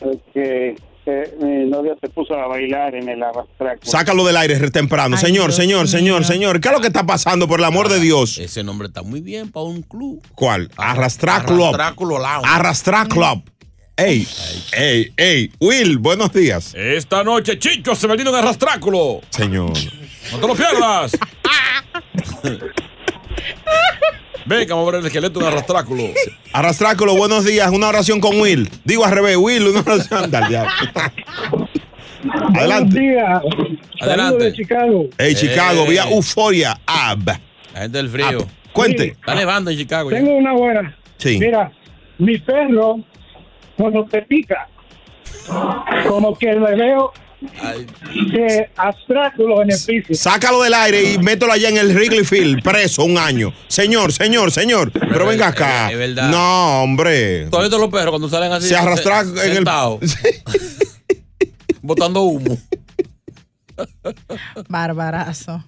Es 0.00 0.66
que 1.04 1.22
eh, 1.22 1.34
mi 1.40 1.70
novia 1.70 1.94
se 2.00 2.08
puso 2.08 2.34
a 2.34 2.46
bailar 2.46 2.94
en 2.94 3.08
el 3.08 3.22
arrastráculo. 3.22 3.90
Sácalo 3.90 4.24
del 4.24 4.36
aire 4.36 4.58
re 4.58 4.70
temprano. 4.70 5.16
señor, 5.16 5.52
señor, 5.52 5.88
señor, 5.88 6.24
señor. 6.24 6.60
¿Qué 6.60 6.68
es 6.68 6.74
lo 6.74 6.80
que 6.80 6.86
está 6.88 7.04
pasando, 7.04 7.46
por 7.46 7.60
el 7.60 7.64
amor 7.64 7.88
de 7.88 8.00
Dios? 8.00 8.38
Ese 8.38 8.64
nombre 8.64 8.88
está 8.88 9.02
muy 9.02 9.20
bien 9.20 9.50
para 9.50 9.66
un 9.66 9.82
club. 9.82 10.22
¿Cuál? 10.34 10.70
Arrastrar 10.76 11.44
Club. 11.44 11.74
Arrastráculo 11.74 12.18
Lounge. 12.18 12.48
Arrastrar 12.48 13.08
Club. 13.08 13.42
Ey, 13.96 14.26
ey, 14.72 15.12
ey. 15.16 15.52
Will, 15.60 15.98
buenos 15.98 16.32
días. 16.32 16.74
Esta 16.74 17.22
noche, 17.22 17.58
chicos, 17.58 17.96
se 17.98 18.08
metieron 18.08 18.34
en 18.34 18.40
arrastráculo. 18.40 19.20
Señor. 19.30 19.72
No 20.32 20.38
te 20.40 20.46
lo 20.48 20.54
pierdas. 20.54 21.12
Venga, 24.46 24.74
vamos 24.74 24.88
a 24.88 24.92
ver 24.92 25.00
el 25.00 25.06
esqueleto 25.06 25.38
de 25.40 25.46
un 25.46 25.52
arrastráculo. 25.52 26.02
Arrastráculo, 26.52 27.14
buenos 27.16 27.44
días. 27.44 27.70
Una 27.70 27.88
oración 27.88 28.20
con 28.20 28.38
Will. 28.40 28.68
Digo 28.84 29.04
al 29.04 29.12
revés, 29.12 29.36
Will, 29.36 29.66
una 29.68 29.80
oración. 29.80 30.30
Dale, 30.30 30.50
ya. 30.52 30.66
Adelante. 32.54 32.94
Buenos 32.94 32.94
días. 32.94 33.42
Adelante. 34.00 34.44
De 34.44 34.52
Chicago. 34.52 35.04
Hey, 35.18 35.34
Chicago, 35.34 35.84
Eh. 35.86 35.90
vía 35.90 36.04
Euforia 36.10 36.78
Ab. 36.86 37.26
La 37.72 37.80
gente 37.80 37.98
del 37.98 38.08
frío. 38.10 38.46
Cuente. 38.72 39.08
Está 39.08 39.34
nevando 39.34 39.70
en 39.70 39.78
Chicago. 39.78 40.10
ya. 40.10 40.16
Tengo 40.18 40.36
una 40.36 40.52
buena. 40.52 40.96
Sí. 41.16 41.38
Mira, 41.38 41.72
mi 42.18 42.38
perro, 42.38 42.98
cuando 43.76 44.04
te 44.04 44.22
pica, 44.22 44.68
como 46.08 46.36
que 46.36 46.52
le 46.52 46.74
veo 46.76 47.12
de 48.32 48.68
abstráculo 48.76 49.62
en 49.62 49.70
el 49.72 49.78
piso. 49.84 50.14
Sácalo 50.14 50.62
del 50.62 50.74
aire 50.74 51.12
y 51.12 51.18
mételo 51.18 51.52
allá 51.52 51.68
en 51.68 51.76
el 51.78 51.94
Wrigley 51.94 52.24
Field, 52.24 52.62
preso 52.62 53.04
un 53.04 53.18
año. 53.18 53.52
Señor, 53.68 54.12
señor, 54.12 54.50
señor. 54.50 54.90
Pero 54.92 55.26
venga 55.26 55.48
acá. 55.48 55.90
es 55.90 55.98
verdad. 55.98 56.30
No, 56.30 56.82
hombre. 56.82 57.46
Todos 57.50 57.70
los 57.70 57.88
perros 57.90 58.10
cuando 58.10 58.28
salen 58.28 58.52
así. 58.52 58.68
Se 58.68 58.76
arrastra 58.76 59.24
se- 59.24 59.50
en 59.50 59.56
el- 59.58 59.64
Botando 61.82 62.22
humo. 62.22 62.56
Barbarazo. 64.68 65.62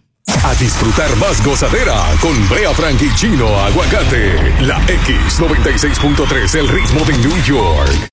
A 0.44 0.54
disfrutar 0.54 1.14
más 1.16 1.44
gozadera 1.44 1.94
con 2.20 2.48
Brea 2.48 2.72
Frank 2.72 3.00
y 3.02 3.14
Chino 3.16 3.46
Aguacate. 3.60 4.34
La 4.62 4.80
X96.3, 4.86 6.54
el 6.58 6.68
ritmo 6.68 7.00
de 7.04 7.12
New 7.18 7.42
York. 7.44 8.08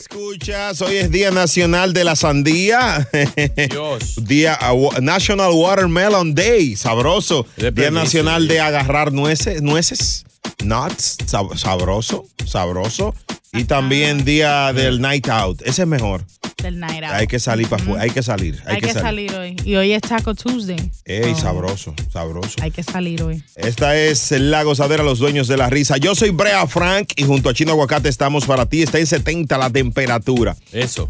Escuchas, 0.00 0.82
hoy 0.82 0.96
es 0.96 1.10
Día 1.10 1.30
Nacional 1.30 1.94
de 1.94 2.04
la 2.04 2.16
Sandía. 2.16 3.08
Dios. 3.70 4.14
Día 4.26 4.58
National 5.00 5.52
Watermelon 5.52 6.34
Day, 6.34 6.76
sabroso. 6.76 7.46
Día 7.56 7.90
Nacional 7.90 8.46
de 8.46 8.60
agarrar 8.60 9.10
nueces, 9.12 9.62
nueces, 9.62 10.26
nuts, 10.62 11.16
sab- 11.26 11.56
sabroso, 11.56 12.26
sabroso. 12.44 13.14
Y 13.54 13.64
también 13.64 14.22
Día 14.26 14.74
del 14.74 15.00
Night 15.00 15.28
Out. 15.30 15.62
Ese 15.64 15.82
es 15.82 15.88
mejor. 15.88 16.22
Del 16.66 16.80
night 16.80 17.04
out. 17.04 17.12
Hay 17.14 17.28
que 17.28 17.38
salir 17.38 17.68
para 17.68 17.80
afuera, 17.80 18.02
hay 18.02 18.10
que 18.10 18.24
salir, 18.24 18.60
hay, 18.66 18.74
Hay 18.74 18.80
que 18.80 18.92
salir 18.92 19.32
hoy. 19.34 19.54
Y 19.64 19.76
hoy 19.76 19.92
es 19.92 20.02
Taco 20.02 20.34
Tuesday. 20.34 20.90
Ey, 21.04 21.30
Oh, 21.32 21.36
sabroso, 21.38 21.94
sabroso. 22.12 22.56
Hay 22.60 22.72
que 22.72 22.82
salir 22.82 23.22
hoy. 23.22 23.40
Esta 23.54 23.96
es 23.96 24.32
la 24.32 24.64
gozadera, 24.64 25.04
los 25.04 25.20
dueños 25.20 25.46
de 25.46 25.56
la 25.56 25.70
risa. 25.70 25.96
Yo 25.96 26.16
soy 26.16 26.30
Brea 26.30 26.66
Frank 26.66 27.12
y 27.14 27.22
junto 27.22 27.48
a 27.50 27.54
Chino 27.54 27.70
Aguacate 27.70 28.08
estamos 28.08 28.46
para 28.46 28.66
ti. 28.66 28.82
Está 28.82 28.98
en 28.98 29.06
70 29.06 29.56
la 29.58 29.70
temperatura. 29.70 30.56
Eso. 30.72 31.08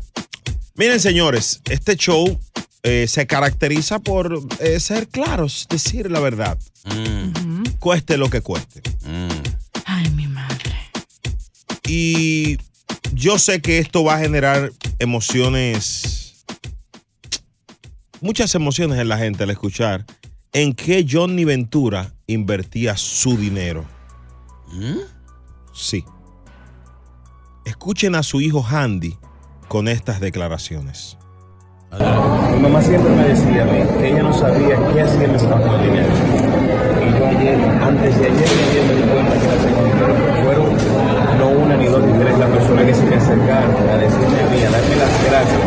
Miren, 0.75 1.01
señores, 1.01 1.63
este 1.71 1.97
show 1.97 2.39
eh, 2.83 3.07
se 3.09 3.27
caracteriza 3.27 3.99
por 3.99 4.39
eh, 4.61 4.79
ser 4.79 5.09
claros, 5.09 5.67
decir 5.71 6.11
la 6.11 6.21
verdad. 6.21 6.59
Cueste 7.79 8.19
lo 8.19 8.29
que 8.29 8.43
cueste. 8.43 8.83
Ay, 9.87 10.11
mi 10.11 10.27
madre. 10.27 10.77
Y 11.89 12.59
yo 13.13 13.39
sé 13.39 13.61
que 13.61 13.79
esto 13.79 14.05
va 14.05 14.17
a 14.17 14.19
generar 14.19 14.73
emociones, 14.99 16.45
muchas 18.21 18.55
emociones 18.55 18.99
en 18.99 19.09
la 19.09 19.19
gente 19.19 19.45
al 19.45 19.51
escuchar 19.51 20.05
en 20.53 20.75
qué 20.75 21.07
Johnny 21.09 21.45
Ventura 21.45 22.15
invertía 22.27 22.97
su 22.97 23.37
dinero. 23.37 23.85
Sí. 25.73 26.05
Escuchen 27.65 28.15
a 28.15 28.23
su 28.23 28.41
hijo 28.41 28.65
Handy 28.65 29.17
con 29.69 29.89
estas 29.89 30.21
declaraciones. 30.21 31.19
Mi 31.93 32.61
mamá 32.61 32.83
siempre 32.83 33.11
me 33.15 33.29
decía 33.29 33.63
a 33.63 33.67
mí 33.67 33.99
que 33.99 34.09
ella 34.09 34.23
no 34.23 34.33
sabía 34.33 34.77
qué 34.93 35.03
hacía 35.03 35.27
con 35.27 35.75
el 35.75 35.83
dinero. 35.83 36.13
Y 37.03 37.19
yo 37.19 37.27
ayer, 37.27 37.61
antes 37.83 38.19
de 38.19 38.27
ayer, 38.27 38.49
y 38.49 38.79
ayer 38.79 39.06
me 39.06 39.06
personas 43.27 43.35
que 43.35 43.35
se 43.35 43.37
me 43.37 43.51
acercaron 43.51 43.89
a 43.91 43.97
decirme 43.99 44.41
a 44.41 44.47
mí, 44.51 44.59
a 44.63 44.71
darme 44.71 44.97
las 44.97 45.13
gracias 45.27 45.61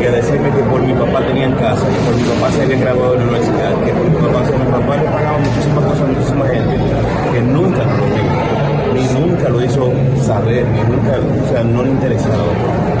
y 0.00 0.04
a 0.04 0.10
decirme 0.10 0.50
que 0.50 0.62
por 0.64 0.82
mi 0.82 0.92
papá 0.94 1.26
tenía 1.26 1.44
en 1.44 1.52
casa, 1.52 1.86
que 1.86 2.00
por 2.04 2.16
mi 2.16 2.22
papá 2.22 2.50
se 2.52 2.62
había 2.62 2.78
graduado 2.78 3.12
de 3.12 3.18
la 3.18 3.24
universidad, 3.24 3.72
que 3.84 3.92
por 3.92 4.04
mi 4.04 4.16
papá, 4.16 4.40
mi 4.40 4.72
papá 4.72 4.96
le 4.96 5.04
pagaba 5.04 5.38
muchísimas 5.38 5.84
cosas 5.84 6.02
a 6.02 6.06
muchísima 6.06 6.46
gente, 6.46 6.76
que 7.32 7.40
nunca 7.42 7.84
lo 7.84 8.06
dijo, 8.06 8.34
ni 8.94 9.04
nunca 9.20 9.48
lo 9.48 9.64
hizo 9.64 9.92
saber, 10.22 10.66
ni 10.68 10.80
nunca, 10.80 11.18
o 11.18 11.48
sea, 11.52 11.64
no 11.64 11.82
le 11.82 11.90
interesaba. 11.90 12.52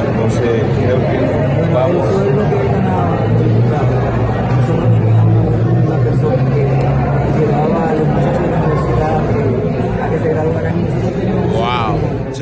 Entonces, 0.06 0.62
creo 0.80 0.98
que 0.98 1.72
vamos. 1.72 2.06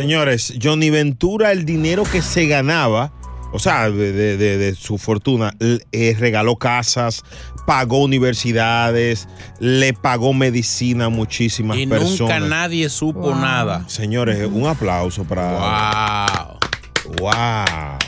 Señores, 0.03 0.55
Johnny 0.62 0.90
Ventura, 0.90 1.53
el 1.53 1.64
dinero 1.64 2.03
que 2.03 2.22
se 2.22 2.46
ganaba, 2.46 3.12
o 3.53 3.59
sea, 3.59 3.88
de, 3.90 4.12
de- 4.12 4.36
de- 4.36 4.59
de 4.59 4.74
su 4.74 4.98
fortuna, 4.98 5.55
eh, 5.61 6.16
regaló 6.18 6.57
casas, 6.57 7.22
pagó 7.66 8.03
universidades, 8.03 9.28
le 9.61 9.92
pagó 9.94 10.32
medicina 10.32 11.05
a 11.05 11.09
muchísimas 11.09 11.76
Y 11.78 11.86
personas. 11.86 12.18
nunca 12.18 12.40
nadie 12.40 12.88
supo 12.88 13.34
nada. 13.34 13.88
Señores, 13.88 14.48
un 14.50 14.66
aplauso 14.66 15.22
para. 15.24 16.59
Wow. 17.07 17.18
Wow. 17.20 17.98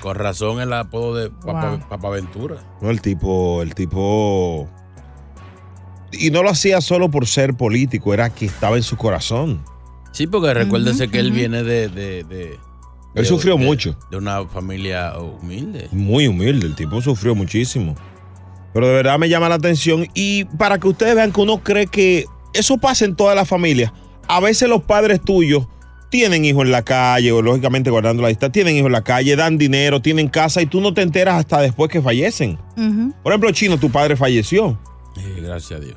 Con 0.00 0.14
razón 0.14 0.60
el 0.60 0.72
apodo 0.72 1.16
de 1.16 1.30
Papa, 1.30 1.80
Papa 1.88 2.10
Ventura. 2.10 2.56
No, 2.80 2.90
el 2.90 3.00
tipo, 3.00 3.62
el 3.62 3.74
tipo. 3.74 4.68
Y 6.12 6.30
no 6.30 6.44
lo 6.44 6.50
hacía 6.50 6.80
solo 6.80 7.10
por 7.10 7.26
ser 7.26 7.54
político, 7.54 8.14
era 8.14 8.30
que 8.30 8.46
estaba 8.46 8.76
en 8.76 8.84
su 8.84 8.96
corazón. 8.96 9.64
Sí, 10.16 10.26
porque 10.26 10.54
recuérdese 10.54 11.08
que 11.08 11.18
él 11.18 11.30
viene 11.30 11.62
de. 11.62 11.88
de- 11.88 12.24
de- 12.24 12.52
Él 13.14 13.22
de- 13.22 13.24
sufrió 13.24 13.56
de- 13.58 13.64
mucho. 13.66 13.98
De 14.10 14.16
una 14.16 14.46
familia 14.46 15.12
humilde. 15.18 15.88
Muy 15.92 16.26
humilde, 16.26 16.66
el 16.66 16.74
tipo 16.74 17.02
sufrió 17.02 17.34
muchísimo. 17.34 17.94
Pero 18.72 18.86
de 18.86 18.94
verdad 18.94 19.18
me 19.18 19.28
llama 19.28 19.48
la 19.50 19.56
atención. 19.56 20.06
Y 20.14 20.44
para 20.44 20.78
que 20.78 20.88
ustedes 20.88 21.14
vean 21.14 21.32
que 21.32 21.40
uno 21.42 21.62
cree 21.62 21.86
que 21.86 22.24
eso 22.54 22.78
pasa 22.78 23.04
en 23.04 23.14
toda 23.14 23.34
la 23.34 23.44
familia. 23.44 23.92
A 24.26 24.40
veces 24.40 24.68
los 24.70 24.82
padres 24.82 25.20
tuyos 25.20 25.66
tienen 26.10 26.46
hijos 26.46 26.64
en 26.64 26.72
la 26.72 26.82
calle, 26.82 27.30
o 27.32 27.42
lógicamente 27.42 27.90
guardando 27.90 28.22
la 28.22 28.28
lista, 28.30 28.50
tienen 28.50 28.76
hijos 28.76 28.86
en 28.86 28.92
la 28.92 29.04
calle, 29.04 29.36
dan 29.36 29.58
dinero, 29.58 30.00
tienen 30.00 30.28
casa 30.28 30.62
y 30.62 30.66
tú 30.66 30.80
no 30.80 30.94
te 30.94 31.02
enteras 31.02 31.36
hasta 31.40 31.60
después 31.60 31.90
que 31.90 32.00
fallecen. 32.00 32.58
Por 33.22 33.32
ejemplo, 33.32 33.50
Chino, 33.50 33.76
tu 33.78 33.90
padre 33.90 34.16
falleció. 34.16 34.78
Sí, 35.14 35.22
gracias 35.42 35.78
a 35.80 35.82
Dios. 35.84 35.96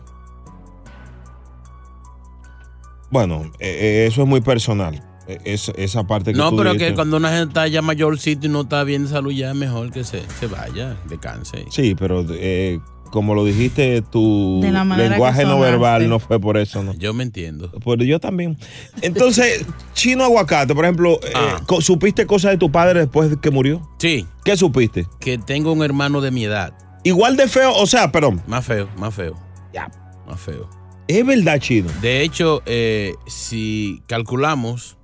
Bueno, 3.12 3.44
eh, 3.60 4.04
eh, 4.04 4.06
eso 4.08 4.22
es 4.24 4.28
muy 4.28 4.42
personal. 4.42 5.04
Es- 5.46 5.72
esa 5.78 6.06
parte 6.08 6.32
que 6.32 6.38
No, 6.40 6.50
tú 6.50 6.58
pero 6.58 6.74
que 6.76 6.96
cuando 6.96 7.18
una 7.18 7.30
gente 7.30 7.50
está 7.50 7.68
ya 7.68 7.84
mayorcito 7.84 8.48
y 8.48 8.50
no 8.50 8.62
está 8.62 8.84
bien 8.84 9.04
de 9.04 9.10
salud, 9.10 9.32
ya 9.32 9.50
es 9.52 9.56
mejor 9.56 9.92
que 9.92 10.04
se, 10.04 10.24
se 10.40 10.48
vaya, 10.48 10.98
descanse. 11.08 11.66
Sí, 11.70 11.94
pero 11.94 12.26
eh, 12.32 12.80
como 13.12 13.36
lo 13.36 13.46
dijiste, 13.46 14.02
tu 14.02 14.60
De 14.62 14.72
la 14.72 14.84
manera 14.84 15.10
lenguaje 15.10 15.44
no 15.44 15.60
verbal 15.60 16.10
no 16.10 16.18
fue 16.20 16.40
por 16.40 16.58
eso, 16.58 16.84
¿no? 16.84 16.94
Yo 16.96 17.14
me 17.14 17.22
entiendo. 17.24 17.70
Pues 17.84 18.00
yo 18.08 18.20
también. 18.20 18.58
Entonces, 19.04 19.66
Chino 19.94 20.24
Aguacate, 20.24 20.74
por 20.74 20.86
ejemplo, 20.86 21.20
eh, 21.24 21.32
Ah. 21.36 21.62
¿supiste 21.80 22.26
cosas 22.26 22.52
de 22.52 22.58
tu 22.58 22.72
padre 22.72 23.02
después 23.02 23.30
de 23.30 23.38
que 23.40 23.52
murió? 23.52 23.88
Sí. 24.00 24.26
¿Qué 24.44 24.58
supiste? 24.58 25.06
Que 25.20 25.38
tengo 25.38 25.72
un 25.74 25.84
hermano 25.84 26.22
de 26.22 26.32
mi 26.32 26.44
edad. 26.46 26.74
Igual 27.04 27.38
de 27.38 27.48
feo, 27.48 27.72
o 27.76 27.86
sea, 27.86 28.12
perdón. 28.12 28.42
Más 28.48 28.66
feo, 28.66 28.90
más 28.98 29.14
feo. 29.14 29.36
Ya. 29.74 29.90
Más 30.28 30.40
feo. 30.40 30.68
Es 31.10 31.26
verdad, 31.26 31.58
Chino. 31.60 31.90
De 32.04 32.22
hecho, 32.22 32.62
eh, 32.68 33.16
si 33.26 34.04
calculamos 34.06 34.96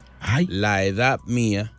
la 0.48 0.84
edad 0.84 1.20
mía, 1.26 1.74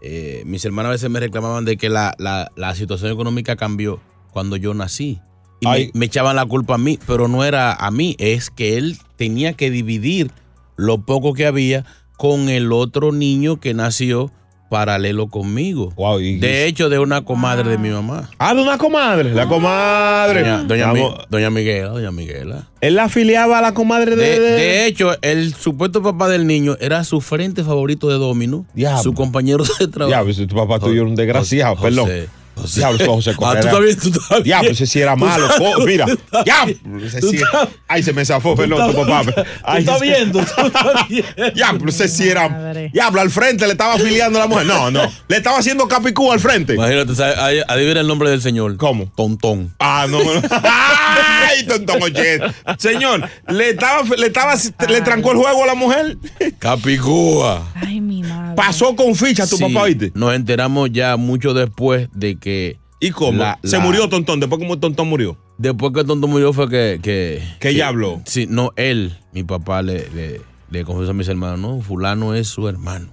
eh, 0.00 0.42
mis 0.46 0.64
hermanas 0.64 0.88
a 0.88 0.92
veces 0.94 1.10
me 1.10 1.20
reclamaban 1.20 1.64
de 1.64 1.76
que 1.76 1.88
la, 1.88 2.12
la- 2.18 2.50
la 2.56 2.74
situación 2.74 3.12
económica 3.12 3.54
cambió 3.54 4.00
cuando 4.32 4.56
yo 4.56 4.74
nací. 4.74 5.20
Y 5.60 5.66
me, 5.68 5.90
me 5.94 6.06
echaban 6.06 6.34
la 6.34 6.44
culpa 6.44 6.74
a 6.74 6.78
mí, 6.78 6.98
pero 7.06 7.28
no 7.28 7.44
era 7.44 7.72
a 7.72 7.92
mí, 7.92 8.16
es 8.18 8.50
que 8.50 8.78
él 8.78 8.98
tenía 9.16 9.52
que 9.52 9.70
dividir 9.70 10.32
lo 10.74 11.02
poco 11.06 11.32
que 11.32 11.46
había 11.46 11.84
con 12.16 12.48
el 12.48 12.72
otro 12.72 13.12
niño 13.12 13.60
que 13.60 13.74
nació 13.74 14.32
paralelo 14.72 15.26
conmigo. 15.28 15.92
de 16.40 16.64
hecho, 16.66 16.88
de 16.88 16.98
una 16.98 17.20
comadre 17.26 17.68
de 17.68 17.76
mi 17.76 17.90
mamá. 17.90 18.30
Ah, 18.38 18.54
de 18.54 18.62
una 18.62 18.78
comadre. 18.78 19.34
La 19.34 19.46
comadre. 19.46 20.40
Doña, 20.40 20.62
doña, 20.64 20.92
Mi- 20.94 21.14
doña 21.28 21.50
Miguela, 21.50 21.88
doña 21.90 22.10
Miguela. 22.10 22.68
Él 22.80 22.94
la 22.94 23.04
afiliaba 23.04 23.58
a 23.58 23.60
la 23.60 23.74
comadre 23.74 24.16
de. 24.16 24.24
De, 24.24 24.40
de- 24.40 24.50
de 24.52 24.86
hecho, 24.86 25.10
el 25.20 25.52
supuesto 25.54 26.02
papá 26.02 26.28
del 26.30 26.46
niño 26.46 26.78
era 26.80 27.04
su 27.04 27.20
frente 27.20 27.62
favorito 27.64 28.08
de 28.08 28.14
Domino. 28.14 28.64
Su 29.02 29.12
compañero 29.12 29.62
de 29.78 29.88
trabajo. 29.88 30.08
Diablo, 30.08 30.32
si 30.32 30.46
tu 30.46 30.56
papá 30.56 30.78
tuyo 30.80 31.02
era 31.02 31.10
un 31.10 31.16
desgraciado, 31.16 31.76
José, 31.76 31.88
perdón. 31.88 32.04
José. 32.06 32.28
Diablo, 32.74 32.96
ese 32.96 33.06
José 33.06 33.30
Ah, 33.32 33.36
Correa 33.36 33.60
tú 33.60 33.66
era- 33.68 33.72
también, 33.76 33.96
tú 33.98 34.10
también. 34.10 34.44
Diablo, 34.44 34.70
ese 34.70 34.86
sí 34.86 35.00
era 35.00 35.12
Tú 35.14 35.18
malo. 35.24 35.48
Mira, 35.86 36.06
tú 36.06 36.18
diablo, 36.44 36.74
ese 37.04 37.20
Tú 37.20 37.30
sí- 37.30 37.38
sabes. 37.38 37.68
Ay, 37.88 38.02
se 38.02 38.12
me 38.12 38.24
zafó, 38.24 38.54
perdón, 38.54 38.90
tu 38.92 38.96
papá. 39.06 39.22
Ay, 39.64 39.80
estás 39.80 39.96
ese- 40.02 40.04
viendo, 40.06 40.38
tú 40.44 40.66
estás 40.66 41.08
viendo. 41.08 41.50
Diablo, 41.54 41.88
ese 41.90 42.08
sí 42.08 42.28
era. 42.28 42.72
Diablo, 42.92 43.20
al 43.20 43.30
frente 43.30 43.66
le 43.66 43.72
estaba 43.72 43.94
afiliando 43.94 44.38
a 44.38 44.42
la 44.42 44.48
mujer. 44.48 44.66
No, 44.66 44.90
no. 44.90 45.02
Le 45.28 45.36
estaba 45.36 45.58
haciendo 45.58 45.86
capicú 45.88 46.30
al 46.32 46.40
frente. 46.40 46.74
Imagínate, 46.74 47.12
adivina 47.68 48.00
el 48.00 48.06
nombre 48.06 48.30
del 48.30 48.40
señor. 48.42 48.76
¿Cómo? 48.76 49.10
Tontón. 49.16 49.74
Ah, 49.78 50.06
no. 50.08 50.18
no. 50.22 50.42
Ay, 50.52 51.64
tontón, 51.66 52.02
oye. 52.02 52.40
Señor, 52.78 53.28
le 53.48 53.70
estaba, 53.70 54.02
le 54.16 54.26
estaba, 54.26 54.54
le 54.88 55.00
trancó 55.02 55.32
el 55.32 55.38
juego 55.38 55.64
a 55.64 55.66
la 55.66 55.74
mujer. 55.74 56.16
Capicúa. 56.58 57.62
Ay, 57.74 58.00
mi 58.00 58.22
madre. 58.22 58.54
Pasó 58.56 58.94
con 58.96 59.14
ficha 59.14 59.46
tu 59.46 59.56
Sí, 59.56 59.64
papá, 59.64 59.86
¿viste? 59.86 60.10
Nos 60.14 60.34
enteramos 60.34 60.90
ya 60.92 61.16
mucho 61.16 61.54
después 61.54 62.08
de 62.12 62.38
que. 62.42 62.78
¿Y 63.00 63.10
cómo? 63.10 63.38
la- 63.38 63.58
Se 63.64 63.78
la- 63.78 63.84
murió 63.84 64.08
Tontón. 64.08 64.38
Después 64.40 64.58
como 64.60 64.78
Tontón 64.78 65.08
murió. 65.08 65.38
Después 65.58 65.92
que 65.94 66.02
Tonto 66.04 66.26
murió 66.26 66.52
fue 66.52 66.68
que... 66.68 66.98
Que, 67.02 67.40
¿Que 67.60 67.68
ella 67.70 67.88
habló? 67.88 68.20
Sí, 68.26 68.46
no, 68.48 68.72
él, 68.76 69.16
mi 69.32 69.44
papá, 69.44 69.80
le, 69.82 70.08
le, 70.10 70.40
le 70.70 70.84
confesó 70.84 71.12
a 71.12 71.14
mis 71.14 71.28
hermanos, 71.28 71.58
no, 71.60 71.80
fulano 71.82 72.34
es 72.34 72.48
su 72.48 72.66
hermano. 72.68 73.08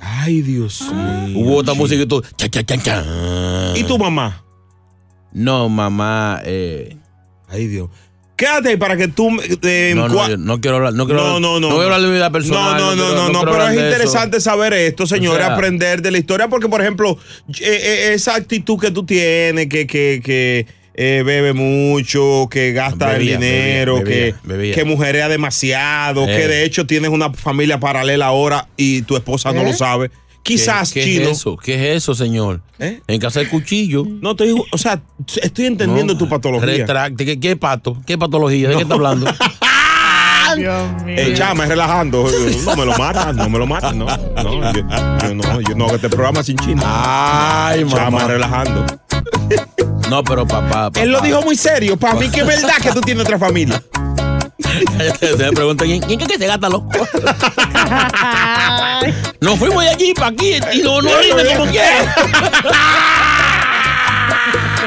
Ay, 0.00 0.42
Dios 0.42 0.82
mío. 0.92 1.38
Hubo 1.38 1.56
otra 1.56 1.72
música 1.72 2.02
y 2.02 2.06
todo. 2.06 2.22
cha, 2.36 2.48
cha, 2.48 2.62
cha, 2.62 2.76
cha. 2.76 3.72
¿Y 3.74 3.84
tu 3.84 3.96
mamá? 3.98 4.44
No, 5.32 5.68
mamá. 5.68 6.40
Eh, 6.44 6.96
Ay, 7.48 7.68
Dios. 7.68 7.88
Quédate 8.36 8.70
ahí 8.70 8.76
para 8.76 8.96
que 8.96 9.06
tú. 9.08 9.30
eh, 9.62 9.92
no, 9.94 10.08
no, 10.08 10.28
yo 10.28 10.36
no 10.36 10.60
quiero 10.60 10.78
hablar. 10.78 10.94
No, 10.94 11.06
quiero 11.06 11.22
no, 11.22 11.40
no, 11.40 11.60
no. 11.60 11.68
voy 11.70 11.82
a 11.82 11.84
hablar 11.84 12.00
de 12.00 12.06
mi 12.08 12.14
vida 12.14 12.30
personal. 12.30 12.76
No, 12.76 12.78
no, 12.78 12.96
no, 12.96 13.04
quiero- 13.04 13.14
no, 13.14 13.28
no, 13.28 13.38
quiero 13.40 13.52
pero 13.52 13.68
es 13.68 13.74
eso. 13.76 13.84
interesante 13.86 14.40
saber 14.40 14.72
esto, 14.72 15.06
señores, 15.06 15.44
O 15.44 15.46
sea- 15.46 15.54
aprender 15.54 16.02
de 16.02 16.10
la 16.10 16.18
historia, 16.18 16.48
porque, 16.48 16.68
por 16.68 16.80
ejemplo, 16.80 17.16
eh, 17.60 17.62
eh, 17.62 18.10
esa 18.14 18.34
actitud 18.34 18.78
que 18.80 18.90
tú 18.90 19.06
tienes, 19.06 19.68
que, 19.68 19.86
que, 19.86 20.20
que 20.24 20.66
eh, 20.96 21.22
bebe 21.24 21.52
mucho, 21.52 22.48
que 22.50 22.72
gasta 22.72 23.12
Bebía, 23.12 23.34
el 23.34 23.40
dinero, 23.40 23.98
bebía, 23.98 24.04
que, 24.14 24.20
bebía, 24.20 24.38
bebía. 24.44 24.74
que 24.74 24.84
mujerea 24.84 25.28
demasiado, 25.28 26.24
Eh. 26.28 26.36
que 26.36 26.48
de 26.48 26.64
hecho 26.64 26.86
tienes 26.86 27.10
una 27.10 27.32
familia 27.32 27.78
paralela 27.80 28.26
ahora 28.26 28.68
y 28.76 29.02
tu 29.02 29.16
esposa 29.16 29.52
no 29.52 29.62
lo 29.64 29.72
sabe. 29.72 30.10
Quizás, 30.44 30.92
¿Qué, 30.92 31.00
qué 31.00 31.06
chino. 31.06 31.24
es 31.30 31.38
eso? 31.38 31.56
¿Qué 31.56 31.74
es 31.74 31.96
eso, 32.02 32.14
señor? 32.14 32.60
¿Eh? 32.78 33.00
En 33.08 33.18
casa 33.18 33.40
de 33.40 33.48
cuchillo. 33.48 34.04
No, 34.06 34.32
estoy, 34.32 34.54
o 34.70 34.78
sea, 34.78 35.00
estoy 35.42 35.64
entendiendo 35.66 36.16
tu 36.16 36.28
patología. 36.28 36.66
Retracte. 36.66 37.24
¿Qué, 37.24 37.40
qué 37.40 37.56
pato? 37.56 37.96
¿Qué 38.06 38.16
patología? 38.18 38.68
¿De 38.68 38.76
qué 38.76 38.82
está 38.82 38.94
hablando? 38.94 39.26
Dios 40.56 41.02
mío. 41.02 41.14
Eh, 41.18 41.34
chama, 41.34 41.64
es 41.64 41.70
relajando. 41.70 42.26
No 42.64 42.76
me 42.76 42.84
lo 42.84 42.96
matas, 42.96 43.34
no 43.34 43.48
me 43.48 43.58
lo 43.58 43.66
matas, 43.66 43.94
no. 43.94 44.04
No, 44.06 44.72
yo, 44.72 44.82
yo 45.22 45.34
no, 45.34 45.60
yo 45.62 45.74
no 45.74 45.86
este 45.94 46.08
programa 46.08 46.42
sin 46.44 46.56
chino. 46.58 46.82
Ay, 46.84 47.84
Chama, 47.88 48.10
mamá. 48.10 48.26
relajando. 48.28 48.84
No, 50.10 50.22
pero 50.22 50.46
papá. 50.46 50.68
papá. 50.90 51.00
Él 51.00 51.10
lo 51.10 51.20
dijo 51.22 51.40
muy 51.42 51.56
serio. 51.56 51.96
Para 51.96 52.14
mí 52.14 52.28
que 52.28 52.40
es 52.40 52.46
verdad 52.46 52.74
que 52.82 52.92
tú 52.92 53.00
tienes 53.00 53.24
otra 53.24 53.38
familia. 53.38 53.82
Se 54.58 55.36
me 55.36 55.52
preguntan, 55.52 55.88
¿y 55.88 55.94
en 55.94 56.00
qué 56.02 56.16
que 56.16 56.38
se 56.38 56.46
gasta 56.46 56.68
loco? 56.68 56.90
Nos 59.40 59.58
fuimos 59.58 59.82
de 59.82 59.90
aquí 59.90 60.14
para 60.14 60.28
aquí 60.28 60.54
y 60.72 60.82
no, 60.82 61.02
no 61.02 61.10
rinde 61.18 61.56
como 61.56 61.70
quiera. 61.70 62.14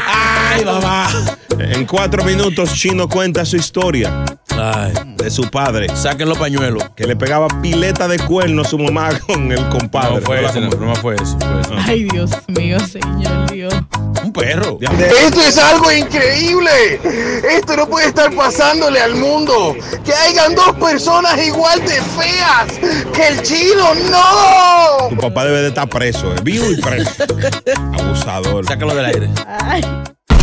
Ay, 0.07 0.63
mamá. 0.65 1.07
En 1.59 1.86
cuatro 1.86 2.24
minutos, 2.24 2.74
Chino 2.74 3.09
cuenta 3.09 3.45
su 3.45 3.57
historia 3.57 4.26
de 4.58 5.30
su 5.30 5.43
padre. 5.49 5.88
Saquen 5.95 6.30
los 6.30 6.38
pañuelos. 6.38 6.84
Que 6.95 7.05
le 7.05 7.16
pegaba 7.16 7.47
pileta 7.62 8.08
de 8.08 8.18
cuerno 8.20 8.64
a 8.64 8.66
su 8.66 8.78
mamá 8.78 9.10
con 9.28 9.51
el 9.51 9.70
compadre. 9.70 10.16
No 10.16 10.22
fue 10.22 10.45
eso, 10.45 10.60
no, 10.60 10.70
no 10.70 10.95
fue 10.95 11.16
eso. 11.16 11.38
Fue 11.39 11.62
eso. 11.62 11.76
Ay, 11.86 12.03
Dios 12.05 12.32
mío, 12.47 12.80
señor 12.80 13.51
Dios. 13.51 13.74
Un 14.24 14.34
perro. 14.34 14.80
Esto 14.82 15.41
es 15.41 15.58
algo 15.58 15.91
increíble. 15.91 16.99
Esto 17.49 17.78
no 17.78 17.88
puede 17.88 18.08
estar 18.08 18.34
pasándole 18.34 18.99
al 18.99 19.16
mundo. 19.16 19.76
Que 20.03 20.14
hayan 20.14 20.55
dos 20.55 20.74
personas 20.74 21.38
igual 21.45 21.80
de 21.82 22.01
feas 22.01 22.80
que 23.14 23.28
el 23.28 23.41
chino. 23.43 23.93
¡No! 24.12 25.10
Tu 25.10 25.18
papá 25.18 25.45
debe 25.45 25.62
de 25.62 25.68
estar 25.70 25.88
preso, 25.88 26.34
eh, 26.34 26.39
vivo 26.43 26.66
y 26.72 26.82
preso. 26.82 27.12
Abusador. 27.99 28.66
Sácalo 28.66 28.95
del 28.95 29.05
aire. 29.05 29.30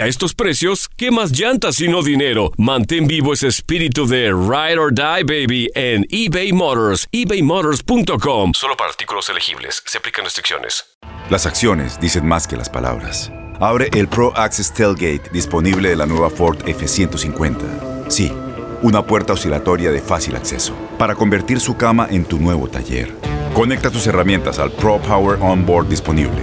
A 0.00 0.06
estos 0.06 0.34
precios, 0.34 0.88
¿qué 0.96 1.10
más 1.10 1.30
llantas 1.32 1.76
sino 1.76 2.02
dinero? 2.02 2.52
Mantén 2.56 3.06
vivo 3.06 3.32
ese 3.32 3.48
espíritu 3.48 4.06
de 4.06 4.28
Ride 4.28 4.78
or 4.78 4.94
Die, 4.94 5.02
baby, 5.24 5.70
en 5.74 6.04
eBay 6.10 6.52
Motors, 6.52 7.06
ebaymotors.com. 7.12 8.52
Solo 8.54 8.76
para 8.76 8.90
artículos 8.90 9.28
elegibles. 9.28 9.82
Se 9.86 9.98
aplican 9.98 10.24
restricciones. 10.24 10.84
Las 11.30 11.46
acciones 11.46 12.00
dicen 12.00 12.26
más 12.26 12.46
que 12.46 12.56
las 12.56 12.68
palabras. 12.68 13.30
Abre 13.60 13.88
el 13.94 14.08
Pro 14.08 14.36
Access 14.36 14.72
Tailgate 14.74 15.30
disponible 15.32 15.88
de 15.88 15.96
la 15.96 16.06
nueva 16.06 16.30
Ford 16.30 16.58
F-150. 16.66 18.08
Sí, 18.08 18.32
una 18.82 19.06
puerta 19.06 19.32
oscilatoria 19.34 19.90
de 19.90 20.00
fácil 20.00 20.36
acceso 20.36 20.74
para 20.98 21.14
convertir 21.14 21.60
su 21.60 21.76
cama 21.76 22.08
en 22.10 22.24
tu 22.24 22.38
nuevo 22.38 22.68
taller. 22.68 23.14
Conecta 23.54 23.90
tus 23.90 24.06
herramientas 24.06 24.58
al 24.58 24.72
Pro 24.72 25.00
Power 25.00 25.38
Onboard 25.40 25.88
disponible. 25.88 26.42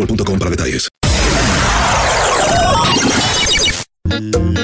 boostmobile.com 0.00 0.38
para 0.38 0.50
detalles. 0.50 0.88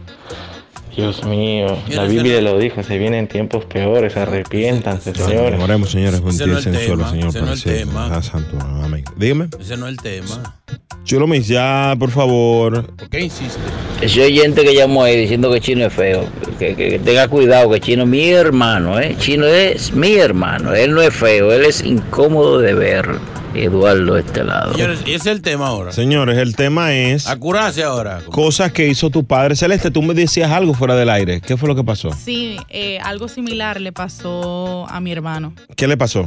Dios 1.00 1.24
mío, 1.26 1.78
la 1.90 2.04
Biblia 2.06 2.42
lo 2.42 2.58
dijo, 2.58 2.84
se 2.84 2.98
vienen 2.98 3.28
tiempos 3.28 3.66
peores, 3.66 4.16
arrepiéntanse, 4.18 5.14
señores. 5.16 5.60
Oremos, 5.62 5.90
señores, 5.92 6.22
es 6.28 6.40
el 6.42 6.58
suelo, 6.58 6.62
tema, 6.62 7.10
Señor. 7.12 7.30
ese 7.30 7.42
no 7.42 7.54
es 7.54 7.66
el 7.66 7.74
tema. 7.80 8.22
Santo, 8.22 8.58
amén. 8.84 9.04
Dígame. 9.16 9.48
Ese 9.60 9.78
no 9.78 9.88
es 9.88 9.92
el 9.94 9.98
tema. 9.98 10.56
Chulo 11.04 11.26
Mix, 11.28 11.48
ya, 11.48 11.96
por 11.98 12.12
favor. 12.12 12.86
¿Por 12.96 13.10
qué 13.10 13.22
insiste? 13.22 13.60
Ese 14.02 14.24
oyente 14.24 14.64
que 14.64 14.76
llamó 14.76 15.04
ahí 15.04 15.18
diciendo 15.18 15.52
que 15.52 15.60
Chino 15.62 15.86
es 15.86 15.94
feo, 15.94 16.26
que, 16.60 16.76
que- 16.76 16.90
que 16.90 17.00
tenga 17.00 17.28
cuidado, 17.28 17.70
que 17.72 17.80
Chino 17.80 18.04
es 18.04 18.10
mi 18.10 18.30
hermano, 18.30 19.00
¿eh? 19.00 19.16
Chino 19.20 19.46
es 19.48 19.94
mi 19.94 20.14
hermano, 20.16 20.74
él 20.76 20.94
no 20.94 21.02
es 21.02 21.14
feo, 21.14 21.52
él 21.52 21.66
es 21.66 21.84
incómodo 21.84 22.60
de 22.60 22.74
ver. 22.74 23.08
Eduardo 23.56 24.14
de 24.14 24.22
este 24.22 24.44
lado. 24.44 24.74
Señores, 24.74 25.00
y 25.06 25.14
ese 25.14 25.30
es 25.32 25.36
el 25.38 25.42
tema 25.42 25.68
ahora. 25.68 25.92
Señores, 25.92 26.38
el 26.38 26.56
tema 26.56 26.94
es 26.94 27.28
A 27.28 27.36
curarse 27.38 27.84
ahora. 27.84 28.22
cosas 28.32 28.72
que 28.72 28.88
hizo 28.88 29.10
tu 29.10 29.26
padre. 29.26 29.56
Celeste, 29.56 29.90
tú 29.92 30.02
me 30.02 30.14
decías 30.14 30.52
algo 30.52 30.74
fuera 30.74 30.96
del 30.96 31.10
aire. 31.10 31.42
¿Qué 31.42 31.58
fue 31.58 31.68
lo 31.68 31.76
que 31.76 31.84
pasó? 31.84 32.12
Sí, 32.14 32.58
eh, 32.70 33.00
algo 33.00 33.28
similar 33.28 33.82
le 33.82 33.92
pasó 33.92 34.86
a 34.90 35.00
mi 35.00 35.12
hermano. 35.12 35.54
¿Qué 35.76 35.88
le 35.88 35.98
pasó? 35.98 36.26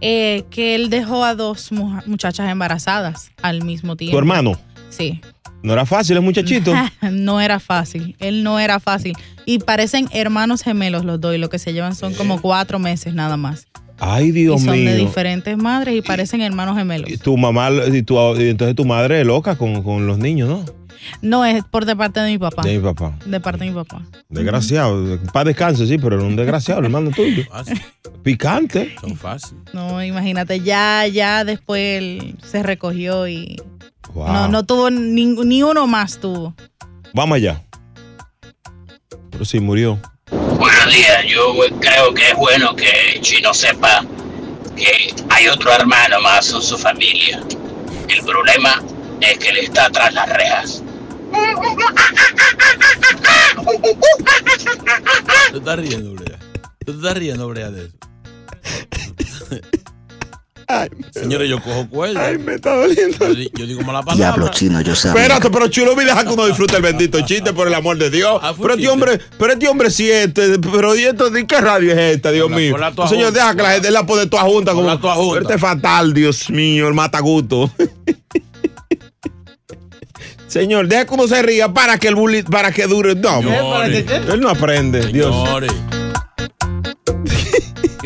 Eh, 0.00 0.44
que 0.50 0.74
él 0.74 0.90
dejó 0.90 1.24
a 1.24 1.34
dos 1.34 1.72
mu- 1.72 2.00
muchachas 2.06 2.48
embarazadas 2.50 3.32
al 3.42 3.64
mismo 3.64 3.96
tiempo. 3.96 4.12
¿Tu 4.14 4.18
hermano? 4.18 4.52
Sí. 4.90 5.20
No 5.62 5.72
era 5.72 5.86
fácil, 5.86 6.16
el 6.16 6.22
muchachito. 6.22 6.72
no 7.10 7.40
era 7.40 7.58
fácil. 7.58 8.14
Él 8.20 8.44
no 8.44 8.60
era 8.60 8.78
fácil. 8.78 9.14
Y 9.44 9.58
parecen 9.58 10.08
hermanos 10.12 10.62
gemelos 10.62 11.04
los 11.04 11.20
dos. 11.20 11.34
Y 11.34 11.38
lo 11.38 11.48
que 11.48 11.58
se 11.58 11.72
llevan 11.72 11.96
son 11.96 12.14
como 12.14 12.40
cuatro 12.40 12.78
meses 12.78 13.12
nada 13.14 13.36
más. 13.36 13.66
Ay, 14.00 14.30
Dios 14.30 14.62
y 14.62 14.64
son 14.64 14.74
de 14.84 14.96
diferentes 14.96 15.56
madres 15.56 15.94
y 15.96 16.02
parecen 16.02 16.40
hermanos 16.40 16.76
gemelos. 16.76 17.10
Tu 17.20 17.36
mamá, 17.36 17.70
y, 17.92 18.02
tu, 18.02 18.16
y 18.40 18.48
entonces 18.50 18.76
tu 18.76 18.84
madre 18.84 19.20
es 19.20 19.26
loca 19.26 19.56
con, 19.56 19.82
con 19.82 20.06
los 20.06 20.18
niños, 20.18 20.48
¿no? 20.48 20.64
No, 21.22 21.44
es 21.44 21.64
por 21.64 21.84
de 21.84 21.96
parte 21.96 22.20
de 22.20 22.30
mi 22.30 22.38
papá. 22.38 22.62
De 22.62 22.76
mi 22.76 22.82
papá. 22.82 23.16
De 23.24 23.40
parte 23.40 23.64
de 23.64 23.70
mi 23.70 23.74
papá. 23.76 24.02
Desgraciado. 24.28 25.18
Para 25.32 25.44
descanse, 25.48 25.86
sí, 25.86 25.96
pero 25.98 26.16
era 26.16 26.24
un 26.24 26.36
desgraciado, 26.36 26.80
el 26.80 26.86
hermano 26.86 27.10
tuyo. 27.10 27.44
Picante. 28.22 28.94
Son 29.00 29.16
fáciles. 29.16 29.62
No, 29.72 30.02
imagínate, 30.02 30.60
ya, 30.60 31.06
ya 31.06 31.44
después 31.44 31.98
él 31.98 32.36
se 32.44 32.62
recogió 32.62 33.26
y 33.28 33.56
Wow. 34.14 34.26
no, 34.32 34.48
no 34.48 34.62
tuvo 34.64 34.90
ni, 34.90 35.26
ni 35.26 35.62
uno 35.62 35.86
más 35.86 36.18
tuvo. 36.18 36.54
Vamos 37.14 37.36
allá. 37.36 37.62
Pero 39.30 39.44
sí, 39.44 39.60
murió. 39.60 39.98
Buenos 40.30 40.94
días, 40.94 41.24
yo 41.26 41.54
creo 41.80 42.12
que 42.12 42.28
es 42.28 42.36
bueno 42.36 42.74
que 42.76 43.18
Chino 43.20 43.54
sepa 43.54 44.04
que 44.76 45.14
hay 45.30 45.48
otro 45.48 45.72
hermano 45.72 46.20
más 46.20 46.52
en 46.52 46.62
su 46.62 46.76
familia. 46.76 47.40
El 48.08 48.24
problema 48.24 48.82
es 49.20 49.38
que 49.38 49.48
él 49.48 49.58
está 49.58 49.90
tras 49.90 50.12
las 50.12 50.28
rejas. 50.28 50.82
Tú 55.50 55.58
estás 55.58 55.78
riendo, 55.78 56.14
Brea. 56.14 56.38
Te 56.84 56.92
estás 56.92 57.16
riendo, 57.16 57.48
Brea, 57.48 57.70
de 57.70 57.86
eso. 57.86 57.94
Señores, 61.12 61.48
yo 61.48 61.62
cojo 61.62 61.88
cuerda. 61.88 62.26
Ay, 62.26 62.36
me 62.38 62.54
está 62.56 62.74
doliendo. 62.76 63.26
Yo, 63.26 63.34
di- 63.34 63.50
yo 63.54 63.66
digo 63.66 63.80
mala 63.82 64.02
palabra. 64.02 64.50
chino, 64.50 64.80
yo 64.82 64.92
Espérate, 64.92 65.48
pero 65.50 65.68
chulo, 65.68 65.96
me 65.96 66.04
deja 66.04 66.24
que 66.24 66.30
uno 66.32 66.46
disfrute 66.46 66.76
el 66.76 66.82
bendito 66.82 67.20
chiste, 67.22 67.54
por 67.54 67.66
el 67.68 67.74
amor 67.74 67.96
de 67.96 68.10
Dios. 68.10 68.40
Pero 68.60 68.74
este 68.74 68.88
hombre, 68.88 69.18
pero 69.38 69.52
este 69.54 69.66
hombre 69.68 69.90
sí, 69.90 70.10
este, 70.10 70.58
pero 70.58 70.94
¿y 70.94 71.04
esto, 71.04 71.30
¿de 71.30 71.46
qué 71.46 71.60
radio 71.60 71.92
es 71.92 72.16
esta, 72.16 72.30
Dios 72.30 72.50
mío? 72.50 72.76
Señor, 73.08 73.32
deja 73.32 73.54
que 73.56 73.62
la 73.62 73.70
gente 73.72 73.90
la 73.90 74.04
pone 74.04 74.26
toda 74.26 74.42
junta. 74.42 74.72
Como, 74.72 74.82
Ponla 74.84 75.00
toda 75.00 75.14
junta. 75.14 75.32
Pero 75.34 75.42
este 75.42 75.54
es 75.54 75.60
fatal, 75.60 76.12
Dios 76.12 76.50
mío, 76.50 76.88
el 76.88 76.94
matagusto. 76.94 77.70
Señor, 80.48 80.86
deja 80.88 81.04
que 81.06 81.14
uno 81.14 81.28
se 81.28 81.42
ría 81.42 81.68
para 81.72 81.98
que 81.98 82.08
el 82.08 82.14
bullying, 82.14 82.42
para 82.44 82.72
que 82.72 82.86
dure. 82.86 83.14
No, 83.14 83.40
Señores. 83.40 84.04
él 84.32 84.40
no 84.40 84.48
aprende, 84.48 85.06
Dios. 85.12 85.34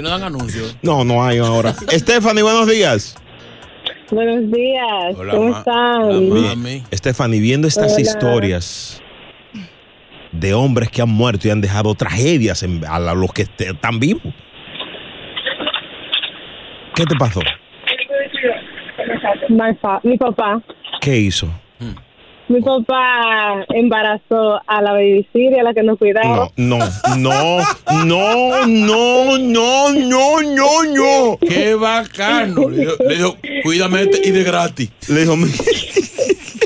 Aquí 0.02 0.10
no 0.10 0.18
dan 0.18 0.24
anuncios. 0.24 0.76
No, 0.82 1.04
no 1.04 1.24
hay 1.24 1.38
ahora. 1.38 1.72
Stephanie, 1.88 2.42
buenos 2.42 2.68
días. 2.68 3.14
Buenos 4.10 4.50
días, 4.50 5.14
Hola, 5.16 5.32
¿cómo 5.32 5.56
están? 5.56 6.84
Stephanie, 6.92 7.40
viendo 7.40 7.66
estas 7.68 7.92
Hola. 7.92 8.00
historias 8.02 9.00
de 10.32 10.52
hombres 10.54 10.90
que 10.90 11.00
han 11.02 11.08
muerto 11.08 11.46
y 11.46 11.50
han 11.52 11.60
dejado 11.60 11.94
tragedias 11.94 12.62
en- 12.64 12.84
a 12.84 12.98
los 13.14 13.32
que 13.32 13.42
est- 13.42 13.60
están 13.60 14.00
vivos. 14.00 14.22
¿Qué 16.94 17.04
te 17.06 17.14
pasó? 17.16 17.40
My 19.48 19.72
fa- 19.80 20.00
mi 20.02 20.18
papá, 20.18 20.60
¿Qué 21.00 21.16
hizo? 21.16 21.48
Mi 22.48 22.60
papá 22.60 23.64
embarazó 23.70 24.60
a 24.66 24.82
la 24.82 24.92
babysitter, 24.92 25.60
a 25.60 25.62
la 25.62 25.74
que 25.74 25.82
nos 25.82 25.98
cuidaba. 25.98 26.50
No, 26.56 26.78
no, 26.78 27.16
no, 27.16 27.58
no, 28.04 28.66
no, 28.66 29.38
no, 29.38 29.92
no, 29.92 30.42
no, 30.42 30.82
no. 30.84 31.38
Qué 31.40 31.74
bacano. 31.74 32.68
Le 32.68 32.78
dijo, 32.78 32.92
le 33.08 33.14
dijo, 33.16 33.36
cuídame 33.62 34.02
este 34.02 34.28
y 34.28 34.32
de 34.32 34.44
gratis. 34.44 34.90
Le 35.08 35.20
dijo, 35.20 35.34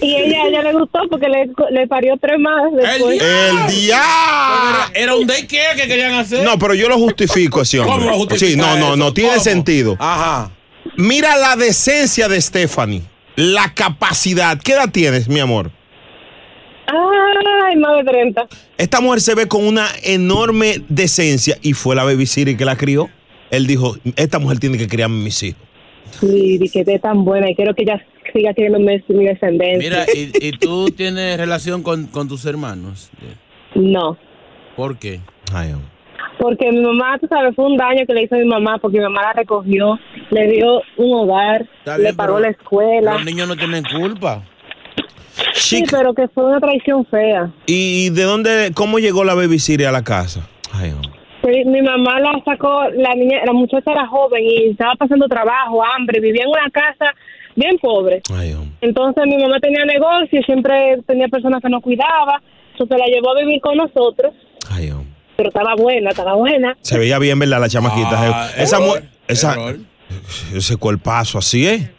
Y 0.03 0.15
ella, 0.15 0.43
a 0.43 0.49
ella 0.49 0.63
le 0.63 0.73
gustó 0.73 1.01
porque 1.11 1.29
le, 1.29 1.51
le 1.71 1.87
parió 1.87 2.17
tres 2.21 2.39
más 2.39 2.63
después. 2.75 3.21
El 3.23 3.67
diablo. 3.75 4.85
Era 4.95 5.15
un 5.15 5.27
daycare 5.27 5.81
que 5.81 5.89
querían 5.89 6.15
hacer. 6.15 6.45
No, 6.45 6.59
pero 6.59 6.75
yo 6.75 6.89
lo 6.89 6.97
justifico 6.99 7.63
ese 7.63 7.81
hombre. 7.81 7.95
¿Cómo 7.95 8.11
lo 8.11 8.17
justifica 8.19 8.47
Sí, 8.51 8.57
no, 8.57 8.77
no, 8.77 8.97
no, 8.97 9.13
tiene 9.13 9.31
¿Cómo? 9.31 9.43
sentido. 9.43 9.97
Ajá. 9.99 10.51
Mira 10.97 11.37
la 11.37 11.57
decencia 11.57 12.29
de 12.29 12.41
Stephanie. 12.41 13.03
La 13.37 13.73
capacidad. 13.75 14.59
¿Qué 14.61 14.73
edad 14.73 14.91
tienes, 14.91 15.29
mi 15.29 15.41
amor? 15.41 15.71
Ay, 16.87 17.77
más 17.77 17.97
de 17.99 18.05
30. 18.11 18.47
Esta 18.79 19.01
mujer 19.01 19.21
se 19.21 19.35
ve 19.35 19.47
con 19.47 19.67
una 19.67 19.87
enorme 20.03 20.83
decencia 20.89 21.57
y 21.63 21.73
fue 21.73 21.97
la 21.97 22.05
babysitter 22.05 22.57
que 22.57 22.65
la 22.65 22.77
crió. 22.77 23.11
Él 23.51 23.67
dijo, 23.67 23.97
esta 24.17 24.39
mujer 24.39 24.59
tiene 24.59 24.79
que 24.79 24.89
criar 24.89 25.07
a 25.07 25.13
mis 25.13 25.43
hijos. 25.43 25.61
Sí, 26.21 26.59
que 26.73 26.81
esté 26.81 26.99
tan 26.99 27.25
buena 27.25 27.51
y 27.51 27.55
quiero 27.55 27.75
que 27.75 27.83
ella 27.83 28.05
siga 28.33 28.55
teniendo 28.55 28.79
mi, 28.79 29.03
mi 29.09 29.25
descendencia. 29.25 29.79
Mira, 29.79 30.07
¿y, 30.15 30.31
y 30.41 30.53
tú 30.53 30.91
tienes 30.97 31.37
relación 31.37 31.83
con, 31.83 32.07
con 32.07 32.29
tus 32.29 32.45
hermanos? 32.47 33.11
No, 33.75 34.17
¿Por 34.77 34.99
qué? 34.99 35.21
Porque 36.39 36.71
mi 36.71 36.81
mamá, 36.81 37.19
tú 37.19 37.27
sabes, 37.29 37.55
fue 37.55 37.67
un 37.67 37.77
daño 37.77 38.05
que 38.07 38.15
le 38.15 38.23
hizo 38.25 38.35
a 38.35 38.39
mi 38.39 38.45
mamá 38.45 38.79
porque 38.79 38.99
mi 38.99 39.05
mamá 39.05 39.23
la 39.23 39.33
recogió, 39.33 39.99
le 40.31 40.49
dio 40.49 40.83
un 40.97 41.15
hogar, 41.15 41.67
le 41.99 42.13
pagó 42.15 42.35
pero 42.35 42.39
la 42.41 42.49
escuela. 42.49 43.13
Los 43.15 43.25
niños 43.25 43.49
no 43.49 43.57
tienen 43.57 43.85
culpa. 43.85 44.43
Sí, 45.55 45.85
pero 45.91 46.15
que 46.15 46.29
fue 46.29 46.45
una 46.45 46.61
traición 46.61 47.05
fea. 47.07 47.51
¿Y 47.67 48.11
de 48.11 48.23
dónde, 48.23 48.73
cómo 48.75 48.99
llegó 48.99 49.25
la 49.25 49.35
babysitter 49.35 49.87
a 49.87 49.93
la 49.93 50.05
casa? 50.05 50.49
Ay. 50.73 50.95
Sí, 51.45 51.65
Mi 51.65 51.81
mamá 51.83 52.19
la 52.21 52.43
sacó, 52.45 52.85
la 52.95 53.15
niña, 53.15 53.39
la 53.45 53.53
muchacha 53.53 53.93
era 53.93 54.07
joven 54.07 54.43
y 54.43 54.71
estaba 54.71 54.95
pasando 54.95 55.29
trabajo, 55.29 55.83
hambre, 55.85 56.21
vivía 56.21 56.43
en 56.43 56.51
una 56.51 56.71
casa 56.71 57.15
bien 57.55 57.79
pobre. 57.79 58.23
Entonces 58.81 59.25
mi 59.27 59.39
mamá 59.39 59.59
tenía 59.61 59.85
negocio 59.85 60.43
siempre 60.45 60.99
tenía 61.07 61.29
personas 61.29 61.63
que 61.63 61.69
nos 61.69 61.83
cuidaba, 61.83 62.41
entonces 62.73 62.99
la 62.99 63.07
llevó 63.07 63.31
a 63.31 63.41
vivir 63.41 63.61
con 63.61 63.77
nosotros. 63.77 64.35
Pero 65.37 65.49
estaba 65.51 65.75
buena, 65.75 66.11
estaba 66.11 66.35
buena. 66.35 66.77
Se 66.81 66.99
veía 66.99 67.19
bien, 67.19 67.39
¿verdad? 67.39 67.61
La 67.61 67.69
chamaquita. 67.69 68.11
Ah, 68.13 68.51
esa 68.57 68.77
error, 68.77 68.89
mujer, 68.89 69.05
esa, 69.29 69.57
ese 70.55 70.77
cuerpazo, 70.77 71.39
así 71.39 71.67
es. 71.67 71.91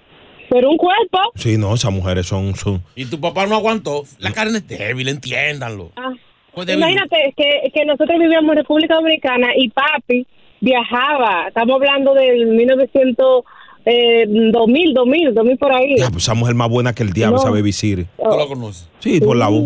Pero 0.49 0.69
un 0.69 0.77
cuerpo. 0.77 1.19
Sí, 1.35 1.57
no, 1.57 1.75
esas 1.75 1.91
mujeres 1.91 2.25
son, 2.25 2.55
son. 2.55 2.81
Y 2.95 3.05
tu 3.05 3.19
papá 3.19 3.45
no 3.45 3.55
aguantó. 3.55 4.03
La 4.19 4.31
carne 4.31 4.59
es 4.59 4.67
débil, 4.67 5.07
entiéndanlo. 5.09 5.91
Ah. 5.95 6.13
Imagínate 6.55 7.33
que, 7.38 7.69
que 7.71 7.85
nosotros 7.85 8.17
vivíamos 8.19 8.49
en 8.51 8.57
República 8.57 8.95
Dominicana 8.95 9.49
y 9.55 9.69
papi 9.69 10.25
viajaba. 10.59 11.49
Estamos 11.49 11.75
hablando 11.75 12.15
del 12.15 12.47
1900, 12.47 13.43
eh, 13.85 14.25
2000, 14.51 14.93
2000, 14.95 15.33
2000 15.35 15.57
por 15.57 15.71
ahí. 15.73 15.97
Ya, 15.97 16.09
pues 16.09 16.23
esa 16.23 16.33
mujer 16.33 16.55
más 16.55 16.69
buena 16.69 16.93
que 16.93 17.03
el 17.03 17.13
diablo, 17.13 17.38
No. 17.38 17.43
esa 17.43 17.51
babysitter. 17.51 18.07
Oh. 18.17 18.31
¿Tú 18.31 18.38
la 18.39 18.45
conoces? 18.47 18.89
Sí, 18.99 19.19
por 19.21 19.38
la 19.38 19.49
voz. 19.49 19.63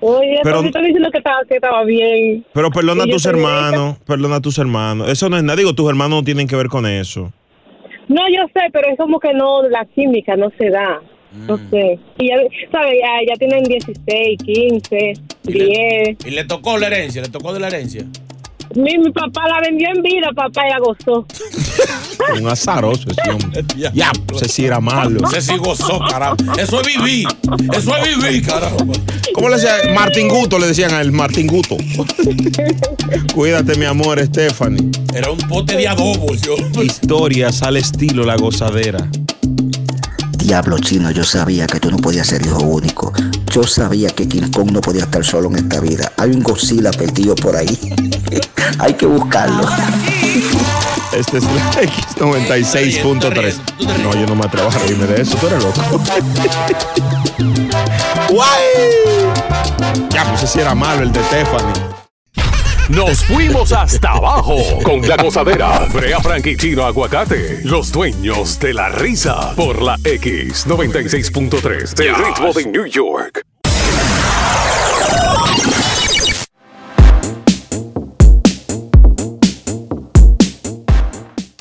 Oye, 0.00 0.40
Pero- 0.42 0.60
estoy 0.62 0.82
diciendo 0.86 1.10
que 1.10 1.18
estaba, 1.18 1.38
que 1.48 1.54
estaba 1.56 1.84
bien. 1.84 2.44
Pero 2.52 2.70
perdona 2.70 3.04
a 3.04 3.06
Y 3.06 3.10
tus 3.10 3.26
hermanos, 3.26 3.96
perdona 4.06 4.36
a 4.36 4.40
tus 4.40 4.58
hermanos. 4.58 5.08
Eso 5.08 5.28
no 5.28 5.36
es 5.36 5.42
nada. 5.42 5.56
Digo, 5.56 5.74
tus 5.74 5.88
hermanos 5.88 6.20
no 6.20 6.24
tienen 6.24 6.46
que 6.46 6.56
ver 6.56 6.68
con 6.68 6.86
eso. 6.86 7.32
No, 8.08 8.22
yo 8.28 8.42
sé, 8.54 8.60
pero 8.72 8.88
es 8.90 8.98
como 8.98 9.20
que 9.20 9.32
no, 9.34 9.62
la 9.68 9.84
química 9.84 10.36
no 10.36 10.50
se 10.58 10.70
da. 10.70 11.00
No 11.46 11.56
Mm. 11.56 11.70
sé. 11.70 11.98
Y 12.18 12.28
ya, 12.28 12.34
¿sabes? 12.72 12.94
Ya, 13.00 13.32
ya 13.32 13.34
tienen 13.38 13.62
16, 13.62 14.38
15, 14.44 15.12
10. 15.44 16.16
Y 16.26 16.30
le 16.30 16.44
tocó 16.44 16.76
la 16.76 16.88
herencia, 16.88 17.22
le 17.22 17.28
tocó 17.28 17.52
de 17.52 17.60
la 17.60 17.68
herencia. 17.68 18.04
Mi, 18.74 18.98
mi 18.98 19.10
papá 19.10 19.48
la 19.48 19.60
vendió 19.60 19.88
en 19.94 20.00
vida, 20.02 20.28
papá, 20.34 20.66
y 20.66 20.70
la 20.70 20.78
gozó. 20.78 21.26
Un 22.40 22.46
azaroso 22.48 23.08
ese 23.10 23.30
hombre. 23.30 23.64
Ya, 23.94 24.10
ese 24.34 24.48
sí 24.48 24.64
era 24.66 24.78
malo. 24.80 25.20
Ese 25.26 25.40
sí 25.40 25.56
gozó, 25.56 25.98
carajo. 26.08 26.36
Eso 26.58 26.80
es 26.80 26.86
vivir. 26.96 27.26
Eso 27.76 27.96
es 27.96 28.16
vivir, 28.22 28.46
carajo. 28.46 28.76
¿Cómo 29.34 29.48
le 29.48 29.56
decían? 29.56 29.94
Martín 29.94 30.28
Guto 30.28 30.58
le 30.58 30.66
decían 30.66 30.92
a 30.92 31.00
él, 31.00 31.12
Martín 31.12 31.46
Guto. 31.46 31.76
Cuídate, 33.34 33.76
mi 33.76 33.84
amor, 33.84 34.20
Stephanie. 34.24 34.90
Era 35.14 35.30
un 35.30 35.38
pote 35.38 35.76
de 35.76 35.88
adobo, 35.88 36.34
yo. 36.34 36.56
Historias 36.82 37.62
al 37.62 37.76
estilo 37.76 38.24
La 38.24 38.36
Gozadera. 38.36 39.08
Diablo 40.38 40.78
chino, 40.78 41.10
yo 41.10 41.22
sabía 41.22 41.66
que 41.66 41.78
tú 41.78 41.90
no 41.90 41.98
podías 41.98 42.26
ser 42.26 42.44
hijo 42.44 42.60
único. 42.60 43.12
Yo 43.52 43.62
sabía 43.62 44.08
que 44.10 44.26
King 44.26 44.50
Kong 44.50 44.72
no 44.72 44.80
podía 44.80 45.02
estar 45.02 45.24
solo 45.24 45.48
en 45.50 45.56
esta 45.56 45.80
vida. 45.80 46.10
Hay 46.16 46.30
un 46.30 46.42
Godzilla 46.42 46.90
perdido 46.90 47.34
por 47.34 47.56
ahí. 47.56 47.78
Hay 48.78 48.94
que 48.94 49.06
buscarlo. 49.06 49.68
Este 51.12 51.38
es 51.38 51.44
la 51.44 51.70
X96.3. 51.72 53.54
No, 54.02 54.14
yo 54.14 54.26
no 54.26 54.34
me 54.34 54.44
atrevo 54.44 54.68
a 54.68 54.78
reírme 54.78 55.06
de 55.06 55.22
eso. 55.22 55.36
Tú 55.36 55.46
eres 55.46 55.62
loco. 55.62 56.00
¡Guay! 58.30 58.64
Ya, 60.10 60.24
pues 60.28 60.42
ese 60.44 60.60
era 60.62 60.74
malo, 60.74 61.02
el 61.02 61.12
de 61.12 61.22
Stephanie. 61.24 61.72
Nos 62.88 63.22
fuimos 63.24 63.72
hasta 63.72 64.12
abajo 64.12 64.56
con 64.82 65.06
la 65.08 65.16
gozadera. 65.16 65.86
Brea 65.92 66.18
Frank 66.20 66.46
y 66.46 66.56
Chino 66.56 66.84
Aguacate, 66.84 67.60
los 67.64 67.92
dueños 67.92 68.58
de 68.58 68.74
la 68.74 68.88
risa. 68.88 69.54
Por 69.54 69.80
la 69.80 69.96
X96.3, 69.98 72.00
el 72.00 72.14
ritmo 72.16 72.52
de 72.52 72.66
New 72.66 72.86
York. 72.86 73.44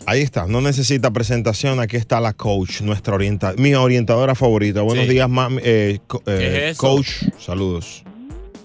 Ahí 0.10 0.22
está, 0.22 0.48
no 0.48 0.60
necesita 0.60 1.12
presentación. 1.12 1.80
Aquí 1.80 1.96
está 1.96 2.20
la 2.20 2.34
coach, 2.34 2.82
nuestra 2.82 3.14
orienta, 3.14 3.54
mi 3.60 3.76
orientadora 3.76 4.34
favorita. 4.34 4.82
Buenos 4.82 5.06
Sí. 5.06 5.12
días, 5.12 5.30
mami, 5.30 5.62
eh, 5.64 6.00
co- 6.08 6.24
eh, 6.26 6.74
coach. 6.78 7.26
Saludos. 7.38 8.04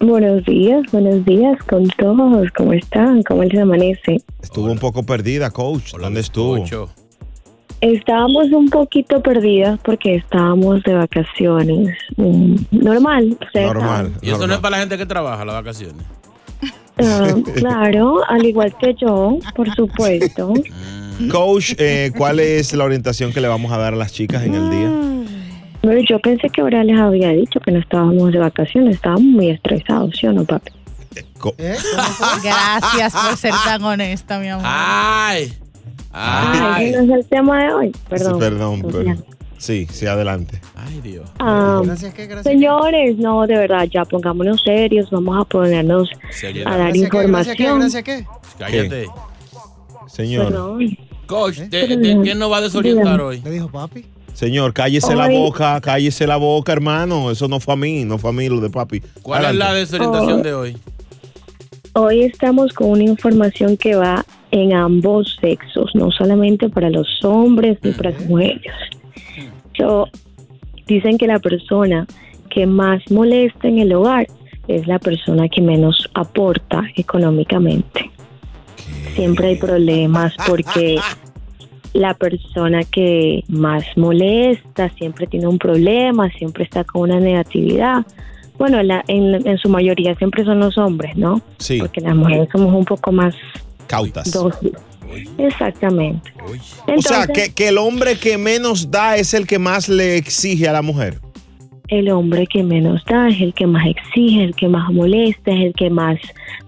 Buenos 0.00 0.42
días, 0.46 0.80
buenos 0.90 1.22
días 1.26 1.58
con 1.68 1.86
todos. 1.98 2.48
¿Cómo 2.56 2.72
están? 2.72 3.22
¿Cómo 3.24 3.44
les 3.44 3.60
amanece? 3.60 4.22
Estuvo 4.42 4.72
un 4.72 4.78
poco 4.78 5.02
perdida, 5.02 5.50
coach. 5.50 5.92
¿Dónde 6.00 6.20
estuvo? 6.20 6.64
Estábamos 7.82 8.46
un 8.50 8.70
poquito 8.70 9.22
perdidas 9.22 9.78
porque 9.84 10.14
estábamos 10.14 10.82
de 10.84 10.94
vacaciones. 10.94 11.94
Mm, 12.16 12.54
Normal. 12.70 13.36
ustedes 13.38 13.70
saben. 13.70 14.14
Y 14.22 14.30
eso 14.30 14.46
no 14.46 14.54
es 14.54 14.60
para 14.60 14.76
la 14.76 14.78
gente 14.78 14.96
que 14.96 15.04
trabaja 15.04 15.44
las 15.44 15.56
vacaciones. 15.56 16.02
Ah, 16.96 17.34
claro, 17.56 18.20
al 18.28 18.46
igual 18.46 18.74
que 18.80 18.94
yo, 18.94 19.38
por 19.54 19.68
supuesto. 19.74 20.54
Coach, 21.30 21.74
eh, 21.78 22.10
¿cuál 22.16 22.40
es 22.40 22.72
la 22.74 22.84
orientación 22.84 23.32
que 23.32 23.40
le 23.40 23.48
vamos 23.48 23.72
a 23.72 23.78
dar 23.78 23.94
a 23.94 23.96
las 23.96 24.12
chicas 24.12 24.42
en 24.42 24.54
el 24.54 24.70
día? 24.70 24.90
Pero 25.82 26.00
yo 26.08 26.18
pensé 26.18 26.48
que 26.48 26.60
ahora 26.60 26.82
les 26.82 26.98
había 26.98 27.28
dicho 27.30 27.60
que 27.60 27.70
no 27.70 27.78
estábamos 27.78 28.32
de 28.32 28.38
vacaciones, 28.38 28.96
estábamos 28.96 29.22
muy 29.24 29.50
estresados, 29.50 30.16
¿sí 30.18 30.26
o 30.26 30.32
no, 30.32 30.44
papi? 30.44 30.72
Gracias 32.42 33.12
por 33.12 33.36
ser 33.36 33.52
tan 33.64 33.82
honesta, 33.84 34.38
mi 34.38 34.48
amor. 34.48 34.64
Ay. 34.66 35.52
Ay, 36.12 36.88
ese 36.88 37.02
no 37.02 37.14
es 37.14 37.20
el 37.20 37.26
tema 37.28 37.64
de 37.64 37.72
hoy. 37.74 37.92
Perdón. 38.08 38.34
Sí, 38.34 38.40
perdón, 38.40 38.82
pero- 38.90 39.14
sí, 39.58 39.86
sí, 39.90 40.06
adelante. 40.06 40.60
Ay, 40.76 41.00
Dios. 41.02 41.28
Ah, 41.38 41.80
señores, 42.42 43.16
no, 43.18 43.46
de 43.46 43.58
verdad, 43.58 43.84
ya 43.92 44.04
pongámonos 44.04 44.62
serios, 44.62 45.10
vamos 45.10 45.38
a 45.40 45.44
ponernos 45.44 46.08
a 46.66 46.76
dar 46.76 46.92
información. 46.96 47.56
Cállate. 48.58 49.06
Señor, 50.08 50.46
Perdón. 50.46 50.98
Coach, 51.26 51.56
¿de, 51.56 51.96
de 51.96 52.22
qué 52.22 52.34
nos 52.34 52.50
va 52.50 52.58
a 52.58 52.60
desorientar 52.60 53.20
hoy? 53.20 53.40
¿Le 53.40 53.50
dijo 53.50 53.68
papi? 53.68 54.04
señor, 54.34 54.72
cállese 54.72 55.14
la 55.14 55.28
boca, 55.28 55.80
cállese 55.80 56.26
la 56.26 56.36
boca, 56.36 56.72
hermano. 56.72 57.30
Eso 57.30 57.48
no 57.48 57.60
fue 57.60 57.74
a 57.74 57.76
mí, 57.76 58.04
no 58.04 58.18
fue 58.18 58.30
a 58.30 58.32
mí 58.32 58.48
lo 58.48 58.60
de 58.60 58.68
papi. 58.68 59.00
¿Cuál 59.22 59.46
es 59.46 59.54
la 59.54 59.72
desorientación 59.72 60.42
de 60.42 60.54
hoy? 60.54 60.76
Hoy 61.94 62.22
estamos 62.22 62.72
con 62.72 62.90
una 62.90 63.04
información 63.04 63.76
que 63.76 63.94
va 63.94 64.24
en 64.50 64.74
ambos 64.74 65.36
sexos, 65.40 65.92
no 65.94 66.10
solamente 66.10 66.68
para 66.68 66.90
los 66.90 67.24
hombres 67.24 67.78
ni 67.82 67.92
para 67.92 68.10
las 68.10 68.26
mujeres. 68.26 68.72
So, 69.76 70.08
dicen 70.86 71.18
que 71.18 71.26
la 71.26 71.38
persona 71.38 72.06
que 72.50 72.66
más 72.66 73.02
molesta 73.10 73.68
en 73.68 73.78
el 73.78 73.92
hogar 73.92 74.26
es 74.66 74.86
la 74.86 74.98
persona 74.98 75.48
que 75.48 75.60
menos 75.60 76.08
aporta 76.14 76.82
económicamente. 76.96 78.10
Siempre 79.14 79.48
hay 79.48 79.56
problemas 79.56 80.32
porque 80.46 80.98
la 81.92 82.14
persona 82.14 82.82
que 82.84 83.44
más 83.48 83.84
molesta 83.96 84.90
siempre 84.98 85.26
tiene 85.26 85.46
un 85.46 85.58
problema, 85.58 86.28
siempre 86.30 86.64
está 86.64 86.82
con 86.84 87.02
una 87.10 87.20
negatividad. 87.20 88.04
Bueno, 88.58 88.80
en, 88.80 88.88
la- 88.88 89.04
en- 89.08 89.46
en 89.46 89.58
su 89.58 89.68
mayoría 89.68 90.14
siempre 90.16 90.44
son 90.44 90.60
los 90.60 90.76
hombres, 90.78 91.16
¿no? 91.16 91.40
Sí. 91.58 91.78
Porque 91.78 92.00
las 92.00 92.14
mujeres 92.16 92.48
somos 92.52 92.72
un 92.74 92.84
poco 92.84 93.12
más 93.12 93.34
Cautas. 93.86 94.32
dóciles. 94.32 94.80
Exactamente. 95.38 96.32
o 96.96 97.00
sea, 97.02 97.26
que, 97.28 97.52
que 97.54 97.68
el 97.68 97.78
hombre 97.78 98.16
que 98.16 98.36
menos 98.38 98.90
da 98.90 99.16
es 99.16 99.32
el 99.34 99.46
que 99.46 99.58
más 99.60 99.88
le 99.88 100.16
exige 100.16 100.68
a 100.68 100.72
la 100.72 100.82
mujer. 100.82 101.20
El 101.98 102.10
hombre 102.10 102.46
que 102.46 102.62
menos 102.62 103.04
da 103.04 103.28
es 103.28 103.40
el 103.40 103.54
que 103.54 103.66
más 103.66 103.86
exige, 103.86 104.44
el 104.44 104.54
que 104.54 104.68
más 104.68 104.92
molesta, 104.92 105.50
es 105.50 105.66
el 105.66 105.72
que 105.74 105.90
más 105.90 106.18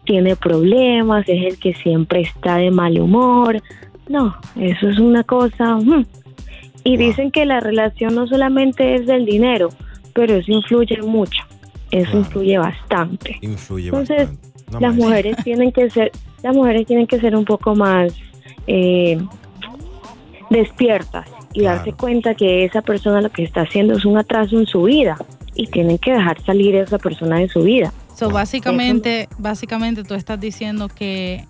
tiene 0.04 0.36
problemas, 0.36 1.28
es 1.28 1.52
el 1.52 1.58
que 1.58 1.74
siempre 1.74 2.20
está 2.20 2.56
de 2.56 2.70
mal 2.70 2.98
humor. 2.98 3.62
No, 4.08 4.36
eso 4.56 4.88
es 4.88 4.98
una 4.98 5.24
cosa. 5.24 5.76
mm. 5.76 6.06
Y 6.84 6.96
dicen 6.96 7.30
que 7.30 7.44
la 7.46 7.60
relación 7.60 8.14
no 8.14 8.26
solamente 8.28 8.94
es 8.94 9.06
del 9.06 9.26
dinero, 9.26 9.70
pero 10.14 10.34
eso 10.34 10.52
influye 10.52 11.02
mucho. 11.02 11.42
Eso 11.90 12.18
influye 12.18 12.58
bastante. 12.58 13.36
Influye 13.40 13.86
Entonces, 13.86 14.30
las 14.78 14.94
mujeres 14.94 15.36
tienen 15.44 15.72
que 15.72 15.90
ser, 15.90 16.12
las 16.42 16.54
mujeres 16.54 16.86
tienen 16.86 17.06
que 17.06 17.18
ser 17.18 17.34
un 17.34 17.44
poco 17.44 17.74
más 17.74 18.14
eh, 18.66 19.18
despiertas 20.50 21.28
y 21.57 21.62
darse 21.62 21.94
cuenta 21.94 22.34
que 22.34 22.64
esa 22.64 22.82
persona 22.82 23.22
lo 23.22 23.30
que 23.30 23.42
está 23.42 23.62
haciendo 23.62 23.94
es 23.94 24.04
un 24.04 24.18
atraso 24.18 24.59
en 24.59 24.66
su 24.66 24.82
vida 24.82 25.16
y 25.54 25.66
tienen 25.68 25.96
que 25.96 26.12
dejar 26.12 26.38
salir 26.42 26.76
a 26.76 26.82
esa 26.82 26.98
persona 26.98 27.38
de 27.38 27.48
su 27.48 27.62
vida. 27.62 27.94
So, 28.14 28.30
básicamente, 28.30 29.26
básicamente 29.38 30.04
tú 30.04 30.12
estás 30.12 30.38
diciendo 30.38 30.88
que 30.94 31.46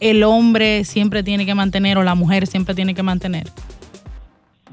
el 0.00 0.22
hombre 0.22 0.84
siempre 0.84 1.22
tiene 1.22 1.46
que 1.46 1.54
mantener 1.54 1.96
o 1.96 2.02
la 2.02 2.14
mujer 2.14 2.46
siempre 2.46 2.74
tiene 2.74 2.94
que 2.94 3.02
mantener. 3.02 3.44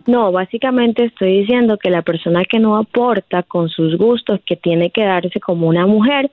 No, 0.07 0.33
básicamente 0.33 1.05
estoy 1.05 1.39
diciendo 1.39 1.77
que 1.77 1.89
la 1.89 2.01
persona 2.01 2.43
que 2.43 2.59
no 2.59 2.75
aporta 2.75 3.43
con 3.43 3.69
sus 3.69 3.97
gustos, 3.97 4.41
que 4.45 4.57
tiene 4.57 4.89
que 4.89 5.05
darse 5.05 5.39
como 5.39 5.67
una 5.67 5.87
mujer, 5.87 6.29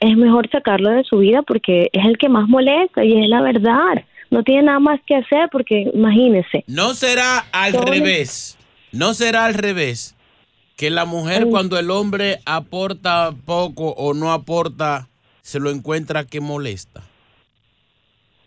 es 0.00 0.16
mejor 0.16 0.50
sacarlo 0.50 0.90
de 0.90 1.04
su 1.04 1.18
vida 1.18 1.42
porque 1.42 1.90
es 1.92 2.04
el 2.04 2.18
que 2.18 2.28
más 2.28 2.48
molesta 2.48 3.04
y 3.04 3.22
es 3.22 3.28
la 3.28 3.40
verdad. 3.40 4.02
No 4.34 4.42
tiene 4.42 4.64
nada 4.64 4.80
más 4.80 4.98
que 5.06 5.14
hacer 5.14 5.48
porque 5.52 5.88
imagínese. 5.94 6.64
No 6.66 6.94
será 6.94 7.38
al 7.52 7.70
Todo- 7.72 7.84
revés. 7.84 8.58
No 8.90 9.14
será 9.14 9.44
al 9.44 9.54
revés. 9.54 10.16
Que 10.76 10.90
la 10.90 11.04
mujer 11.04 11.46
cuando 11.50 11.78
el 11.78 11.88
hombre 11.88 12.40
aporta 12.44 13.30
poco 13.46 13.90
o 13.90 14.12
no 14.12 14.32
aporta, 14.32 15.06
se 15.42 15.60
lo 15.60 15.70
encuentra 15.70 16.24
que 16.24 16.40
molesta. 16.40 17.02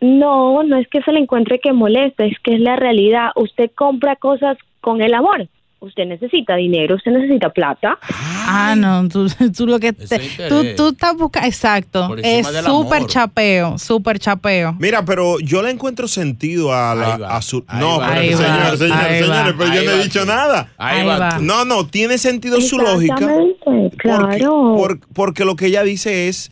No, 0.02 0.62
no 0.64 0.78
es 0.78 0.90
que 0.90 1.02
se 1.04 1.14
le 1.14 1.20
encuentre 1.20 1.60
que 1.60 1.72
molesta, 1.72 2.26
es 2.26 2.38
que 2.44 2.56
es 2.56 2.60
la 2.60 2.76
realidad. 2.76 3.30
Usted 3.38 3.72
compra 3.74 4.18
cosas 4.18 4.58
con 4.82 5.02
el 5.02 5.14
amor. 5.14 5.48
Usted 5.80 6.06
necesita 6.08 6.56
dinero, 6.56 6.96
usted 6.96 7.12
necesita 7.12 7.50
plata. 7.52 8.00
Ah, 8.02 8.74
no, 8.76 9.08
tú, 9.10 9.28
tú 9.56 9.68
lo 9.68 9.80
que 9.80 9.94
te- 9.94 10.20
tú, 10.50 10.64
tú 10.76 10.88
estás 10.90 11.16
buscando, 11.16 11.48
exacto, 11.48 12.16
es 12.18 12.48
súper 12.66 13.06
chapeo, 13.06 13.78
súper 13.78 14.18
chapeo. 14.18 14.76
Mira, 14.80 15.06
pero 15.06 15.40
yo 15.40 15.62
le 15.62 15.70
encuentro 15.70 16.08
sentido 16.08 16.74
a 16.74 16.96
la 16.96 17.14
a 17.30 17.42
su. 17.44 17.64
no, 17.74 18.00
va. 18.00 18.08
pero 18.10 18.22
Ahí 18.22 18.34
señores, 18.34 18.80
señores, 18.80 19.04
ahí 19.04 19.24
señores, 19.24 19.54
pero 19.56 19.74
yo 19.74 19.80
ahí 19.82 19.86
no 19.86 19.92
he 19.92 20.04
dicho 20.04 20.26
nada. 20.26 20.72
Ahí 20.80 21.02
Ahí 21.02 21.06
va. 21.08 21.20
va. 21.20 21.40
No, 21.40 21.64
no, 21.64 21.86
tiene 21.86 22.18
sentido 22.18 22.60
su 22.60 22.80
lógica. 22.80 23.16
Porque, 23.64 23.98
claro. 23.98 24.74
por- 24.76 25.00
porque 25.14 25.46
lo 25.46 25.56
que 25.56 25.68
ella 25.68 25.84
dice 25.84 26.28
es 26.28 26.52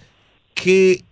que 0.53 1.03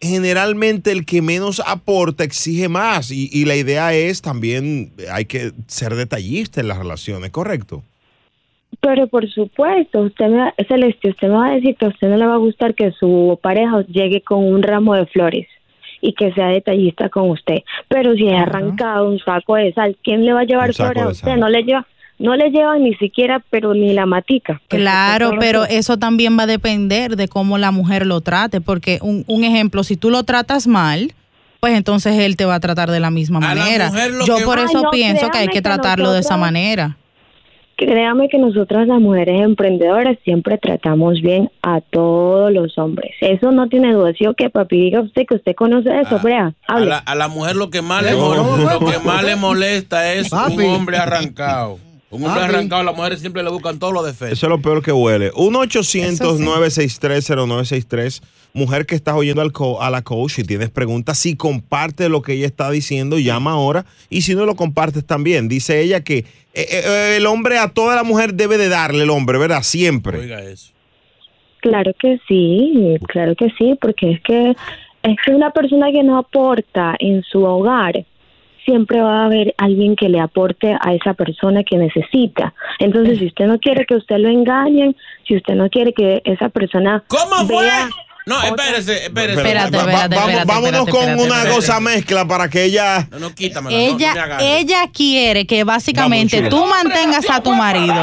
generalmente 0.00 0.92
el 0.92 1.04
que 1.04 1.22
menos 1.22 1.60
aporta 1.66 2.24
exige 2.24 2.68
más 2.68 3.10
y, 3.10 3.28
y 3.32 3.44
la 3.44 3.56
idea 3.56 3.92
es 3.92 4.22
también 4.22 4.92
hay 5.12 5.24
que 5.24 5.52
ser 5.66 5.94
detallista 5.94 6.60
en 6.60 6.68
las 6.68 6.78
relaciones, 6.78 7.30
¿correcto? 7.30 7.82
Pero 8.80 9.08
por 9.08 9.28
supuesto, 9.28 10.02
usted 10.02 10.28
me, 10.28 10.52
Celeste, 10.68 11.10
usted 11.10 11.28
me 11.28 11.34
va 11.34 11.48
a 11.48 11.54
decir 11.54 11.76
que 11.76 11.86
a 11.86 11.88
usted 11.88 12.08
no 12.08 12.16
le 12.16 12.26
va 12.26 12.34
a 12.34 12.38
gustar 12.38 12.74
que 12.74 12.92
su 12.92 13.38
pareja 13.42 13.84
llegue 13.88 14.20
con 14.22 14.44
un 14.44 14.62
ramo 14.62 14.94
de 14.94 15.06
flores 15.06 15.48
y 16.00 16.12
que 16.12 16.32
sea 16.32 16.48
detallista 16.48 17.08
con 17.08 17.30
usted. 17.30 17.58
Pero 17.88 18.14
si 18.14 18.28
es 18.28 18.34
arrancado 18.34 19.08
un 19.10 19.18
saco 19.18 19.56
de 19.56 19.72
sal, 19.72 19.96
¿quién 20.04 20.24
le 20.24 20.32
va 20.32 20.40
a 20.40 20.44
llevar 20.44 20.72
flores 20.74 21.02
a 21.02 21.08
usted? 21.08 21.36
No 21.36 21.48
le 21.48 21.64
lleva, 21.64 21.86
no 22.18 22.34
le 22.36 22.50
llevan 22.50 22.82
ni 22.82 22.94
siquiera, 22.94 23.42
pero 23.50 23.74
ni 23.74 23.92
la 23.92 24.06
matica. 24.06 24.60
Claro, 24.68 25.32
pero 25.38 25.64
eso 25.64 25.96
también 25.98 26.38
va 26.38 26.42
a 26.44 26.46
depender 26.46 27.16
de 27.16 27.28
cómo 27.28 27.58
la 27.58 27.70
mujer 27.70 28.06
lo 28.06 28.20
trate, 28.20 28.60
porque 28.60 28.98
un, 29.02 29.24
un 29.28 29.44
ejemplo, 29.44 29.84
si 29.84 29.96
tú 29.96 30.10
lo 30.10 30.24
tratas 30.24 30.66
mal, 30.66 31.12
pues 31.60 31.74
entonces 31.76 32.18
él 32.18 32.36
te 32.36 32.44
va 32.44 32.56
a 32.56 32.60
tratar 32.60 32.90
de 32.90 33.00
la 33.00 33.10
misma 33.10 33.38
A 33.38 33.40
manera. 33.54 33.90
Yo 34.26 34.36
que- 34.38 34.44
por 34.44 34.58
eso 34.58 34.82
no, 34.82 34.90
pienso 34.90 35.28
que 35.30 35.38
hay 35.38 35.46
que 35.48 35.54
que 35.54 35.62
tratarlo 35.62 36.12
de 36.12 36.20
esa 36.20 36.36
manera. 36.36 36.96
Créame 37.76 38.28
que 38.28 38.38
nosotras 38.38 38.88
las 38.88 39.00
mujeres 39.00 39.40
emprendedoras 39.40 40.16
siempre 40.24 40.58
tratamos 40.58 41.20
bien 41.22 41.48
a 41.62 41.80
todos 41.80 42.52
los 42.52 42.76
hombres. 42.76 43.12
Eso 43.20 43.52
no 43.52 43.68
tiene 43.68 43.92
duda. 43.92 44.12
¿Sí 44.18 44.26
o 44.26 44.34
qué, 44.34 44.50
papi? 44.50 44.80
Diga 44.80 45.00
usted 45.00 45.26
que 45.28 45.36
usted 45.36 45.54
conoce 45.54 45.88
eso, 46.00 46.18
Brea. 46.18 46.54
A 46.66 46.72
Hable. 46.74 46.86
la, 46.86 46.98
a 46.98 47.14
la 47.14 47.28
mujer 47.28 47.54
lo 47.54 47.70
que 47.70 47.80
más 47.80 48.02
le, 48.02 48.12
No. 48.12 48.34
mol- 48.34 48.80
lo 48.80 48.90
que 48.90 48.98
más 48.98 49.22
le 49.22 49.36
molesta 49.36 50.12
es 50.12 50.28
Papi. 50.30 50.54
un 50.54 50.64
hombre 50.74 50.96
arrancado. 50.96 51.78
Un 52.10 52.24
hombre 52.24 52.40
Papi. 52.40 52.54
arrancado, 52.54 52.82
las 52.84 52.96
mujeres 52.96 53.20
siempre 53.20 53.42
le 53.42 53.50
buscan 53.50 53.78
todos 53.78 53.92
los 53.92 54.02
defectos. 54.04 54.38
Eso 54.38 54.46
es 54.46 54.50
lo 54.50 54.60
peor 54.62 54.82
que 54.82 54.92
huele. 54.92 55.30
1-800-963-0963. 55.32 58.22
Mujer 58.54 58.86
que 58.86 58.94
estás 58.94 59.14
oyendo 59.14 59.42
al 59.42 59.52
co- 59.52 59.82
a 59.82 59.90
la 59.90 60.00
coach, 60.02 60.32
si 60.32 60.42
tienes 60.44 60.70
preguntas, 60.70 61.18
si 61.18 61.36
comparte 61.36 62.08
lo 62.08 62.22
que 62.22 62.32
ella 62.32 62.46
está 62.46 62.70
diciendo, 62.70 63.18
llama 63.18 63.50
ahora. 63.52 63.84
Y 64.08 64.22
si 64.22 64.34
no 64.34 64.46
lo 64.46 64.56
compartes 64.56 65.04
también. 65.04 65.48
Dice 65.48 65.82
ella 65.82 66.02
que 66.02 66.18
eh, 66.54 66.64
eh, 66.70 67.14
el 67.18 67.26
hombre 67.26 67.58
a 67.58 67.68
toda 67.68 67.94
la 67.94 68.04
mujer 68.04 68.32
debe 68.34 68.56
de 68.56 68.70
darle 68.70 69.02
el 69.04 69.10
hombre, 69.10 69.36
¿verdad? 69.38 69.62
Siempre. 69.62 70.18
Oiga 70.18 70.40
eso. 70.42 70.72
Claro 71.60 71.92
que 72.00 72.18
sí, 72.26 72.96
claro 73.08 73.34
que 73.34 73.50
sí, 73.58 73.76
porque 73.80 74.12
es 74.12 74.20
que 74.22 74.54
es 75.02 75.16
que 75.24 75.32
una 75.32 75.50
persona 75.50 75.90
que 75.92 76.02
no 76.02 76.16
aporta 76.18 76.94
en 77.00 77.22
su 77.24 77.44
hogar 77.44 78.04
siempre 78.64 79.00
va 79.00 79.22
a 79.22 79.24
haber 79.26 79.54
alguien 79.58 79.96
que 79.96 80.08
le 80.08 80.20
aporte 80.20 80.76
a 80.80 80.94
esa 80.94 81.14
persona 81.14 81.62
que 81.64 81.76
necesita. 81.76 82.54
Entonces, 82.78 83.18
si 83.18 83.26
usted 83.26 83.46
no 83.46 83.58
quiere 83.58 83.84
que 83.86 83.94
usted 83.94 84.16
lo 84.18 84.28
engañen, 84.28 84.96
si 85.26 85.36
usted 85.36 85.54
no 85.54 85.68
quiere 85.68 85.92
que 85.92 86.22
esa 86.24 86.48
persona 86.48 87.04
¿Cómo 87.08 87.46
fue? 87.46 87.64
vea 87.64 87.88
No, 88.26 88.42
espérese, 88.42 89.04
espérese. 89.04 89.40
Espérate, 89.40 90.44
vámonos 90.44 90.86
con 90.88 91.18
una 91.18 91.48
cosa 91.48 91.80
mezcla 91.80 92.26
para 92.26 92.48
que 92.48 92.64
ella. 92.64 93.08
No, 93.10 93.18
no, 93.18 93.34
quítamela. 93.34 93.76
Ella, 93.76 94.38
ella 94.40 94.90
quiere 94.92 95.46
que 95.46 95.64
básicamente 95.64 96.42
Vamos, 96.42 96.50
tú 96.50 96.66
mantengas 96.66 97.28
a 97.30 97.42
tu 97.42 97.52
marido. 97.52 97.94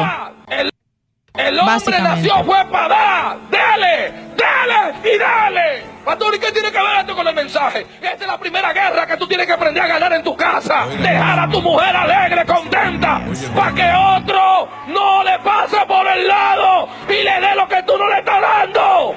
El 1.38 1.59
hombre 1.59 1.99
nació 2.01 2.43
fue 2.43 2.65
para 2.65 2.88
dar. 2.88 3.38
Dale, 3.49 4.13
dale 4.38 5.13
y 5.13 5.17
dale. 5.17 5.95
Pastor, 6.05 6.36
¿y 6.36 6.39
qué 6.39 6.51
tiene 6.51 6.71
que 6.71 6.77
ver 6.77 6.99
esto 6.99 7.15
con 7.15 7.27
el 7.27 7.33
mensaje? 7.36 7.86
Esta 8.01 8.23
es 8.23 8.27
la 8.27 8.38
primera 8.39 8.71
guerra 8.73 9.07
que 9.07 9.17
tú 9.17 9.27
tienes 9.27 9.47
que 9.47 9.53
aprender 9.53 9.83
a 9.83 9.88
ganar 9.88 10.13
en 10.13 10.23
tu 10.23 10.36
casa. 10.36 10.86
Dejar 10.88 11.39
a 11.39 11.49
tu 11.49 11.61
mujer 11.61 11.95
alegre, 11.95 12.45
contenta, 12.45 13.21
para 13.55 13.73
que 13.73 13.91
otro 14.17 14.69
no 14.88 15.23
le 15.23 15.39
pase 15.39 15.77
por 15.88 16.07
el 16.07 16.27
lado 16.27 16.88
y 17.09 17.23
le 17.23 17.41
dé 17.41 17.55
lo 17.55 17.67
que 17.67 17.81
tú 17.83 17.97
no 17.97 18.07
le 18.07 18.19
estás 18.19 18.41
dando. 18.41 19.15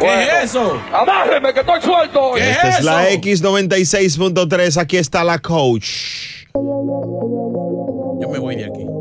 ¿Qué 0.00 0.22
es 0.22 0.44
eso? 0.44 0.80
Amárreme 0.92 1.52
que 1.52 1.60
estoy 1.60 1.82
suelto. 1.82 2.22
hoy. 2.30 2.40
Esta 2.40 2.68
es 2.70 2.84
la 2.84 3.10
X96.3. 3.10 4.80
Aquí 4.80 4.96
está 4.96 5.22
la 5.24 5.38
coach. 5.38 6.46
Yo 6.54 8.28
me 8.28 8.38
voy 8.38 8.56
de 8.56 8.64
aquí. 8.64 8.93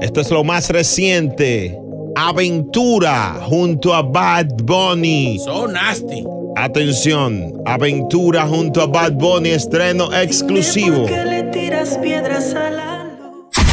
Esto 0.00 0.20
es 0.20 0.30
lo 0.30 0.44
más 0.44 0.70
reciente. 0.70 1.78
Aventura 2.16 3.40
junto 3.42 3.94
a 3.94 4.02
Bad 4.02 4.46
Bunny. 4.62 5.38
So 5.38 5.68
nasty. 5.68 6.24
Atención, 6.56 7.62
Aventura 7.64 8.46
junto 8.46 8.82
a 8.82 8.86
Bad 8.86 9.12
Bunny, 9.12 9.50
estreno 9.50 10.12
exclusivo. 10.12 11.06
le 11.06 11.44
tiras 11.44 11.96
piedras 11.98 12.54
a 12.54 12.70
la 12.70 12.99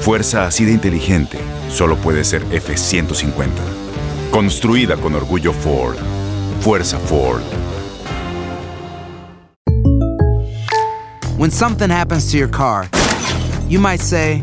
Fuerza 0.00 0.46
así 0.46 0.64
de 0.64 0.72
inteligente 0.72 1.38
solo 1.68 1.96
puede 1.96 2.24
ser 2.24 2.44
F150. 2.46 3.50
Construida 4.30 4.96
con 4.96 5.14
orgullo 5.14 5.52
Ford. 5.52 5.96
Fuerza 6.60 6.98
Ford. 6.98 7.42
When 11.38 11.50
something 11.50 11.90
happens 11.90 12.30
to 12.30 12.38
your 12.38 12.48
car, 12.48 12.88
you 13.68 13.78
might 13.78 14.00
say, 14.00 14.42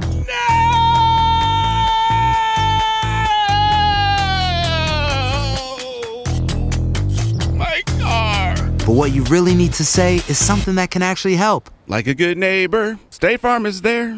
My 7.55 7.81
car. 7.99 8.55
but 8.85 8.89
what 8.93 9.11
you 9.11 9.23
really 9.25 9.53
need 9.55 9.73
to 9.73 9.85
say 9.85 10.15
is 10.27 10.37
something 10.37 10.75
that 10.75 10.91
can 10.91 11.01
actually 11.01 11.35
help. 11.35 11.69
Like 11.87 12.07
a 12.07 12.13
good 12.13 12.37
neighbor, 12.37 12.97
State 13.09 13.39
Farm 13.39 13.65
is 13.65 13.81
there. 13.81 14.17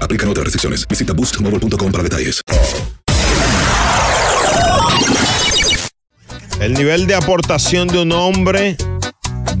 Aplican 0.00 0.28
otras 0.28 0.44
restricciones. 0.44 0.86
Visita 0.86 1.12
boostmobile.com 1.12 1.92
para 1.92 2.04
detalles. 2.04 2.42
El 6.60 6.74
nivel 6.74 7.06
de 7.06 7.14
aportación 7.14 7.88
de 7.88 8.02
un 8.02 8.12
hombre 8.12 8.76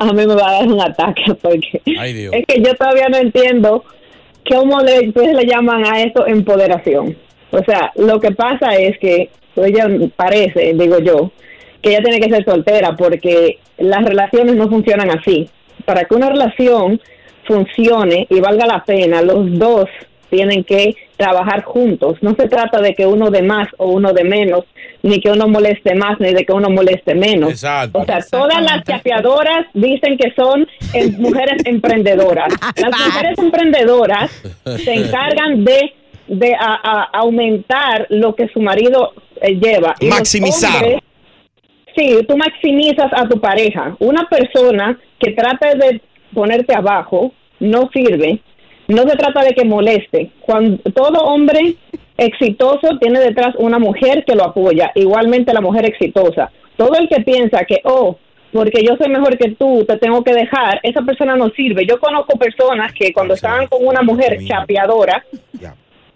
a 0.00 0.06
mí 0.06 0.26
me 0.26 0.34
va 0.34 0.48
a 0.48 0.52
dar 0.54 0.66
un 0.66 0.80
ataque 0.80 1.22
porque 1.40 1.80
Ay, 1.96 2.12
Dios. 2.12 2.34
es 2.34 2.44
que 2.44 2.60
yo 2.60 2.74
todavía 2.74 3.08
no 3.08 3.18
entiendo 3.18 3.84
cómo 4.50 4.80
le, 4.80 5.06
ustedes 5.06 5.36
le 5.36 5.46
llaman 5.46 5.86
a 5.86 6.02
eso 6.02 6.26
empoderación. 6.26 7.16
O 7.52 7.62
sea, 7.62 7.92
lo 7.94 8.18
que 8.18 8.32
pasa 8.32 8.74
es 8.74 8.98
que 8.98 9.30
ella 9.54 9.86
parece, 10.16 10.74
digo 10.74 10.98
yo, 10.98 11.30
que 11.80 11.90
ella 11.90 12.02
tiene 12.02 12.18
que 12.18 12.34
ser 12.34 12.44
soltera 12.44 12.96
porque 12.96 13.60
las 13.78 14.04
relaciones 14.04 14.56
no 14.56 14.68
funcionan 14.68 15.16
así. 15.16 15.48
Para 15.84 16.02
que 16.02 16.16
una 16.16 16.30
relación 16.30 17.00
funcione 17.44 18.26
y 18.28 18.40
valga 18.40 18.66
la 18.66 18.82
pena, 18.82 19.22
los 19.22 19.56
dos 19.56 19.88
tienen 20.30 20.64
que 20.64 20.94
trabajar 21.16 21.62
juntos. 21.64 22.16
No 22.20 22.34
se 22.34 22.48
trata 22.48 22.80
de 22.80 22.94
que 22.94 23.06
uno 23.06 23.30
de 23.30 23.42
más 23.42 23.68
o 23.78 23.86
uno 23.90 24.12
de 24.12 24.24
menos, 24.24 24.64
ni 25.02 25.20
que 25.20 25.30
uno 25.30 25.46
moleste 25.48 25.94
más, 25.94 26.18
ni 26.20 26.32
de 26.32 26.44
que 26.44 26.52
uno 26.52 26.68
moleste 26.70 27.14
menos. 27.14 27.50
Exacto. 27.50 27.98
O 28.00 28.04
sea, 28.04 28.18
todas 28.30 28.60
las 28.62 28.82
chapeadoras 28.84 29.66
dicen 29.74 30.16
que 30.18 30.32
son 30.36 30.66
eh, 30.94 31.10
mujeres 31.18 31.62
emprendedoras. 31.64 32.52
Las 32.76 32.98
mujeres 33.06 33.38
emprendedoras 33.38 34.30
se 34.84 34.94
encargan 34.94 35.64
de, 35.64 35.92
de 36.28 36.54
a- 36.54 36.80
a- 36.82 37.08
aumentar 37.18 38.06
lo 38.10 38.34
que 38.34 38.48
su 38.48 38.60
marido 38.60 39.12
eh, 39.40 39.54
lleva. 39.54 39.94
Y 40.00 40.06
Maximizar. 40.08 40.82
hombres- 40.84 41.00
Sí, 41.96 42.18
tú 42.28 42.36
maximizas 42.36 43.10
a 43.14 43.26
tu 43.26 43.40
pareja. 43.40 43.96
Una 44.00 44.28
persona 44.28 44.98
que 45.18 45.32
trate 45.32 45.78
de 45.78 46.00
ponerte 46.34 46.74
abajo 46.74 47.32
no 47.58 47.88
sirve. 47.90 48.40
No 48.88 49.02
se 49.02 49.16
trata 49.16 49.42
de 49.42 49.52
que 49.52 49.64
moleste. 49.64 50.30
Cuando 50.40 50.78
todo 50.92 51.24
hombre 51.24 51.74
exitoso 52.16 52.98
tiene 53.00 53.20
detrás 53.20 53.54
una 53.58 53.78
mujer 53.78 54.24
que 54.24 54.34
lo 54.34 54.44
apoya. 54.44 54.92
Igualmente 54.94 55.52
la 55.52 55.60
mujer 55.60 55.86
exitosa. 55.86 56.50
Todo 56.76 56.94
el 56.98 57.08
que 57.08 57.22
piensa 57.22 57.64
que, 57.64 57.80
oh, 57.84 58.18
porque 58.52 58.84
yo 58.84 58.96
soy 58.96 59.10
mejor 59.10 59.36
que 59.36 59.50
tú, 59.52 59.84
te 59.86 59.98
tengo 59.98 60.22
que 60.22 60.32
dejar, 60.32 60.80
esa 60.82 61.02
persona 61.02 61.36
no 61.36 61.50
sirve. 61.50 61.86
Yo 61.86 61.98
conozco 61.98 62.38
personas 62.38 62.92
que 62.92 63.12
cuando 63.12 63.34
estaban 63.34 63.66
con 63.66 63.86
una 63.86 64.02
mujer 64.02 64.38
chapeadora, 64.46 65.24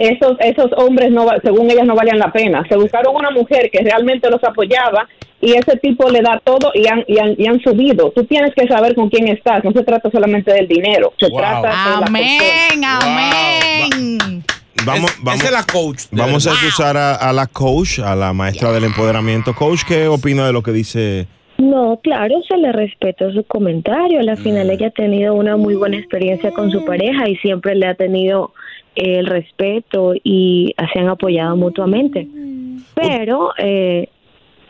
esos, 0.01 0.36
esos 0.40 0.70
hombres, 0.76 1.11
no, 1.12 1.26
según 1.42 1.70
ellas, 1.70 1.86
no 1.86 1.94
valían 1.94 2.18
la 2.18 2.32
pena. 2.32 2.64
Se 2.68 2.76
buscaron 2.76 3.14
una 3.14 3.30
mujer 3.30 3.70
que 3.70 3.82
realmente 3.82 4.30
los 4.30 4.42
apoyaba 4.42 5.07
y 5.40 5.53
ese 5.53 5.76
tipo 5.76 6.09
le 6.11 6.20
da 6.22 6.40
todo 6.42 6.70
y 6.74 6.86
han, 6.86 7.05
y 7.07 7.18
han, 7.18 7.34
y 7.38 7.46
han 7.46 7.61
subido. 7.61 8.11
Tú 8.11 8.24
tienes 8.24 8.53
que 8.55 8.66
saber 8.66 8.94
con 8.94 9.09
quién 9.11 9.28
estás. 9.28 9.62
No 9.64 9.72
se 9.72 9.82
trata 9.84 10.11
solamente 10.11 10.53
del 10.53 10.66
dinero. 10.68 11.12
Se 11.18 11.28
trata 11.30 11.68
de 11.68 12.01
la 12.01 12.07
Amén, 12.07 12.84
amén. 12.84 14.44
Vamos, 14.86 15.14
vamos, 15.22 15.44
es 15.44 15.53
la 15.53 15.64
coach. 15.64 16.05
Vamos 16.11 16.46
a 16.46 16.53
escuchar 16.53 16.96
a, 16.96 17.14
a 17.14 17.32
la 17.32 17.46
coach, 17.46 17.98
a 17.98 18.14
la 18.16 18.32
maestra 18.32 18.72
del 18.72 18.84
empoderamiento. 18.84 19.55
Coach, 19.55 19.82
¿qué 19.86 20.09
opina 20.09 20.46
de 20.46 20.53
lo 20.53 20.62
que 20.62 20.72
dice? 20.72 21.26
No, 21.59 22.01
claro, 22.03 22.36
se 22.48 22.57
le 22.57 22.72
respetó 22.72 23.30
su 23.32 23.44
comentario. 23.44 24.20
A 24.20 24.22
la 24.22 24.34
Mm. 24.36 24.42
final 24.42 24.70
ella 24.70 24.86
ha 24.86 24.90
tenido 24.90 25.34
una 25.34 25.59
muy 25.59 25.74
buena 25.74 25.98
experiencia 25.98 26.51
con 26.53 26.70
su 26.70 26.84
pareja 26.86 27.28
y 27.28 27.36
siempre 27.36 27.74
le 27.74 27.86
ha 27.86 27.94
tenido 27.94 28.55
el 28.95 29.26
respeto 29.26 30.12
y 30.22 30.74
se 30.93 30.99
han 30.99 31.09
apoyado 31.09 31.57
mutuamente. 31.57 32.26
Pero 32.95 33.51
eh, 33.59 34.09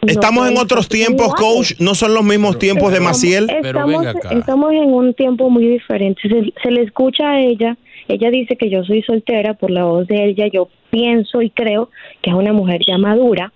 no 0.03 0.09
Estamos 0.12 0.49
en 0.51 0.57
otros 0.59 0.89
tiempos, 0.89 1.27
iguales. 1.39 1.75
coach. 1.75 1.81
No 1.81 1.95
son 1.95 2.14
los 2.14 2.25
mismos 2.25 2.59
tiempos 2.59 2.91
de 2.91 2.99
Estamos- 2.99 3.11
Maciel. 3.18 3.51
Estamos, 3.51 4.07
estamos 4.31 4.73
en 4.73 4.93
un 4.93 5.14
tiempo 5.14 5.51
muy 5.51 5.66
diferente. 5.66 6.21
Se, 6.29 6.53
se 6.62 6.71
le 6.71 6.83
escucha 6.83 7.31
a 7.31 7.41
ella. 7.41 7.77
Ella 8.09 8.31
dice 8.31 8.57
que 8.57 8.68
yo 8.71 8.83
soy 8.85 9.03
soltera 9.03 9.55
por 9.55 9.71
la 9.71 9.85
voz 9.85 10.07
de 10.09 10.25
ella. 10.27 10.47
Yo 10.53 10.68
pienso 10.91 11.43
y 11.43 11.51
creo 11.51 11.91
que 12.23 12.31
es 12.31 12.37
una 12.37 12.53
mujer 12.53 12.81
ya 12.87 12.99
madura. 12.99 13.53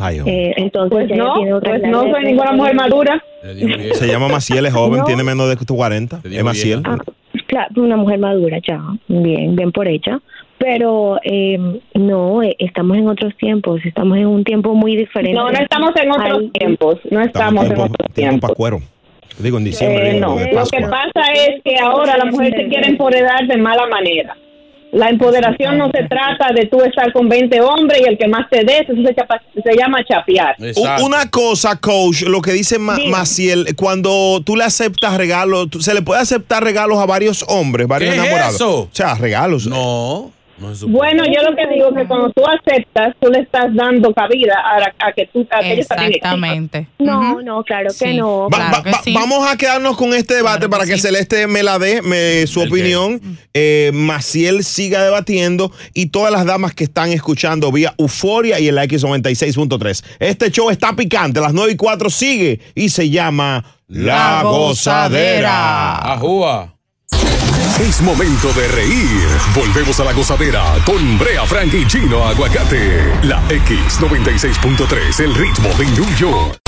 Eh, 0.00 0.54
entonces 0.56 0.90
Pues 1.08 1.18
no, 1.18 1.34
tiene 1.34 1.52
otra 1.52 1.78
pues 1.78 1.82
no 1.90 2.10
soy 2.10 2.24
ninguna 2.24 2.52
mujer 2.52 2.74
madura. 2.74 3.22
Se 3.92 4.06
llama 4.06 4.28
Maciel, 4.28 4.64
es 4.66 4.72
joven, 4.72 5.00
No. 5.00 5.04
tiene 5.04 5.22
menos 5.22 5.48
de 5.48 5.56
40. 5.66 6.20
Es 6.24 6.42
Maciel. 6.42 6.80
Ah, 6.84 6.96
claro, 7.52 7.82
una 7.82 7.96
mujer 7.98 8.18
madura 8.18 8.58
ya, 8.66 8.80
bien, 9.08 9.54
bien 9.54 9.70
por 9.72 9.86
ella. 9.86 10.20
Pero 10.58 11.18
eh, 11.24 11.58
no, 11.94 12.42
eh, 12.42 12.54
estamos 12.58 12.96
en 12.96 13.08
otros 13.08 13.36
tiempos, 13.36 13.80
estamos 13.84 14.16
en 14.16 14.26
un 14.26 14.42
tiempo 14.44 14.74
muy 14.74 14.96
diferente. 14.96 15.36
No, 15.36 15.50
no 15.50 15.58
estamos 15.58 15.90
en 16.00 16.10
otros 16.10 16.38
Hay- 16.38 16.48
tiempos. 16.50 16.98
No 17.10 17.20
estamos 17.20 17.64
en 17.64 17.68
tiempo, 17.74 17.84
otros 17.84 17.96
tiempo 17.98 18.14
tiempos. 18.14 18.40
para 18.50 18.54
cuero. 18.54 18.78
Digo, 19.38 19.58
en 19.58 19.64
diciembre, 19.64 20.08
Eh, 20.10 20.12
digo, 20.14 20.26
no, 20.26 20.36
de 20.36 20.52
lo 20.52 20.64
que 20.66 20.80
pasa 20.82 21.32
es 21.34 21.62
que 21.64 21.76
ahora 21.78 22.16
la 22.16 22.26
mujer 22.26 22.54
se 22.56 22.68
quiere 22.68 22.88
empoderar 22.88 23.46
de 23.46 23.56
mala 23.56 23.86
manera. 23.88 24.36
La 24.92 25.08
empoderación 25.08 25.78
no 25.78 25.90
se 25.90 26.02
trata 26.06 26.52
de 26.54 26.66
tú 26.66 26.82
estar 26.82 27.10
con 27.14 27.26
20 27.26 27.60
hombres 27.62 28.02
y 28.02 28.08
el 28.10 28.18
que 28.18 28.28
más 28.28 28.48
te 28.50 28.62
dé, 28.62 28.80
eso 28.80 28.92
se, 28.94 29.14
chapa- 29.14 29.40
se 29.64 29.74
llama 29.76 30.04
chapear. 30.04 30.54
Una 31.02 31.30
cosa, 31.30 31.76
coach, 31.76 32.22
lo 32.22 32.42
que 32.42 32.52
dice 32.52 32.78
Ma- 32.78 32.98
Maciel, 33.08 33.74
cuando 33.74 34.42
tú 34.44 34.54
le 34.54 34.64
aceptas 34.64 35.16
regalos, 35.16 35.70
tú- 35.70 35.80
se 35.80 35.94
le 35.94 36.02
puede 36.02 36.20
aceptar 36.20 36.62
regalos 36.62 36.98
a 36.98 37.06
varios 37.06 37.42
hombres, 37.48 37.86
varios 37.88 38.10
¿Qué 38.12 38.16
es 38.18 38.22
enamorados. 38.22 38.54
eso? 38.56 38.80
O 38.82 38.88
sea, 38.92 39.14
regalos. 39.14 39.66
No, 39.66 40.30
Bueno, 40.88 41.24
yo 41.26 41.42
lo 41.48 41.56
que 41.56 41.66
digo 41.74 41.88
es 41.90 41.96
que 41.96 42.06
cuando 42.06 42.30
tú 42.30 42.42
aceptas, 42.46 43.14
tú 43.20 43.30
le 43.30 43.40
estás 43.40 43.74
dando 43.74 44.12
cabida 44.14 44.54
a, 44.58 45.06
a 45.08 45.12
que 45.12 45.26
tú 45.32 45.46
a 45.50 45.60
que 45.60 45.72
Exactamente. 45.80 46.88
No, 46.98 47.40
no, 47.42 47.62
claro 47.64 47.88
que 47.88 47.94
Sí. 48.12 48.16
no. 48.16 48.48
Va- 48.48 48.58
va- 48.70 48.80
va- 48.80 49.00
Vamos 49.14 49.48
a 49.50 49.56
quedarnos 49.56 49.96
con 49.96 50.14
este 50.14 50.34
debate 50.34 50.68
para 50.68 50.84
que, 50.86 50.96
Celeste 50.98 51.46
me 51.46 51.62
la 51.62 51.78
dé, 51.78 52.00
me- 52.02 52.46
su 52.46 52.60
opinión. 52.60 53.20
Eh, 53.54 53.90
Maciel 53.92 54.64
siga 54.64 55.02
debatiendo 55.02 55.72
y 55.94 56.06
todas 56.06 56.32
las 56.32 56.44
damas 56.46 56.74
que 56.74 56.84
están 56.84 57.10
escuchando 57.10 57.70
vía 57.72 57.94
Euforia 57.98 58.58
y 58.60 58.68
el 58.68 58.78
X96.3. 58.78 60.04
Este 60.18 60.50
show 60.50 60.70
está 60.70 60.94
picante, 60.94 61.40
las 61.40 61.52
9 61.52 61.72
y 61.72 61.76
4 61.76 62.08
sigue 62.10 62.60
y 62.74 62.88
se 62.88 63.10
llama 63.10 63.64
La, 63.88 64.14
La 64.14 64.42
Gozadera. 64.44 66.12
Ajúa. 66.12 66.71
Es 67.80 68.02
momento 68.02 68.52
de 68.52 68.68
reír. 68.68 69.26
Volvemos 69.54 69.98
a 69.98 70.04
la 70.04 70.12
gozadera 70.12 70.76
con 70.84 71.18
Brea 71.18 71.44
Frank 71.46 71.72
y 71.72 71.86
Chino 71.86 72.22
Aguacate. 72.22 73.02
La 73.24 73.42
X96.3, 73.48 75.20
el 75.24 75.34
ritmo 75.34 75.68
de 75.78 75.86
New 75.86 76.16
York. 76.16 76.58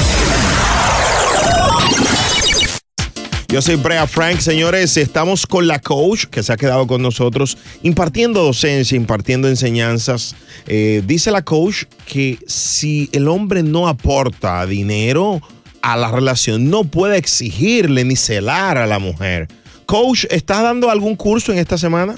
Yo 3.49 3.63
soy 3.63 3.77
Brea 3.77 4.07
Frank, 4.07 4.41
señores. 4.41 4.97
Estamos 4.97 5.47
con 5.47 5.67
la 5.67 5.79
coach 5.79 6.25
que 6.25 6.43
se 6.43 6.53
ha 6.53 6.57
quedado 6.57 6.87
con 6.87 7.03
nosotros 7.03 7.59
impartiendo 7.83 8.43
docencia, 8.43 8.97
impartiendo 8.97 9.47
enseñanzas. 9.47 10.35
Eh, 10.67 11.03
dice 11.07 11.31
la 11.31 11.43
coach 11.43 11.85
que 12.07 12.39
si 12.47 13.11
el 13.13 13.29
hombre 13.29 13.63
no 13.63 13.89
aporta 13.89 14.67
dinero 14.67 15.41
a 15.83 15.97
la 15.97 16.11
relación, 16.11 16.71
no 16.71 16.85
puede 16.85 17.19
exigirle 17.19 18.05
ni 18.05 18.17
celar 18.17 18.79
a 18.79 18.87
la 18.87 18.99
mujer. 18.99 19.49
Coach, 19.87 20.25
¿estás 20.31 20.63
dando 20.63 20.91
algún 20.91 21.17
curso 21.17 21.53
en 21.53 21.59
esta 21.59 21.79
semana? 21.79 22.17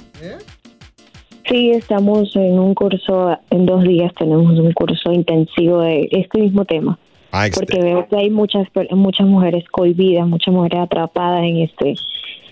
Sí, 1.49 1.71
estamos 1.71 2.35
en 2.35 2.59
un 2.59 2.75
curso, 2.75 3.39
en 3.51 3.67
dos 3.67 3.85
días 3.85 4.13
tenemos 4.19 4.59
un 4.59 4.73
curso 4.73 5.13
intensivo 5.13 5.81
de 5.81 6.09
este 6.11 6.41
mismo 6.41 6.65
tema. 6.65 6.99
Ah, 7.31 7.47
porque 7.53 7.81
veo 7.81 8.07
que 8.09 8.17
hay 8.17 8.31
muchas 8.31 8.67
muchas 8.93 9.27
mujeres 9.27 9.65
cohibidas, 9.71 10.27
muchas 10.27 10.55
mujeres 10.55 10.81
atrapadas 10.81 11.43
en 11.43 11.59
este, 11.59 11.95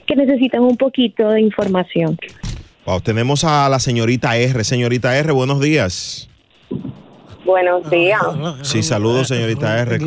que 0.06 0.16
necesitan 0.16 0.62
un 0.62 0.76
poquito 0.76 1.28
de 1.30 1.40
información. 1.40 2.18
Wow, 2.86 3.00
tenemos 3.00 3.44
a 3.44 3.68
la 3.68 3.78
señorita 3.78 4.36
R. 4.36 4.62
Señorita 4.62 5.16
R, 5.16 5.32
buenos 5.32 5.60
días. 5.60 6.28
Buenos 7.44 7.88
días. 7.90 8.20
Sí, 8.62 8.82
saludos, 8.82 9.28
señorita 9.28 9.78
R. 9.80 9.98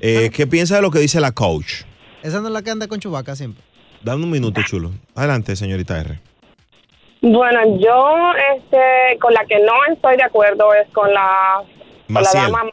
Eh, 0.00 0.30
¿Qué 0.32 0.46
piensa 0.46 0.76
de 0.76 0.82
lo 0.82 0.90
que 0.90 0.98
dice 0.98 1.20
la 1.20 1.32
coach? 1.32 1.82
Esa 2.22 2.40
no 2.40 2.48
es 2.48 2.52
la 2.52 2.62
que 2.62 2.70
anda 2.70 2.86
con 2.86 3.00
Chubaca 3.00 3.34
siempre. 3.34 3.64
Dame 4.02 4.24
un 4.24 4.30
minuto, 4.30 4.60
chulo. 4.66 4.90
Adelante, 5.14 5.56
señorita 5.56 6.00
R. 6.00 6.18
Bueno, 7.22 7.78
yo 7.78 8.32
este, 8.56 9.18
con 9.20 9.34
la 9.34 9.44
que 9.44 9.58
no 9.60 9.72
estoy 9.92 10.16
de 10.16 10.22
acuerdo 10.22 10.72
es 10.74 10.88
con 10.90 11.12
la, 11.12 11.62
con 12.06 12.22
la 12.22 12.30
dama. 12.32 12.70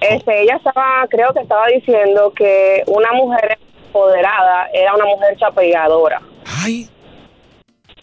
Este, 0.00 0.42
ella 0.42 0.56
estaba, 0.56 1.06
creo 1.08 1.32
que 1.32 1.40
estaba 1.40 1.66
diciendo 1.66 2.32
que 2.36 2.84
una 2.86 3.12
mujer 3.12 3.58
empoderada 3.86 4.68
era 4.72 4.94
una 4.94 5.06
mujer 5.06 5.36
chapeadora. 5.38 6.22
Ay. 6.62 6.88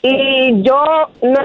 Y 0.01 0.61
yo 0.61 0.84
no 1.21 1.39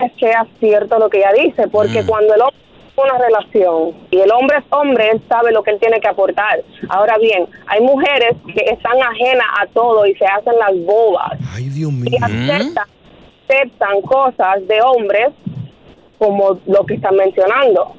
es 0.00 0.12
que 0.18 0.30
es 0.30 0.58
cierto 0.58 0.98
lo 0.98 1.08
que 1.08 1.18
ella 1.18 1.32
dice, 1.32 1.68
porque 1.68 2.04
cuando 2.04 2.34
el 2.34 2.40
hombre 2.40 2.58
una 3.02 3.18
relación 3.18 3.94
y 4.10 4.20
el 4.20 4.30
hombre 4.32 4.58
es 4.58 4.64
hombre, 4.70 5.10
él 5.10 5.22
sabe 5.28 5.52
lo 5.52 5.62
que 5.62 5.72
él 5.72 5.78
tiene 5.80 6.00
que 6.00 6.08
aportar. 6.08 6.62
Ahora 6.88 7.16
bien, 7.18 7.46
hay 7.66 7.80
mujeres 7.80 8.36
que 8.46 8.64
están 8.72 9.00
ajenas 9.02 9.46
a 9.60 9.66
todo 9.66 10.06
y 10.06 10.14
se 10.14 10.24
hacen 10.24 10.58
las 10.58 10.72
bobas. 10.84 11.38
Ay, 11.54 11.68
Dios 11.68 11.92
mío. 11.92 12.10
y 12.10 12.16
aceptan, 12.16 12.86
aceptan 13.48 14.00
cosas 14.02 14.66
de 14.66 14.80
hombres 14.82 15.28
como 16.18 16.58
lo 16.66 16.84
que 16.84 16.94
están 16.94 17.16
mencionando. 17.16 17.94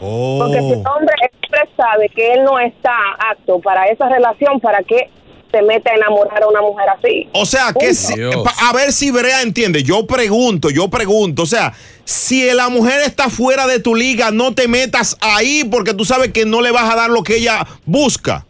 Oh. 0.00 0.38
Porque 0.40 0.60
si 0.60 0.72
el 0.72 0.86
hombre, 0.86 1.14
el 1.22 1.30
hombre 1.44 1.70
sabe 1.76 2.08
que 2.08 2.34
él 2.34 2.44
no 2.44 2.58
está 2.58 2.96
apto 3.30 3.60
para 3.60 3.86
esa 3.86 4.08
relación, 4.08 4.60
¿para 4.60 4.82
qué 4.82 5.08
se 5.54 5.62
mete 5.62 5.90
a 5.90 5.94
enamorar 5.94 6.42
a 6.42 6.48
una 6.48 6.60
mujer 6.60 6.86
así? 6.98 7.28
O 7.32 7.46
sea, 7.46 7.72
que 7.78 7.94
si- 7.94 8.14
a 8.22 8.72
ver 8.72 8.92
si 8.92 9.10
Brea 9.10 9.42
entiende. 9.42 9.82
Yo 9.82 10.06
pregunto, 10.06 10.70
yo 10.70 10.88
pregunto. 10.88 11.42
O 11.42 11.46
sea, 11.46 11.72
si 12.04 12.50
la 12.52 12.68
mujer 12.68 13.00
está 13.06 13.30
fuera 13.30 13.66
de 13.66 13.78
tu 13.78 13.94
liga, 13.94 14.30
no 14.32 14.54
te 14.54 14.66
metas 14.68 15.16
ahí 15.20 15.62
porque 15.64 15.94
tú 15.94 16.04
sabes 16.04 16.32
que 16.32 16.44
no 16.44 16.60
le 16.60 16.70
vas 16.72 16.92
a 16.92 16.96
dar 16.96 17.10
lo 17.10 17.22
que 17.22 17.36
ella 17.36 17.66
busca. 17.86 18.44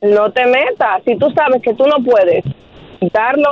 No 0.00 0.30
te 0.32 0.46
metas. 0.46 1.02
Si 1.04 1.16
tú 1.18 1.30
sabes 1.32 1.60
que 1.62 1.74
tú 1.74 1.84
no 1.86 2.02
puedes 2.04 2.44
darlo 3.12 3.50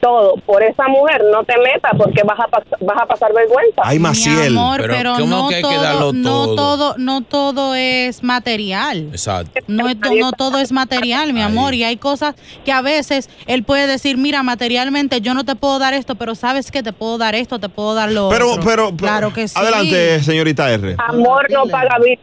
todo 0.00 0.34
por 0.44 0.62
esa 0.62 0.86
mujer, 0.88 1.22
no 1.32 1.42
te 1.44 1.54
metas 1.58 1.92
porque 1.96 2.22
vas 2.24 2.38
a, 2.38 2.48
pas- 2.48 2.64
vas 2.80 2.96
a 3.02 3.06
pasar 3.06 3.32
vergüenza. 3.32 3.82
Ay, 3.84 3.98
Maciel. 3.98 4.52
Mi 4.52 4.58
amor, 4.58 4.80
pero, 4.86 5.18
no, 5.18 5.48
todo, 5.60 6.12
no 6.12 6.54
todo, 6.54 6.94
no 6.98 7.20
todo 7.22 7.74
es 7.74 8.22
material. 8.22 9.08
Exacto. 9.10 9.60
No, 9.66 9.88
es 9.88 9.96
no 9.98 10.32
todo 10.32 10.58
es 10.58 10.72
material, 10.72 11.32
mi 11.32 11.42
amor, 11.42 11.74
y 11.74 11.84
hay 11.84 11.96
cosas 11.96 12.34
que 12.64 12.72
a 12.72 12.82
veces 12.82 13.28
él 13.46 13.62
puede 13.64 13.86
decir, 13.86 14.16
mira, 14.16 14.42
materialmente 14.42 15.20
yo 15.20 15.34
no 15.34 15.44
te 15.44 15.56
puedo 15.56 15.78
dar 15.78 15.94
esto, 15.94 16.14
pero 16.14 16.34
sabes 16.34 16.70
que 16.70 16.82
te 16.82 16.92
puedo 16.92 17.18
dar 17.18 17.34
esto, 17.34 17.58
te 17.58 17.68
puedo 17.68 17.94
dar 17.94 18.10
lo 18.12 18.28
Pero, 18.28 18.52
otro. 18.52 18.64
pero, 18.64 18.86
pero- 18.90 18.96
claro 18.96 19.32
que 19.32 19.48
sí. 19.48 19.54
Adelante, 19.58 20.22
señorita 20.22 20.70
R. 20.70 20.96
Amor 20.98 21.50
no 21.50 21.66
paga 21.66 21.98
vida. 21.98 22.20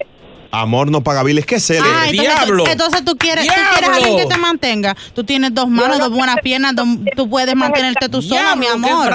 Amor 0.56 0.92
no 0.92 1.02
paga 1.02 1.24
biles. 1.24 1.48
¿Qué 1.48 1.56
es 1.56 1.68
él? 1.72 1.82
Ah, 1.84 2.06
entonces, 2.08 2.46
tú- 2.46 2.64
entonces 2.70 3.04
tú 3.06 3.18
quieres, 3.18 3.48
tú 3.48 3.54
quieres 3.72 3.90
a 3.90 3.96
alguien 3.96 4.18
que 4.18 4.26
te 4.28 4.38
mantenga. 4.38 4.96
Tú 5.16 5.24
tienes 5.24 5.52
dos 5.54 5.68
manos, 5.68 5.98
dos 5.98 6.12
buenas 6.12 6.36
piernas, 6.44 6.76
dos- 6.76 6.88
tú 7.16 7.28
puedes 7.28 7.56
mantenerte 7.56 8.08
tú 8.08 8.22
sola, 8.22 8.56
mi 8.56 8.68
Diablo, 8.68 8.88
amor. 8.88 9.14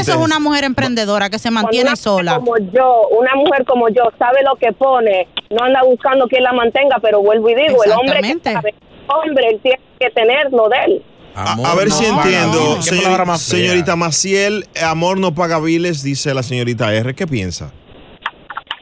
Eso 0.00 0.10
es 0.10 0.16
una 0.16 0.40
mujer 0.40 0.64
emprendedora 0.64 1.30
que 1.30 1.38
se 1.38 1.50
mantiene 1.52 1.90
una 1.90 1.96
sola. 1.96 2.34
Como 2.34 2.58
yo, 2.58 3.02
una 3.16 3.36
mujer 3.36 3.64
como 3.66 3.88
yo, 3.88 4.02
sabe 4.18 4.40
lo 4.42 4.56
que 4.56 4.72
pone, 4.72 5.28
no 5.50 5.62
anda 5.64 5.80
buscando 5.84 6.26
quien 6.26 6.42
la 6.42 6.52
mantenga, 6.52 6.96
pero 7.00 7.22
vuelvo 7.22 7.48
y 7.50 7.54
digo, 7.54 7.84
el 7.84 7.92
hombre 7.92 8.20
que 8.20 8.52
sabe, 8.52 8.74
hombre, 9.06 9.44
él 9.48 9.60
tiene 9.62 9.80
que 10.00 10.10
tenerlo 10.10 10.68
de 10.68 10.76
él. 10.86 11.02
A, 11.36 11.52
a 11.52 11.74
ver 11.76 11.92
si 11.92 12.02
no 12.10 12.16
entiendo. 12.20 12.82
Señor- 12.82 13.24
más 13.26 13.40
señorita 13.40 13.94
Maciel, 13.94 14.66
amor 14.84 15.18
no 15.20 15.32
paga 15.36 15.60
biles, 15.60 16.02
dice 16.02 16.34
la 16.34 16.42
señorita 16.42 16.92
R. 16.92 17.14
¿Qué 17.14 17.28
piensa? 17.28 17.72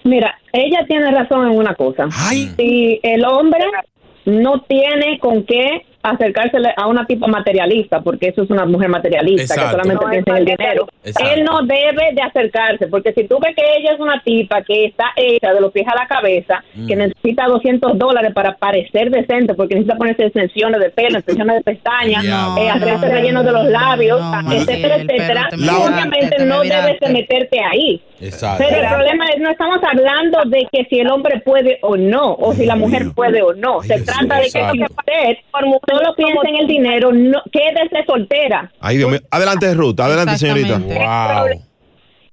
Mira, 0.09 0.39
ella 0.53 0.85
tiene 0.89 1.11
razón 1.11 1.47
en 1.51 1.59
una 1.59 1.75
cosa. 1.75 2.09
Si 2.57 3.01
el 3.03 3.25
hombre 3.25 3.65
no 4.25 4.61
tiene 4.63 5.19
con 5.19 5.45
qué 5.45 5.85
acercársele 6.01 6.73
a 6.77 6.87
una 6.87 7.05
tipa 7.07 7.27
materialista, 7.27 8.01
porque 8.01 8.29
eso 8.29 8.43
es 8.43 8.51
una 8.51 8.65
mujer 8.65 8.89
materialista 8.89 9.43
Exacto. 9.43 9.65
que 9.65 9.71
solamente 9.73 10.05
No, 10.05 10.11
piensa 10.11 10.31
en 10.31 10.37
el 10.37 10.45
dinero. 10.45 10.89
Exacto. 11.05 11.31
Él 11.35 11.45
no 11.45 11.63
debe 11.63 12.15
de 12.15 12.23
acercarse, 12.23 12.87
porque 12.87 13.13
si 13.13 13.25
tú 13.27 13.39
ves 13.43 13.55
que 13.57 13.63
ella 13.79 13.93
es 13.95 14.01
una 14.01 14.23
tipa 14.23 14.63
que 14.63 14.87
está 14.87 15.07
hecha 15.17 15.53
de 15.53 15.61
los 15.61 15.73
pies 15.73 15.87
a 15.89 15.97
la 15.97 16.07
cabeza, 16.07 16.63
que 16.87 16.95
Mm. 16.95 16.99
necesita 16.99 17.47
200 17.47 17.99
dólares 17.99 18.33
para 18.33 18.57
parecer 18.57 19.11
decente, 19.11 19.55
porque 19.55 19.75
necesita 19.75 19.97
ponerse 19.97 20.25
extensiones 20.27 20.81
de 20.81 20.91
pelo, 20.91 21.19
extensiones 21.19 21.57
de 21.57 21.63
pestañas, 21.63 22.25
No, 22.25 22.57
eh, 22.59 22.71
hacerse 22.71 23.09
relleno 23.09 23.43
de 23.43 23.53
los 23.53 23.67
labios, 23.67 24.21
etcétera, 24.53 24.97
etcétera, 24.97 25.49
obviamente 25.53 26.45
no 26.45 26.61
debes 26.61 27.01
de 27.01 27.09
meterte 27.13 27.61
ahí. 27.61 28.01
Exacto. 28.21 28.65
Pero 28.67 28.81
el 28.83 28.89
problema 28.89 29.27
es, 29.27 29.41
no 29.41 29.51
estamos 29.51 29.79
hablando 29.83 30.39
de 30.47 30.67
que 30.73 30.85
si 30.91 31.01
el 31.01 31.11
hombre 31.11 31.41
puede 31.41 31.79
o 31.83 31.97
no, 31.97 32.35
o 32.35 32.53
si 32.53 32.67
la 32.67 32.77
mujer 32.77 33.13
puede 33.15 33.43
o 33.43 33.55
no. 33.55 33.83
Se 33.83 34.01
trata 34.01 34.37
de 34.37 34.51
que 34.51 34.61
usted 34.61 35.39
solo 35.53 36.15
piensa 36.17 36.49
en 36.49 36.57
el 36.57 36.67
dinero, 36.67 37.13
no, 37.13 37.41
quédese 37.53 38.05
soltera. 38.07 38.71
Ay, 38.81 38.99
Dios 38.99 39.11
mío. 39.11 39.21
Adelante, 39.31 39.73
Ruth. 39.75 40.01
Adelante, 40.01 40.39
señorita. 40.39 40.81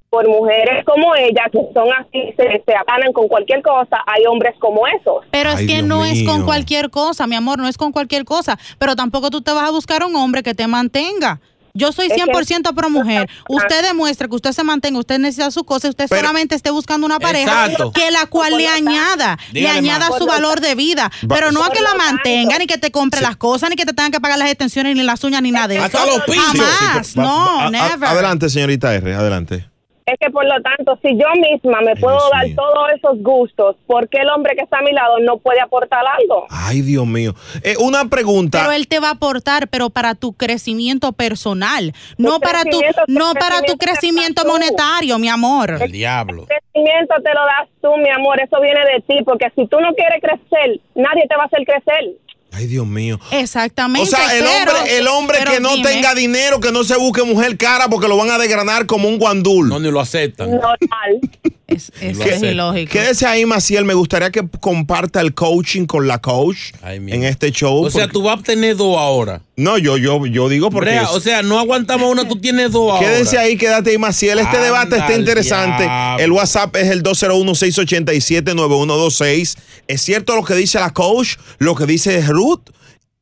Por 0.09 0.29
mujeres 0.29 0.85
como 0.85 1.13
ella, 1.13 1.43
que 1.51 1.59
son 1.73 1.89
así, 1.99 2.33
se, 2.37 2.63
se 2.65 2.75
apanan 2.75 3.11
con 3.11 3.27
cualquier 3.27 3.61
cosa, 3.61 3.97
hay 4.07 4.25
hombres 4.25 4.55
como 4.59 4.87
esos. 4.87 5.25
Pero 5.29 5.49
es 5.49 5.57
Ay, 5.57 5.67
que 5.67 5.73
Dios 5.73 5.87
no 5.87 6.05
es 6.05 6.23
con 6.23 6.45
cualquier 6.45 6.89
cosa, 6.89 7.27
mi 7.27 7.35
amor, 7.35 7.57
no 7.57 7.67
es 7.67 7.77
con 7.77 7.91
cualquier 7.91 8.23
cosa. 8.23 8.57
Pero 8.79 8.95
tampoco 8.95 9.29
tú 9.29 9.41
te 9.41 9.51
vas 9.51 9.67
a 9.67 9.71
buscar 9.71 10.05
un 10.05 10.15
hombre 10.15 10.41
que 10.41 10.53
te 10.53 10.67
mantenga. 10.67 11.41
Yo 11.75 11.91
soy 11.91 12.07
Es 12.07 12.13
que- 12.13 12.23
100% 12.23 12.73
pro 12.73 12.89
mujer. 12.89 13.29
Usted 13.47 13.83
demuestra 13.83 14.27
que 14.27 14.35
usted 14.35 14.51
se 14.53 14.63
mantenga, 14.63 14.97
usted 14.97 15.19
necesita 15.19 15.51
su 15.51 15.63
cosa, 15.65 15.89
usted 15.89 16.07
solamente 16.07 16.55
esté 16.55 16.71
buscando 16.71 17.05
una 17.05 17.19
pareja 17.19 17.65
Exacto. 17.65 17.91
que 17.91 18.09
la 18.11 18.25
cual 18.25 18.57
le 18.57 18.67
añada, 18.67 19.37
le 19.51 19.67
añada 19.69 20.09
más. 20.09 20.17
su 20.17 20.25
valor 20.25 20.61
de 20.61 20.73
vida. 20.73 21.11
Va- 21.29 21.35
Pero 21.35 21.51
no 21.51 21.63
a 21.63 21.69
que 21.69 21.81
la 21.81 21.93
mantenga, 21.95 22.57
ni 22.57 22.65
que 22.65 22.77
te 22.77 22.89
compre 22.91 23.21
las 23.21 23.35
cosas, 23.37 23.69
ni 23.69 23.75
que 23.75 23.85
te 23.85 23.93
tengan 23.93 24.11
que 24.11 24.19
pagar 24.21 24.39
las 24.39 24.49
extensiones, 24.49 24.95
ni 24.95 25.03
las 25.03 25.23
uñas, 25.23 25.41
ni 25.41 25.51
nada 25.51 25.67
de 25.67 25.75
eso. 25.75 25.85
Hasta 25.85 26.05
los 26.05 26.21
pinchos. 26.23 26.65
Jamás, 26.79 27.15
no, 27.15 27.69
never. 27.69 28.05
Adelante, 28.09 28.49
señorita 28.49 28.93
R. 28.95 29.13
Adelante. 29.13 29.69
Es 30.07 30.19
que 30.19 30.29
por 30.29 30.45
lo 30.45 30.61
tanto, 30.61 30.99
si 31.01 31.17
yo 31.17 31.25
misma 31.41 31.81
me 31.81 31.95
puedo 31.95 32.19
dar 32.31 32.45
todos 32.55 32.91
esos 32.95 33.23
gustos, 33.23 33.75
¿por 33.87 34.07
qué 34.07 34.19
el 34.19 34.29
hombre 34.29 34.55
que 34.55 34.61
está 34.61 34.77
a 34.77 34.81
mi 34.83 34.91
lado 34.91 35.17
no 35.19 35.37
puede 35.37 35.59
aportar 35.59 36.05
algo? 36.05 36.45
Ay, 36.51 36.81
Dios 36.81 37.07
mío. 37.07 37.33
Eh, 37.63 37.73
una 37.79 38.05
pregunta. 38.05 38.59
Pero 38.59 38.71
él 38.71 38.87
te 38.87 38.99
va 38.99 39.07
a 39.07 39.13
aportar, 39.13 39.67
pero 39.67 39.89
para 39.89 40.13
tu 40.13 40.33
crecimiento 40.33 41.11
personal, 41.11 41.91
no 42.19 42.39
para 42.39 42.63
tu, 42.65 42.79
no 43.07 43.33
para 43.33 43.63
tu 43.63 43.77
crecimiento 43.77 44.45
monetario, 44.45 45.17
mi 45.17 45.27
amor. 45.27 45.75
El 45.81 45.91
diablo. 45.91 46.45
crecimiento 46.45 47.15
te 47.23 47.33
lo 47.33 47.41
das 47.41 47.67
tú, 47.81 47.97
mi 47.97 48.11
amor, 48.11 48.39
eso 48.39 48.61
viene 48.61 48.81
de 48.81 49.01
ti, 49.07 49.23
porque 49.25 49.47
si 49.55 49.65
tú 49.65 49.79
no 49.79 49.91
quieres 49.95 50.21
crecer, 50.21 50.81
nadie 50.93 51.25
te 51.27 51.35
va 51.35 51.43
a 51.43 51.45
hacer 51.47 51.65
crecer. 51.65 52.13
Ay, 52.55 52.67
Dios 52.67 52.85
mío. 52.87 53.19
Exactamente. 53.31 54.07
O 54.07 54.09
sea, 54.09 54.37
el 54.37 54.43
pero- 54.45 54.71
hombre, 54.77 54.97
el 54.97 55.07
hombre 55.07 55.37
que 55.51 55.59
no 55.59 55.75
dime. 55.75 55.89
tenga 55.89 56.13
dinero, 56.15 56.59
que 56.59 56.71
no 56.71 56.83
se 56.83 56.95
busque 56.97 57.23
mujer 57.23 57.57
cara 57.57 57.87
porque 57.89 58.07
lo 58.07 58.15
van 58.17 58.29
a 58.31 58.37
desgranar 58.37 58.85
como 58.85 59.07
un 59.09 59.17
guandul. 59.17 59.69
No, 59.69 59.79
ni 59.79 59.89
lo 59.91 59.99
aceptan. 59.99 60.51
Normal. 60.51 61.19
Es, 61.67 61.91
Eso 61.99 62.19
¿Qué- 62.21 62.35
es 62.35 62.43
ilógico. 62.43 62.91
Quédese 62.91 63.25
ahí, 63.25 63.43
Maciel. 63.47 63.85
Me 63.85 63.95
gustaría 63.95 64.29
que 64.29 64.47
comparta 64.59 65.19
el 65.19 65.33
coaching 65.33 65.87
con 65.87 66.07
la 66.07 66.19
coach 66.21 66.57
en 66.83 67.23
este 67.23 67.51
show. 67.51 67.83
O 67.83 67.89
sea, 67.89 68.07
tú 68.07 68.21
vas 68.21 68.39
a 68.39 68.43
tener 68.43 68.75
dos 68.75 68.95
ahora. 68.95 69.41
No, 69.57 69.79
yo, 69.79 69.97
yo, 69.97 70.27
yo 70.27 70.47
digo 70.47 70.69
porque. 70.69 70.91
Brea, 70.91 71.01
es- 71.05 71.09
o 71.09 71.19
sea, 71.19 71.41
no 71.41 71.57
aguantamos 71.57 72.11
una, 72.11 72.27
tú 72.27 72.35
tienes 72.35 72.71
dos 72.71 72.91
ahora. 72.91 73.07
Quédese 73.07 73.39
ahí, 73.39 73.57
quédate 73.57 73.89
ahí, 73.89 73.97
Maciel. 73.97 74.37
Este 74.37 74.57
Anda 74.57 74.63
debate 74.63 74.95
está 74.97 75.15
interesante. 75.15 75.83
diablo. 75.85 76.23
El 76.23 76.31
WhatsApp 76.33 76.75
es 76.75 76.87
el 76.91 77.01
201-687-9126. 77.01 79.57
¿Es 79.87 80.01
cierto 80.01 80.35
lo 80.35 80.43
que 80.43 80.53
dice 80.53 80.79
la 80.79 80.91
coach? 80.91 81.37
¿Lo 81.57 81.73
que 81.73 81.87
dice 81.87 82.21
Ruth? 82.27 82.44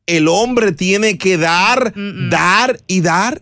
El 0.05 0.27
hombre 0.27 0.73
tiene 0.73 1.17
que 1.17 1.37
dar, 1.37 1.93
dar 1.95 2.77
y 2.87 2.99
dar. 3.01 3.41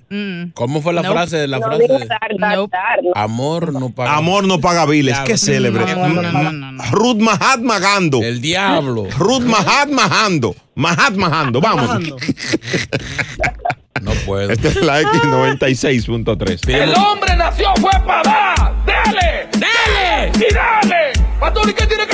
¿Cómo 0.53 0.81
fue 0.81 0.93
la 0.93 1.01
Nope. 1.01 1.13
frase? 1.13 1.47
La 1.47 1.57
No 1.57 1.65
frase 1.65 1.81
digo 1.81 1.97
dar, 1.99 2.69
dar. 2.69 2.99
Amor 3.15 3.73
no 3.73 3.89
paga. 3.89 4.15
Amor 4.15 4.45
no 4.45 4.59
paga 4.61 4.85
biles. 4.85 5.17
Qué 5.25 5.37
célebre. 5.37 5.95
No, 5.95 6.07
no, 6.09 6.21
no, 6.31 6.71
no, 6.71 6.83
Ruth 6.91 7.17
Mahatma 7.17 7.79
Gando. 7.79 8.21
El 8.21 8.41
diablo. 8.41 9.07
Ruth 9.17 9.41
Mahatma 9.41 10.07
Gando. 10.07 10.55
Mahatma 10.75 11.29
Gando. 11.29 11.61
Vamos. 11.61 11.99
No 14.01 14.11
puedo. 14.25 14.49
Esta 14.51 14.67
es 14.69 14.75
la 14.77 15.01
X96.3. 15.01 16.69
El 16.73 16.93
hombre 16.95 17.35
nació 17.37 17.69
fue 17.79 17.91
para 18.05 18.23
dar. 18.23 18.75
¡Dale! 18.85 19.47
¡Dale! 19.53 20.31
¡Y 20.37 20.53
dale! 20.53 21.11
Pastor, 21.39 21.69
¿y 21.69 21.73
qué 21.73 21.85
tiene 21.87 22.05
que 22.07 22.10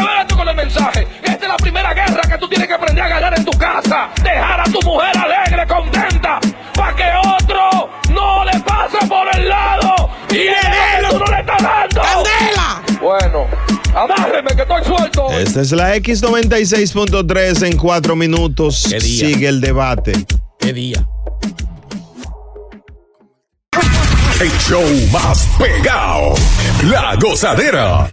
la 1.88 1.94
guerra 1.94 2.22
que 2.22 2.38
tú 2.38 2.50
tienes 2.50 2.68
que 2.68 2.74
aprender 2.74 3.04
a 3.04 3.08
ganar 3.08 3.38
en 3.38 3.46
tu 3.46 3.52
casa. 3.52 4.10
Dejar 4.22 4.62
a 4.62 4.64
tu 4.66 4.80
mujer 4.82 5.18
alegre, 5.18 5.66
contenta, 5.68 6.40
para 6.76 6.96
que 6.96 7.06
otro 7.36 7.90
no 8.10 8.44
le 8.44 8.60
pase 8.62 8.98
por 9.08 9.28
el 9.36 9.48
lado. 9.48 10.10
Y 10.30 10.48
el 10.48 11.10
tú 11.10 11.20
no 11.20 11.26
le 11.26 11.40
estás 11.40 11.64
dando. 11.64 12.02
¡Candela! 12.02 12.82
Bueno, 13.02 13.48
amárreme 13.96 14.56
que 14.56 14.62
estoy 14.64 14.84
suelto. 14.84 15.30
Esta 15.32 15.62
es 15.62 15.72
la 15.72 15.96
X96.3 15.96 17.68
en 17.68 17.78
cuatro 17.78 18.16
minutos. 18.16 18.88
¿Qué 18.90 19.00
día? 19.00 19.28
Sigue 19.28 19.48
el 19.48 19.62
debate. 19.62 20.14
¿Qué 20.60 20.74
día? 20.74 21.08
El 24.42 24.52
show 24.60 24.84
más 25.12 25.48
pegado. 25.58 26.34
La 26.84 27.16
gozadera. 27.16 28.12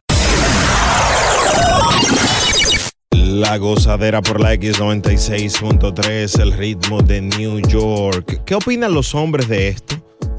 La 3.34 3.58
gozadera 3.58 4.22
por 4.22 4.40
la 4.40 4.54
X96.3, 4.54 6.40
el 6.40 6.52
ritmo 6.52 7.02
de 7.02 7.20
New 7.20 7.58
York. 7.68 8.44
¿Qué 8.46 8.54
opinan 8.54 8.94
los 8.94 9.12
hombres 9.16 9.48
de 9.48 9.66
esto? 9.66 9.96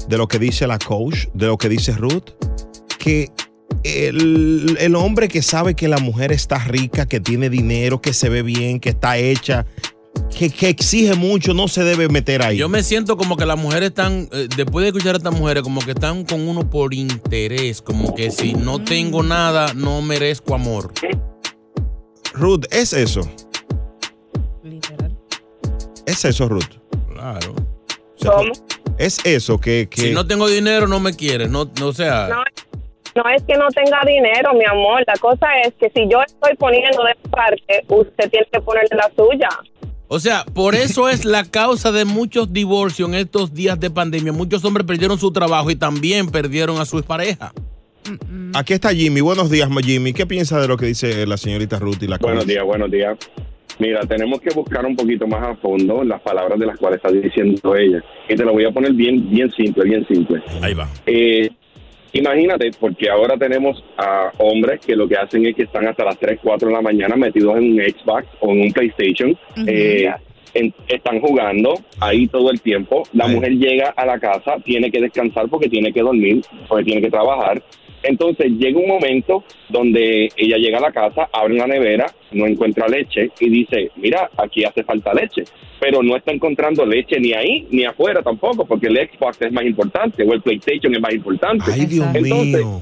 De 0.08 0.16
lo 0.16 0.26
que 0.26 0.38
dice 0.38 0.66
la 0.66 0.78
coach, 0.78 1.26
de 1.34 1.46
lo 1.46 1.58
que 1.58 1.68
dice 1.68 1.92
Ruth. 1.92 2.30
Que 2.98 3.30
el, 3.84 4.78
el 4.80 4.96
hombre 4.96 5.28
que 5.28 5.42
sabe 5.42 5.74
que 5.74 5.88
la 5.88 5.98
mujer 5.98 6.32
está 6.32 6.56
rica, 6.64 7.04
que 7.04 7.20
tiene 7.20 7.50
dinero, 7.50 8.00
que 8.00 8.14
se 8.14 8.30
ve 8.30 8.40
bien, 8.40 8.80
que 8.80 8.88
está 8.88 9.18
hecha, 9.18 9.66
que, 10.34 10.48
que 10.48 10.70
exige 10.70 11.14
mucho, 11.16 11.52
no 11.52 11.68
se 11.68 11.84
debe 11.84 12.08
meter 12.08 12.42
ahí. 12.42 12.56
Yo 12.56 12.70
me 12.70 12.82
siento 12.82 13.18
como 13.18 13.36
que 13.36 13.44
las 13.44 13.58
mujeres 13.58 13.90
están, 13.90 14.26
eh, 14.32 14.48
después 14.56 14.84
de 14.84 14.88
escuchar 14.88 15.16
a 15.16 15.18
estas 15.18 15.38
mujeres, 15.38 15.62
como 15.62 15.82
que 15.82 15.90
están 15.90 16.24
con 16.24 16.48
uno 16.48 16.70
por 16.70 16.94
interés, 16.94 17.82
como 17.82 18.14
que 18.14 18.30
si 18.30 18.54
no 18.54 18.82
tengo 18.82 19.22
nada, 19.22 19.74
no 19.74 20.00
merezco 20.00 20.54
amor. 20.54 20.94
Ruth, 22.36 22.64
¿es 22.70 22.92
eso? 22.92 23.20
¿Es 26.06 26.24
eso, 26.24 26.48
Ruth? 26.48 26.76
Claro. 27.12 27.54
¿Es 28.98 29.24
eso 29.24 29.58
que... 29.58 29.88
que 29.88 30.00
Si 30.00 30.10
no 30.12 30.26
tengo 30.26 30.48
dinero, 30.48 30.86
no 30.86 31.00
me 31.00 31.14
quieres. 31.14 31.50
No, 31.50 31.70
no 31.80 31.88
o 31.88 31.92
sea, 31.92 32.28
No, 32.28 32.42
no 33.14 33.30
es 33.30 33.42
que 33.42 33.54
no 33.54 33.68
tenga 33.68 34.00
dinero, 34.06 34.52
mi 34.54 34.64
amor. 34.64 35.02
La 35.06 35.14
cosa 35.14 35.46
es 35.64 35.74
que 35.74 35.90
si 35.90 36.08
yo 36.10 36.20
estoy 36.22 36.54
poniendo 36.56 37.02
de 37.04 37.14
parte, 37.30 37.84
usted 37.88 38.30
tiene 38.30 38.46
que 38.52 38.60
poner 38.60 38.88
de 38.88 38.96
la 38.96 39.10
suya. 39.16 39.48
o 40.08 40.18
sea, 40.20 40.44
por 40.44 40.74
eso 40.74 41.08
es 41.08 41.24
la 41.24 41.44
causa 41.44 41.92
de 41.92 42.04
muchos 42.04 42.52
divorcios 42.52 43.08
en 43.08 43.14
estos 43.16 43.52
días 43.52 43.78
de 43.80 43.90
pandemia. 43.90 44.32
Muchos 44.32 44.64
hombres 44.64 44.86
perdieron 44.86 45.18
su 45.18 45.32
trabajo 45.32 45.70
y 45.70 45.76
también 45.76 46.30
perdieron 46.30 46.78
a 46.78 46.84
sus 46.84 47.02
parejas. 47.02 47.52
Aquí 48.54 48.72
está 48.72 48.90
Jimmy. 48.94 49.20
Buenos 49.20 49.50
días, 49.50 49.68
Jimmy. 49.84 50.12
¿Qué 50.12 50.26
piensa 50.26 50.60
de 50.60 50.68
lo 50.68 50.76
que 50.76 50.86
dice 50.86 51.26
la 51.26 51.36
señorita 51.36 51.78
Ruth 51.78 52.02
y 52.02 52.06
la 52.06 52.18
Buenos 52.18 52.46
días, 52.46 52.64
buenos 52.64 52.90
días. 52.90 53.16
Mira, 53.78 54.00
tenemos 54.06 54.40
que 54.40 54.50
buscar 54.54 54.86
un 54.86 54.96
poquito 54.96 55.26
más 55.26 55.42
a 55.42 55.54
fondo 55.56 56.02
las 56.02 56.20
palabras 56.22 56.58
de 56.58 56.66
las 56.66 56.78
cuales 56.78 56.96
está 56.96 57.10
diciendo 57.10 57.76
ella. 57.76 58.02
Y 58.28 58.34
te 58.34 58.44
lo 58.44 58.52
voy 58.52 58.64
a 58.64 58.70
poner 58.70 58.92
bien, 58.94 59.28
bien 59.30 59.50
simple, 59.52 59.84
bien 59.84 60.06
simple. 60.08 60.42
Ahí 60.62 60.72
va. 60.72 60.88
Eh, 61.04 61.50
imagínate, 62.12 62.70
porque 62.80 63.10
ahora 63.10 63.36
tenemos 63.36 63.82
a 63.98 64.30
hombres 64.38 64.80
que 64.80 64.96
lo 64.96 65.06
que 65.06 65.16
hacen 65.16 65.44
es 65.46 65.54
que 65.54 65.64
están 65.64 65.86
hasta 65.86 66.04
las 66.04 66.18
3, 66.18 66.38
4 66.42 66.68
de 66.68 66.74
la 66.74 66.80
mañana 66.80 67.16
metidos 67.16 67.56
en 67.58 67.72
un 67.72 67.80
Xbox 67.80 68.26
o 68.40 68.50
en 68.52 68.62
un 68.62 68.72
PlayStation. 68.72 69.36
Eh, 69.66 70.08
en- 70.54 70.72
están 70.88 71.20
jugando 71.20 71.74
ahí 72.00 72.26
todo 72.28 72.50
el 72.50 72.62
tiempo. 72.62 73.02
La 73.12 73.26
mujer 73.34 73.52
llega 73.58 73.90
a 73.90 74.06
la 74.06 74.18
casa, 74.18 74.56
tiene 74.64 74.90
que 74.90 75.02
descansar 75.02 75.48
porque 75.50 75.68
tiene 75.68 75.92
que 75.92 76.00
dormir, 76.00 76.40
porque 76.66 76.84
tiene 76.84 77.02
que 77.02 77.10
trabajar. 77.10 77.62
Entonces 78.08 78.52
llega 78.52 78.78
un 78.78 78.88
momento 78.88 79.44
donde 79.68 80.28
ella 80.36 80.56
llega 80.56 80.78
a 80.78 80.82
la 80.82 80.92
casa, 80.92 81.28
abre 81.32 81.54
la 81.54 81.66
nevera, 81.66 82.06
no 82.32 82.46
encuentra 82.46 82.88
leche 82.88 83.30
y 83.40 83.50
dice, 83.50 83.90
mira, 83.96 84.30
aquí 84.36 84.64
hace 84.64 84.84
falta 84.84 85.12
leche. 85.12 85.44
Pero 85.80 86.02
no 86.02 86.16
está 86.16 86.32
encontrando 86.32 86.86
leche 86.86 87.20
ni 87.20 87.32
ahí 87.32 87.66
ni 87.70 87.84
afuera 87.84 88.22
tampoco, 88.22 88.64
porque 88.64 88.86
el 88.86 88.96
Xbox 88.96 89.42
es 89.42 89.52
más 89.52 89.64
importante 89.64 90.22
o 90.22 90.32
el 90.32 90.40
PlayStation 90.40 90.94
es 90.94 91.00
más 91.00 91.12
importante. 91.12 91.64
Ay, 91.72 91.86
Dios 91.86 92.06
Entonces, 92.14 92.64
mío. 92.64 92.80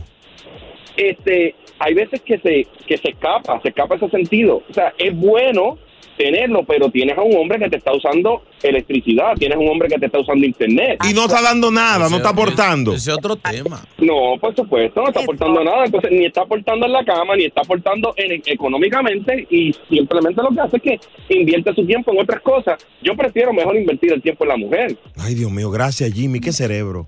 este, 0.97 1.55
hay 1.79 1.95
veces 1.95 2.21
que 2.23 2.39
se, 2.39 2.67
que 2.87 2.97
se 2.99 3.11
escapa, 3.11 3.61
se 3.63 3.69
escapa 3.69 3.97
ese 3.97 4.09
sentido. 4.11 4.63
O 4.69 4.73
sea, 4.73 4.93
es 4.99 5.15
bueno 5.17 5.79
tenerlo, 6.17 6.65
pero 6.65 6.91
tienes 6.91 7.17
a 7.19 7.23
un 7.23 7.37
hombre 7.37 7.59
que 7.59 7.69
te 7.71 7.77
está 7.77 7.93
usando 7.95 8.43
electricidad, 8.63 9.35
tienes 9.39 9.57
a 9.57 9.61
un 9.61 9.69
hombre 9.69 9.89
que 9.89 9.99
te 9.99 10.07
está 10.07 10.21
usando 10.21 10.45
internet. 10.47 10.99
Y 11.09 11.13
no 11.15 11.23
está 11.27 11.43
dando 11.43 11.71
nada, 11.71 12.09
no 12.09 12.17
está 12.17 12.31
aportando. 12.31 12.93
Ese 12.95 13.11
es 13.11 13.17
otro 13.17 13.37
tema. 13.37 13.85
No, 13.99 14.39
por 14.41 14.55
supuesto, 14.55 15.03
no 15.03 15.09
está 15.09 15.21
aportando 15.21 15.63
nada. 15.65 15.85
Entonces, 15.85 16.11
ni 16.13 16.27
está 16.27 16.43
aportando 16.43 16.87
en 16.87 16.93
la 16.93 17.05
cama, 17.05 17.37
ni 17.37 17.45
está 17.45 17.61
aportando 17.63 18.15
en- 18.17 18.43
económicamente, 18.47 19.47
y 19.51 19.73
simplemente 19.89 20.43
lo 20.43 20.51
que 20.51 20.61
hace 20.61 20.77
es 20.77 20.83
que 20.83 21.01
invierte 21.35 21.75
su 21.75 21.87
tiempo 21.87 22.13
en 22.13 22.21
otras 22.21 22.41
cosas. 22.43 22.85
Yo 23.03 23.15
prefiero 23.17 23.53
mejor 23.53 23.77
invertir 23.77 24.13
el 24.13 24.23
tiempo 24.23 24.45
en 24.45 24.49
la 24.49 24.57
mujer. 24.57 24.97
Ay, 25.17 25.35
Dios 25.35 25.51
mío, 25.51 25.71
gracias, 25.71 26.13
Jimmy. 26.13 26.41
Qué 26.41 26.53
cerebro. 26.53 27.07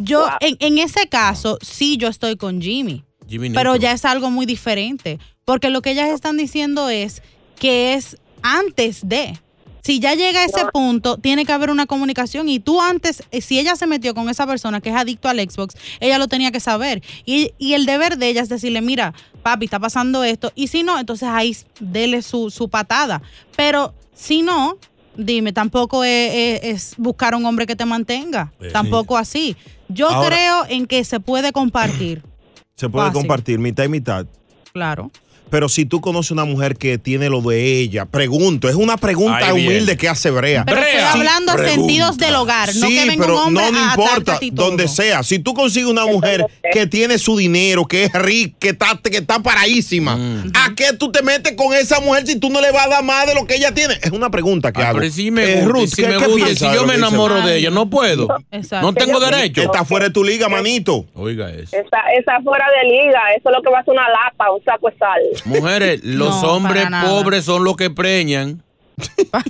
Yo, 0.00 0.26
en, 0.40 0.56
en 0.58 0.78
ese 0.78 1.08
caso, 1.08 1.58
sí, 1.62 1.96
yo 1.96 2.08
estoy 2.08 2.36
con 2.36 2.60
Jimmy. 2.60 3.04
Jimmy 3.28 3.50
Pero 3.50 3.76
ya 3.76 3.92
es 3.92 4.04
algo 4.04 4.30
muy 4.30 4.44
diferente. 4.46 5.18
Porque 5.44 5.70
lo 5.70 5.80
que 5.82 5.92
ellas 5.92 6.08
están 6.10 6.36
diciendo 6.36 6.88
es 6.88 7.22
que 7.58 7.94
es 7.94 8.16
antes 8.42 9.00
de. 9.08 9.38
Si 9.82 9.98
ya 9.98 10.14
llega 10.14 10.40
a 10.40 10.44
ese 10.44 10.66
punto, 10.74 11.16
tiene 11.16 11.46
que 11.46 11.52
haber 11.52 11.70
una 11.70 11.86
comunicación. 11.86 12.50
Y 12.50 12.60
tú 12.60 12.82
antes, 12.82 13.22
eh, 13.30 13.40
si 13.40 13.58
ella 13.58 13.76
se 13.76 13.86
metió 13.86 14.14
con 14.14 14.28
esa 14.28 14.46
persona 14.46 14.82
que 14.82 14.90
es 14.90 14.94
adicto 14.94 15.28
al 15.30 15.40
Xbox, 15.40 15.74
ella 16.00 16.18
lo 16.18 16.28
tenía 16.28 16.50
que 16.52 16.60
saber. 16.60 17.02
Y, 17.24 17.52
y 17.58 17.72
el 17.72 17.86
deber 17.86 18.18
de 18.18 18.28
ella 18.28 18.42
es 18.42 18.50
decirle, 18.50 18.82
mira, 18.82 19.14
papi, 19.42 19.64
está 19.64 19.80
pasando 19.80 20.22
esto. 20.22 20.52
Y 20.54 20.66
si 20.66 20.82
no, 20.82 20.98
entonces 20.98 21.28
ahí 21.32 21.56
dele 21.80 22.20
su, 22.20 22.50
su 22.50 22.68
patada. 22.68 23.22
Pero 23.56 23.94
si 24.14 24.42
no, 24.42 24.76
dime, 25.16 25.54
tampoco 25.54 26.04
es, 26.04 26.30
es- 26.34 26.60
es 26.62 26.94
buscar 26.98 27.34
un 27.34 27.46
hombre 27.46 27.66
que 27.66 27.74
te 27.74 27.86
mantenga. 27.86 28.52
Sí. 28.60 28.66
Tampoco 28.74 29.16
así. 29.16 29.56
Yo 29.88 30.10
Ahora- 30.10 30.28
creo 30.36 30.66
en 30.68 30.86
que 30.86 31.02
se 31.04 31.20
puede 31.20 31.52
compartir. 31.52 32.22
Se 32.76 32.88
puede 32.88 33.06
Fácil. 33.08 33.20
compartir 33.22 33.58
mitad 33.58 33.84
y 33.84 33.88
mitad. 33.88 34.26
Claro. 34.72 35.10
Pero 35.50 35.68
si 35.68 35.84
tú 35.84 36.00
conoces 36.00 36.30
una 36.30 36.44
mujer 36.44 36.76
que 36.76 36.98
tiene 36.98 37.28
lo 37.28 37.40
de 37.42 37.78
ella, 37.80 38.06
pregunto, 38.06 38.68
es 38.68 38.74
una 38.76 38.96
pregunta 38.96 39.38
Ahí 39.48 39.54
viene. 39.56 39.68
humilde 39.74 39.96
que 39.96 40.08
hace 40.08 40.30
Brea. 40.30 40.64
Pero 40.64 40.80
estoy 40.80 41.00
hablando 41.00 41.52
Pregunta. 41.54 41.74
sentidos 41.74 42.18
del 42.18 42.34
hogar, 42.36 42.74
no 42.76 42.88
que 42.88 43.06
venga 43.06 43.24
pero 43.26 43.34
un 43.34 43.46
hombre 43.48 43.64
no, 43.64 43.72
no 43.72 43.78
a 43.78 43.90
importa, 43.90 44.34
a 44.36 44.38
donde 44.52 44.88
sea. 44.88 45.22
Si 45.22 45.38
tú 45.38 45.54
consigues 45.54 45.88
una 45.90 46.06
mujer 46.06 46.46
que 46.72 46.86
tiene 46.86 47.18
su 47.18 47.36
dinero, 47.36 47.86
que 47.86 48.04
es 48.04 48.12
rica, 48.12 48.56
que 48.58 48.68
está, 48.70 48.98
que 49.02 49.16
está 49.18 49.40
paradísima, 49.40 50.16
Mm. 50.16 50.52
¿a 50.54 50.74
qué 50.74 50.92
tú 50.98 51.10
te 51.10 51.22
metes 51.22 51.54
con 51.54 51.74
esa 51.74 52.00
mujer 52.00 52.26
si 52.26 52.38
tú 52.38 52.50
no 52.50 52.60
le 52.60 52.70
vas 52.72 52.86
a 52.86 52.88
dar 52.88 53.04
más 53.04 53.26
de 53.26 53.34
lo 53.34 53.46
que 53.46 53.56
ella 53.56 53.72
tiene? 53.74 53.94
Es 54.02 54.10
una 54.12 54.30
pregunta 54.30 54.72
que 54.72 54.82
Ah, 54.82 54.90
hago. 54.90 54.98
pero 55.00 55.10
si 55.12 55.30
me 55.30 55.42
Eh, 55.44 55.64
Ruth, 55.64 55.88
si 55.88 56.02
¿qué- 56.02 56.08
me 56.08 56.16
qué 56.18 56.26
gusta, 56.26 56.46
si 56.54 56.74
yo 56.74 56.86
me 56.86 56.94
enamoro 56.94 57.34
Brea? 57.34 57.46
de 57.46 57.56
ella, 57.58 57.70
no 57.70 57.88
puedo. 57.90 58.28
Exacto. 58.52 58.86
No 58.86 58.92
tengo 58.94 59.18
derecho. 59.20 59.62
Está 59.62 59.84
fuera 59.84 60.06
de 60.06 60.12
tu 60.12 60.22
liga, 60.24 60.48
manito. 60.48 61.06
Oiga 61.14 61.50
eso. 61.50 61.76
Está, 61.76 61.98
está 62.18 62.40
fuera 62.42 62.64
de 62.82 62.88
liga. 62.88 63.20
Eso 63.36 63.48
es 63.50 63.56
lo 63.56 63.62
que 63.62 63.70
va 63.70 63.80
a 63.80 63.84
ser 63.84 63.92
una 63.94 64.08
lapa, 64.08 64.50
un 64.52 64.62
saco 64.64 64.88
de 64.90 64.96
sal. 64.98 65.20
Mujeres, 65.44 66.00
los 66.04 66.42
No, 66.42 66.52
hombres 66.52 66.86
pobres 67.04 67.44
son 67.44 67.64
los 67.64 67.76
que 67.76 67.90
preñan. 67.90 68.62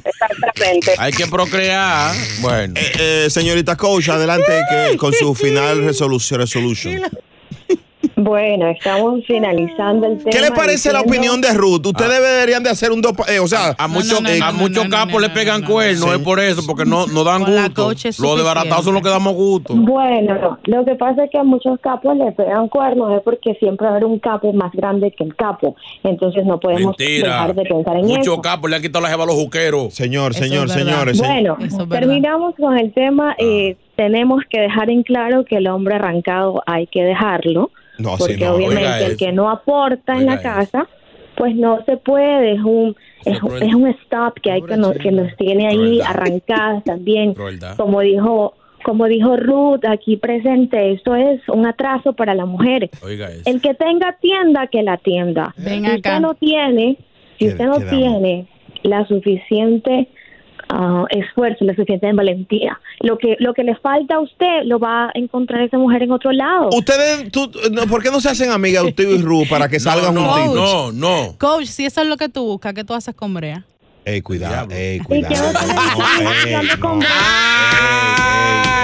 Exactamente. 0.05 0.95
Hay 0.99 1.13
que 1.13 1.27
procrear. 1.27 2.15
Bueno. 2.41 2.75
Eh, 2.77 3.27
señorita 3.31 3.77
coach, 3.77 4.09
adelante 4.09 4.61
que, 4.71 4.97
con 4.97 5.13
su 5.13 5.35
final 5.35 5.85
resolución. 5.85 6.41
resolution. 6.41 7.03
Bueno, 8.23 8.69
estamos 8.69 9.25
finalizando 9.27 10.07
el 10.07 10.19
tema. 10.19 10.31
¿Qué 10.31 10.41
le 10.41 10.51
parece 10.51 10.93
la 10.93 11.01
opinión 11.01 11.41
de 11.41 11.53
Ruth? 11.55 11.87
Ustedes 11.87 12.21
deberían 12.23 12.63
de 12.63 12.71
hacer 12.71 12.93
un 12.93 13.01
dos, 13.01 13.13
eh, 13.29 13.39
o 13.39 13.47
sea, 13.49 13.75
A 13.79 13.89
muchos 13.89 14.21
a 14.43 14.53
muchos 14.53 14.87
capos 14.89 15.21
le 15.23 15.31
pegan 15.31 15.63
cuernos, 15.65 16.13
es 16.13 16.19
por 16.19 16.39
eso, 16.41 16.63
porque 16.67 16.85
no, 16.85 17.07
no 17.07 17.25
dan 17.25 17.45
Con 17.45 17.55
gusto. 17.95 18.23
Los 18.23 18.37
desbaratados 18.37 18.85
son 18.85 18.95
los 18.95 19.03
que 19.03 19.09
damos 19.09 19.35
gusto. 19.35 19.75
Bueno, 19.75 20.59
lo 20.65 20.85
que 20.85 20.95
pasa 20.97 21.25
es 21.25 21.31
que 21.31 21.39
a 21.39 21.45
muchos 21.45 21.79
capos 21.81 22.17
le 22.17 22.31
pegan 22.33 22.69
cuernos 22.69 23.13
es 23.17 23.23
porque 23.23 23.55
siempre 23.55 23.87
va 23.87 23.93
a 23.93 23.97
haber 23.97 24.05
un 24.05 24.19
capo 24.19 24.53
más 24.53 24.73
grande 24.73 25.11
que 25.13 25.25
el 25.25 25.35
capo. 25.35 25.75
Entonces 26.03 26.45
no 26.45 26.61
podemos 26.61 26.97
Mentira. 26.99 27.33
dejar 27.33 27.55
de 27.55 27.63
pensar 27.65 27.97
en 27.97 28.07
Muchos 28.07 28.23
eso. 28.35 28.41
capos 28.43 28.69
le 28.71 28.77
han 28.77 28.83
quitado 28.83 29.03
la 29.03 29.11
jeva 29.11 29.25
a 29.25 29.27
los 29.27 29.37
juqueros. 29.37 29.95
Señor, 29.95 30.35
señor, 30.35 30.69
señores, 30.69 31.19
Bueno, 31.19 31.57
terminamos 31.89 32.55
con 32.57 32.77
el 32.79 32.93
tema. 32.93 33.35
eh, 33.39 33.77
tenemos 33.97 34.43
que 34.49 34.59
dejar 34.61 34.89
en 34.91 35.03
claro 35.03 35.45
que 35.45 35.57
el 35.57 35.67
hombre 35.69 35.97
arrancado 35.97 36.63
hay 36.67 36.87
que 36.87 37.03
dejarlo. 37.03 37.71
No, 38.01 38.17
porque 38.17 38.35
sí, 38.35 38.41
no, 38.41 38.55
obviamente 38.55 38.85
oiga 38.85 39.07
el 39.07 39.17
que 39.17 39.33
no 39.33 39.51
aporta 39.51 40.15
en 40.17 40.27
la 40.27 40.41
casa, 40.41 40.89
pues 41.37 41.55
no 41.55 41.85
se 41.85 41.97
puede. 41.97 42.55
Es 42.55 42.61
un 42.61 42.97
es, 43.25 43.37
es 43.37 43.75
un 43.75 43.87
stop 43.89 44.41
que 44.43 44.51
hay 44.51 44.63
que 44.63 44.77
nos, 44.77 44.97
que 44.97 45.13
nos 45.13 45.35
tiene 45.37 45.69
ahí 45.69 46.01
arrancadas 46.01 46.85
también. 46.85 47.35
Crueldad. 47.35 47.77
Como 47.77 48.01
dijo 48.01 48.55
como 48.83 49.07
dijo 49.07 49.37
Ruth 49.37 49.85
aquí 49.87 50.17
presente, 50.17 50.93
esto 50.93 51.15
es 51.15 51.47
un 51.49 51.67
atraso 51.67 52.15
para 52.15 52.35
la 52.35 52.47
mujer. 52.47 52.89
Oiga 53.03 53.31
eso. 53.31 53.43
El 53.45 53.61
que 53.61 53.75
tenga 53.75 54.17
tienda, 54.21 54.69
que 54.69 54.83
la 54.83 54.97
tienda. 54.97 55.55
Ven 55.59 55.85
si 55.85 55.87
acá. 55.87 55.97
usted 55.97 56.21
no 56.21 56.35
tiene, 56.35 56.97
si 57.39 57.49
usted 57.49 57.67
no 57.67 57.77
quedamos. 57.77 57.99
tiene 57.99 58.47
la 58.83 59.07
suficiente 59.07 60.09
ah, 60.73 61.05
esfuerzo, 61.11 61.65
la 61.65 61.75
suficiente 61.75 62.13
valentía, 62.13 62.79
lo 63.01 63.19
que 63.19 63.37
lo 63.39 63.53
que 63.55 63.65
le 63.65 63.75
falta 63.77 64.15
a 64.17 64.21
usted 64.21 64.63
lo 64.65 64.79
va 64.79 65.07
a 65.07 65.11
encontrar 65.15 65.61
esa 65.63 65.77
mujer 65.79 66.03
en 66.03 66.13
otro 66.13 66.33
lado. 66.33 66.69
Ustedes, 66.73 67.31
tú, 67.33 67.51
no, 67.73 67.87
¿por 67.87 68.03
qué 68.03 68.11
no 68.11 68.21
se 68.21 68.29
hacen 68.31 68.51
amigas 68.51 68.85
usted 68.85 69.09
y 69.09 69.19
Ru 69.23 69.45
para 69.49 69.69
que 69.69 69.79
salgan 69.89 70.15
no, 70.15 70.25
juntitos? 70.25 70.95
no, 70.95 71.27
no. 71.27 71.39
Coach, 71.39 71.67
si 71.67 71.85
eso 71.85 72.01
es 72.03 72.07
lo 72.09 72.17
que 72.17 72.29
tú 72.29 72.45
buscas, 72.47 72.73
¿qué 72.75 72.85
tú 72.85 72.95
haces 72.95 73.15
con 73.15 73.35
Brea? 73.35 73.65
Ey, 74.05 74.23
cuidado, 74.23 74.69
ey, 74.75 74.97
¿Y 74.97 75.01
cuidado. 75.01 75.35
ey, 75.35 76.55
hablando 76.55 76.81
con 76.81 76.99
no. 77.01 77.05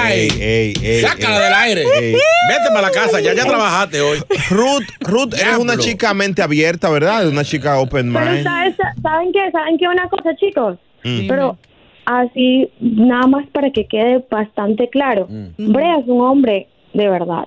Ey, 0.09 0.29
ey, 0.41 0.75
ey, 0.83 1.01
Sácala 1.01 1.37
ey. 1.37 1.43
del 1.43 1.55
aire. 1.55 1.83
Ey. 1.83 2.13
Vete 2.13 2.69
para 2.69 2.83
la 2.83 2.91
casa, 2.91 3.21
ya 3.21 3.35
ya 3.35 3.45
trabajaste 3.45 4.01
hoy. 4.01 4.19
Ruth, 4.51 4.85
Ruth, 5.01 5.35
eres 5.35 5.57
una 5.59 5.77
chica 5.77 6.15
mente 6.15 6.43
abierta, 6.43 6.89
¿verdad? 6.91 7.27
Una 7.29 7.43
chica 7.45 7.79
open 7.79 8.13
Pero 8.13 8.25
mind. 8.31 8.45
¿sabes- 8.45 8.77
¿saben 9.03 9.33
qué? 9.33 9.51
¿Saben 9.51 9.79
qué 9.79 9.89
una 9.89 10.09
cosa, 10.09 10.35
chicos? 10.37 10.79
Mm. 11.03 11.27
Pero 11.27 11.59
así, 12.07 12.71
nada 12.81 13.27
más 13.27 13.47
para 13.49 13.71
que 13.71 13.87
quede 13.87 14.25
bastante 14.31 14.89
claro. 14.89 15.29
Brea 15.59 15.99
es 15.99 16.07
un 16.07 16.23
hombre 16.23 16.69
de 16.95 17.09
verdad. 17.09 17.47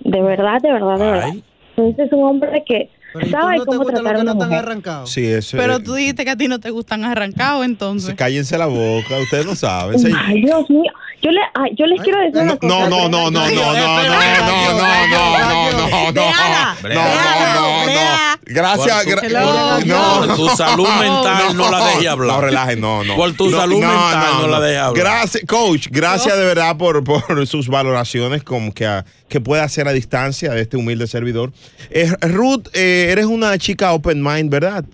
De 0.00 0.22
verdad, 0.22 0.62
de 0.62 0.72
verdad, 0.72 0.98
de 0.98 1.04
verdad. 1.04 1.34
Entonces 1.76 2.06
es 2.06 2.12
un 2.12 2.24
hombre 2.24 2.64
que 2.64 2.88
sabe 3.30 3.58
cómo 3.64 3.84
tratar 3.84 4.16
a 4.16 4.20
una 4.20 4.34
mujer. 4.34 4.78
Sí, 5.06 5.24
eso 5.26 5.56
Pero 5.56 5.76
es- 5.76 5.84
tú 5.84 5.94
dijiste 5.94 6.24
que 6.24 6.30
a 6.30 6.36
ti 6.36 6.48
no 6.48 6.58
te 6.60 6.70
gustan 6.70 7.04
arrancados, 7.04 7.64
entonces. 7.64 8.14
Cállense 8.14 8.56
la 8.58 8.66
boca, 8.66 9.16
ustedes 9.22 9.46
no 9.46 9.54
saben. 9.54 9.96
Ay, 10.16 10.42
Dios 10.42 10.68
mío. 10.70 10.92
Yo, 11.20 11.32
le, 11.32 11.40
ay, 11.54 11.72
yo 11.76 11.84
les 11.86 12.00
quiero 12.02 12.20
decir 12.20 12.40
una 12.42 12.56
cosa. 12.56 12.66
No, 12.68 12.88
no, 12.88 13.08
no, 13.08 13.30
no, 13.30 13.30
no, 13.30 13.50
no, 13.50 13.50
no, 13.50 13.72
no, 13.72 13.74
no, 13.74 14.04
no, 14.04 14.04
no, 14.04 15.08
no, 15.08 15.72
no, 15.72 16.12
no, 16.12 16.12
no, 16.12 16.92
no, 16.94 17.86
no. 17.86 18.38
Gracias. 18.50 19.04
Por 19.04 19.20
tu- 19.20 19.86
no, 19.86 20.56
salud 20.56 20.88
mental 21.00 21.56
no 21.56 21.70
la 21.70 21.86
deje 21.88 22.08
hablar. 22.08 22.36
No, 22.36 22.40
relaje, 22.40 22.76
no, 22.76 23.04
no. 23.04 23.16
Por 23.16 23.32
tu 23.34 23.50
salud 23.50 23.80
mental 23.80 24.26
no 24.40 24.48
la 24.48 24.60
deje 24.60 24.78
hablar. 24.78 25.04
Gracias, 25.04 25.44
coach. 25.46 25.88
Gracias 25.90 26.36
de 26.36 26.44
verdad 26.44 26.76
por, 26.76 27.02
por 27.04 27.46
sus 27.46 27.68
valoraciones 27.68 28.42
como 28.42 28.72
que, 28.72 28.86
a- 28.86 29.04
que 29.28 29.40
puede 29.40 29.62
hacer 29.62 29.86
a 29.88 29.92
distancia 29.92 30.52
de 30.52 30.62
este 30.62 30.76
humilde 30.76 31.06
servidor. 31.06 31.52
Eh, 31.90 32.10
Ruth, 32.22 32.68
eh, 32.72 32.97
eres 33.04 33.26
una 33.26 33.56
chica 33.58 33.92
open 33.92 34.22
mind, 34.22 34.50
¿verdad? 34.50 34.84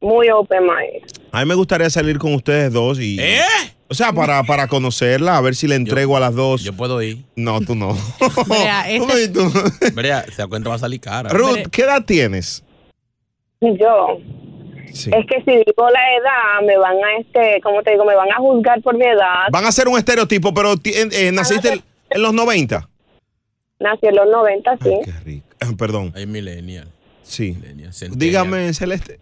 Muy 0.00 0.28
open 0.30 0.62
mind. 0.64 1.04
A 1.30 1.40
mí 1.40 1.46
me 1.46 1.54
gustaría 1.54 1.88
salir 1.90 2.18
con 2.18 2.34
ustedes 2.34 2.72
dos 2.72 2.98
y. 3.00 3.18
O 3.88 3.94
sea, 3.94 4.12
para, 4.12 4.42
para 4.44 4.68
conocerla, 4.68 5.36
a 5.36 5.40
ver 5.42 5.54
si 5.54 5.68
le 5.68 5.74
entrego 5.74 6.16
a 6.16 6.20
las 6.20 6.34
dos. 6.34 6.62
Yo 6.64 6.72
puedo 6.74 7.02
ir. 7.02 7.18
No, 7.36 7.60
tú 7.60 7.74
no. 7.74 7.94
No, 9.06 9.18
y 9.18 9.28
tú. 9.28 9.50
Brea, 9.94 10.24
se 10.24 10.42
da 10.42 10.48
cuenta 10.48 10.70
va 10.70 10.76
a 10.76 10.78
salir 10.78 10.98
cara. 11.00 11.28
Ruth, 11.30 11.68
¿qué 11.70 11.82
edad 11.82 12.02
tienes? 12.04 12.64
Yo. 13.60 14.18
Sí. 14.92 15.10
Es 15.14 15.26
que 15.26 15.42
si 15.44 15.56
digo 15.58 15.88
la 15.90 16.00
edad, 16.16 16.66
me 16.66 16.76
van 16.78 16.96
a, 16.96 17.16
este, 17.20 17.60
¿cómo 17.62 17.82
te 17.82 17.92
digo? 17.92 18.04
Me 18.04 18.14
van 18.14 18.30
a 18.30 18.36
juzgar 18.36 18.80
por 18.82 18.96
mi 18.96 19.04
edad. 19.04 19.46
Van 19.50 19.64
a 19.64 19.72
ser 19.72 19.88
un 19.88 19.96
estereotipo, 19.98 20.52
pero 20.52 20.72
eh, 20.72 21.08
eh, 21.12 21.32
naciste 21.32 21.68
en- 21.74 21.82
en 22.10 22.22
los 22.22 22.32
90. 22.34 22.88
Nací 23.78 24.06
en 24.06 24.16
los 24.16 24.26
90, 24.28 24.78
sí. 24.82 24.90
Eh, 25.26 25.42
Perdón. 25.78 26.12
Hay 26.14 26.26
millennial. 26.26 26.88
Sí. 27.24 27.56
Dígame, 28.10 28.72
Celeste. 28.74 29.18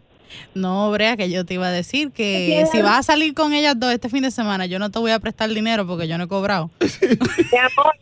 No, 0.54 0.90
Brea, 0.90 1.16
que 1.16 1.28
yo 1.30 1.44
te 1.44 1.54
iba 1.54 1.66
a 1.66 1.70
decir 1.72 2.10
que 2.12 2.64
¿Qué 2.64 2.66
si 2.70 2.82
vas 2.82 2.98
a 3.00 3.02
salir 3.02 3.34
con 3.34 3.52
ellas 3.52 3.74
dos 3.78 3.92
este 3.92 4.08
fin 4.08 4.22
de 4.22 4.30
semana, 4.30 4.66
yo 4.66 4.78
no 4.78 4.90
te 4.90 4.98
voy 4.98 5.10
a 5.10 5.18
prestar 5.18 5.50
dinero 5.50 5.86
porque 5.86 6.06
yo 6.08 6.18
no 6.18 6.24
he 6.24 6.28
cobrado. 6.28 6.70
Mi 6.80 7.58
amor, 7.58 7.94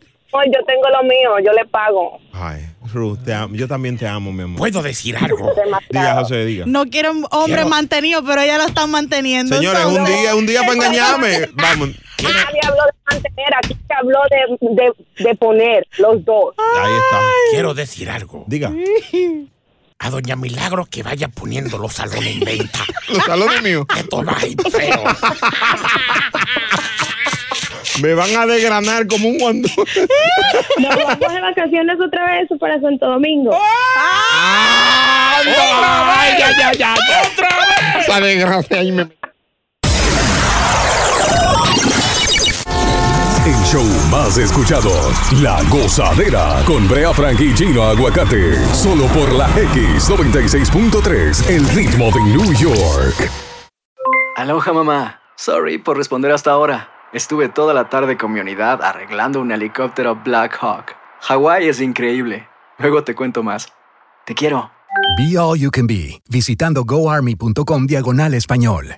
yo 0.45 0.63
tengo 0.65 0.89
lo 0.89 1.03
mío, 1.03 1.39
yo 1.43 1.51
le 1.53 1.65
pago. 1.65 2.19
Ay, 2.31 2.65
Ruth, 2.93 3.19
te 3.25 3.33
amo. 3.33 3.55
yo 3.55 3.67
también 3.67 3.97
te 3.97 4.07
amo, 4.07 4.31
mi 4.31 4.43
amor. 4.43 4.57
¿Puedo 4.59 4.81
decir 4.83 5.17
algo? 5.17 5.51
Diga, 5.89 6.15
José, 6.19 6.45
diga. 6.45 6.65
No 6.67 6.85
quiero 6.85 7.11
un 7.11 7.25
hombre 7.31 7.55
Quiero- 7.55 7.69
mantenido, 7.69 8.23
pero 8.23 8.41
ellas 8.41 8.59
lo 8.59 8.65
están 8.67 8.91
manteniendo. 8.91 9.55
Señores, 9.57 9.85
un 9.85 10.05
día, 10.05 10.35
un 10.35 10.45
día 10.45 10.61
para 10.61 10.73
engañarme. 10.73 11.49
Vamos. 11.53 11.89
Nadie 12.21 12.59
habló 12.63 12.83
de 12.85 12.91
mantener, 13.11 13.47
aquí 13.63 13.73
se 13.87 13.93
habló 13.93 14.19
de, 14.29 14.83
de, 14.83 15.23
de 15.29 15.35
poner 15.35 15.87
los 15.97 16.23
dos. 16.25 16.53
Ahí 16.79 16.91
está. 16.93 17.19
Quiero 17.51 17.73
decir 17.73 18.09
algo. 18.09 18.43
Diga. 18.47 18.71
A 19.99 20.09
Doña 20.09 20.37
Milagro 20.37 20.85
que 20.85 21.03
vaya 21.03 21.27
poniendo 21.27 21.77
los 21.77 21.93
salones 21.93 22.37
en 22.37 22.39
venta. 22.39 22.79
Los 23.09 23.25
salones 23.25 23.61
míos. 23.61 23.85
Esto 23.97 24.23
va 24.23 24.37
a 24.37 24.47
ir 24.47 24.55
feo. 24.71 25.03
Me 28.01 28.13
van 28.13 28.33
a 28.35 28.45
desgranar 28.45 29.05
como 29.07 29.27
un 29.27 29.37
guandú. 29.37 29.67
Nos 30.77 30.95
vamos 30.95 31.33
de 31.33 31.41
vacaciones 31.41 31.97
otra 31.99 32.25
vez 32.31 32.47
para 32.59 32.79
Santo 32.79 33.07
Domingo. 33.07 33.51
¡Ay, 34.35 35.45
ya, 36.39 36.57
ya, 36.57 36.71
ya! 36.73 36.93
¡Otra 36.93 37.49
vez! 37.49 38.07
Esa 38.07 38.21
desgracia 38.21 38.79
ahí 38.79 38.91
me... 38.93 39.03
El 43.49 43.55
show 43.65 43.83
más 44.11 44.37
escuchado, 44.37 44.91
La 45.41 45.63
Gozadera, 45.71 46.61
con 46.67 46.87
Brea 46.87 47.11
Frank 47.15 47.39
y 47.39 47.51
Gino 47.51 47.81
Aguacate, 47.81 48.63
solo 48.75 49.07
por 49.07 49.33
la 49.33 49.49
X96.3, 49.55 51.49
el 51.49 51.67
ritmo 51.69 52.11
de 52.11 52.21
New 52.25 52.53
York. 52.53 53.31
Aloha 54.35 54.71
mamá. 54.71 55.21
Sorry 55.35 55.79
por 55.79 55.97
responder 55.97 56.31
hasta 56.31 56.51
ahora. 56.51 56.89
Estuve 57.11 57.49
toda 57.49 57.73
la 57.73 57.89
tarde 57.89 58.17
con 58.17 58.31
mi 58.31 58.39
unidad 58.39 58.83
arreglando 58.83 59.41
un 59.41 59.51
helicóptero 59.51 60.15
Black 60.23 60.55
Hawk. 60.61 60.95
Hawái 61.21 61.69
es 61.69 61.81
increíble. 61.81 62.47
Luego 62.77 63.03
te 63.03 63.15
cuento 63.15 63.41
más. 63.41 63.73
Te 64.27 64.35
quiero. 64.35 64.69
Be 65.17 65.39
All 65.39 65.57
You 65.57 65.71
Can 65.71 65.87
Be, 65.87 66.21
visitando 66.29 66.83
goarmy.com 66.83 67.87
diagonal 67.87 68.35
español. 68.35 68.97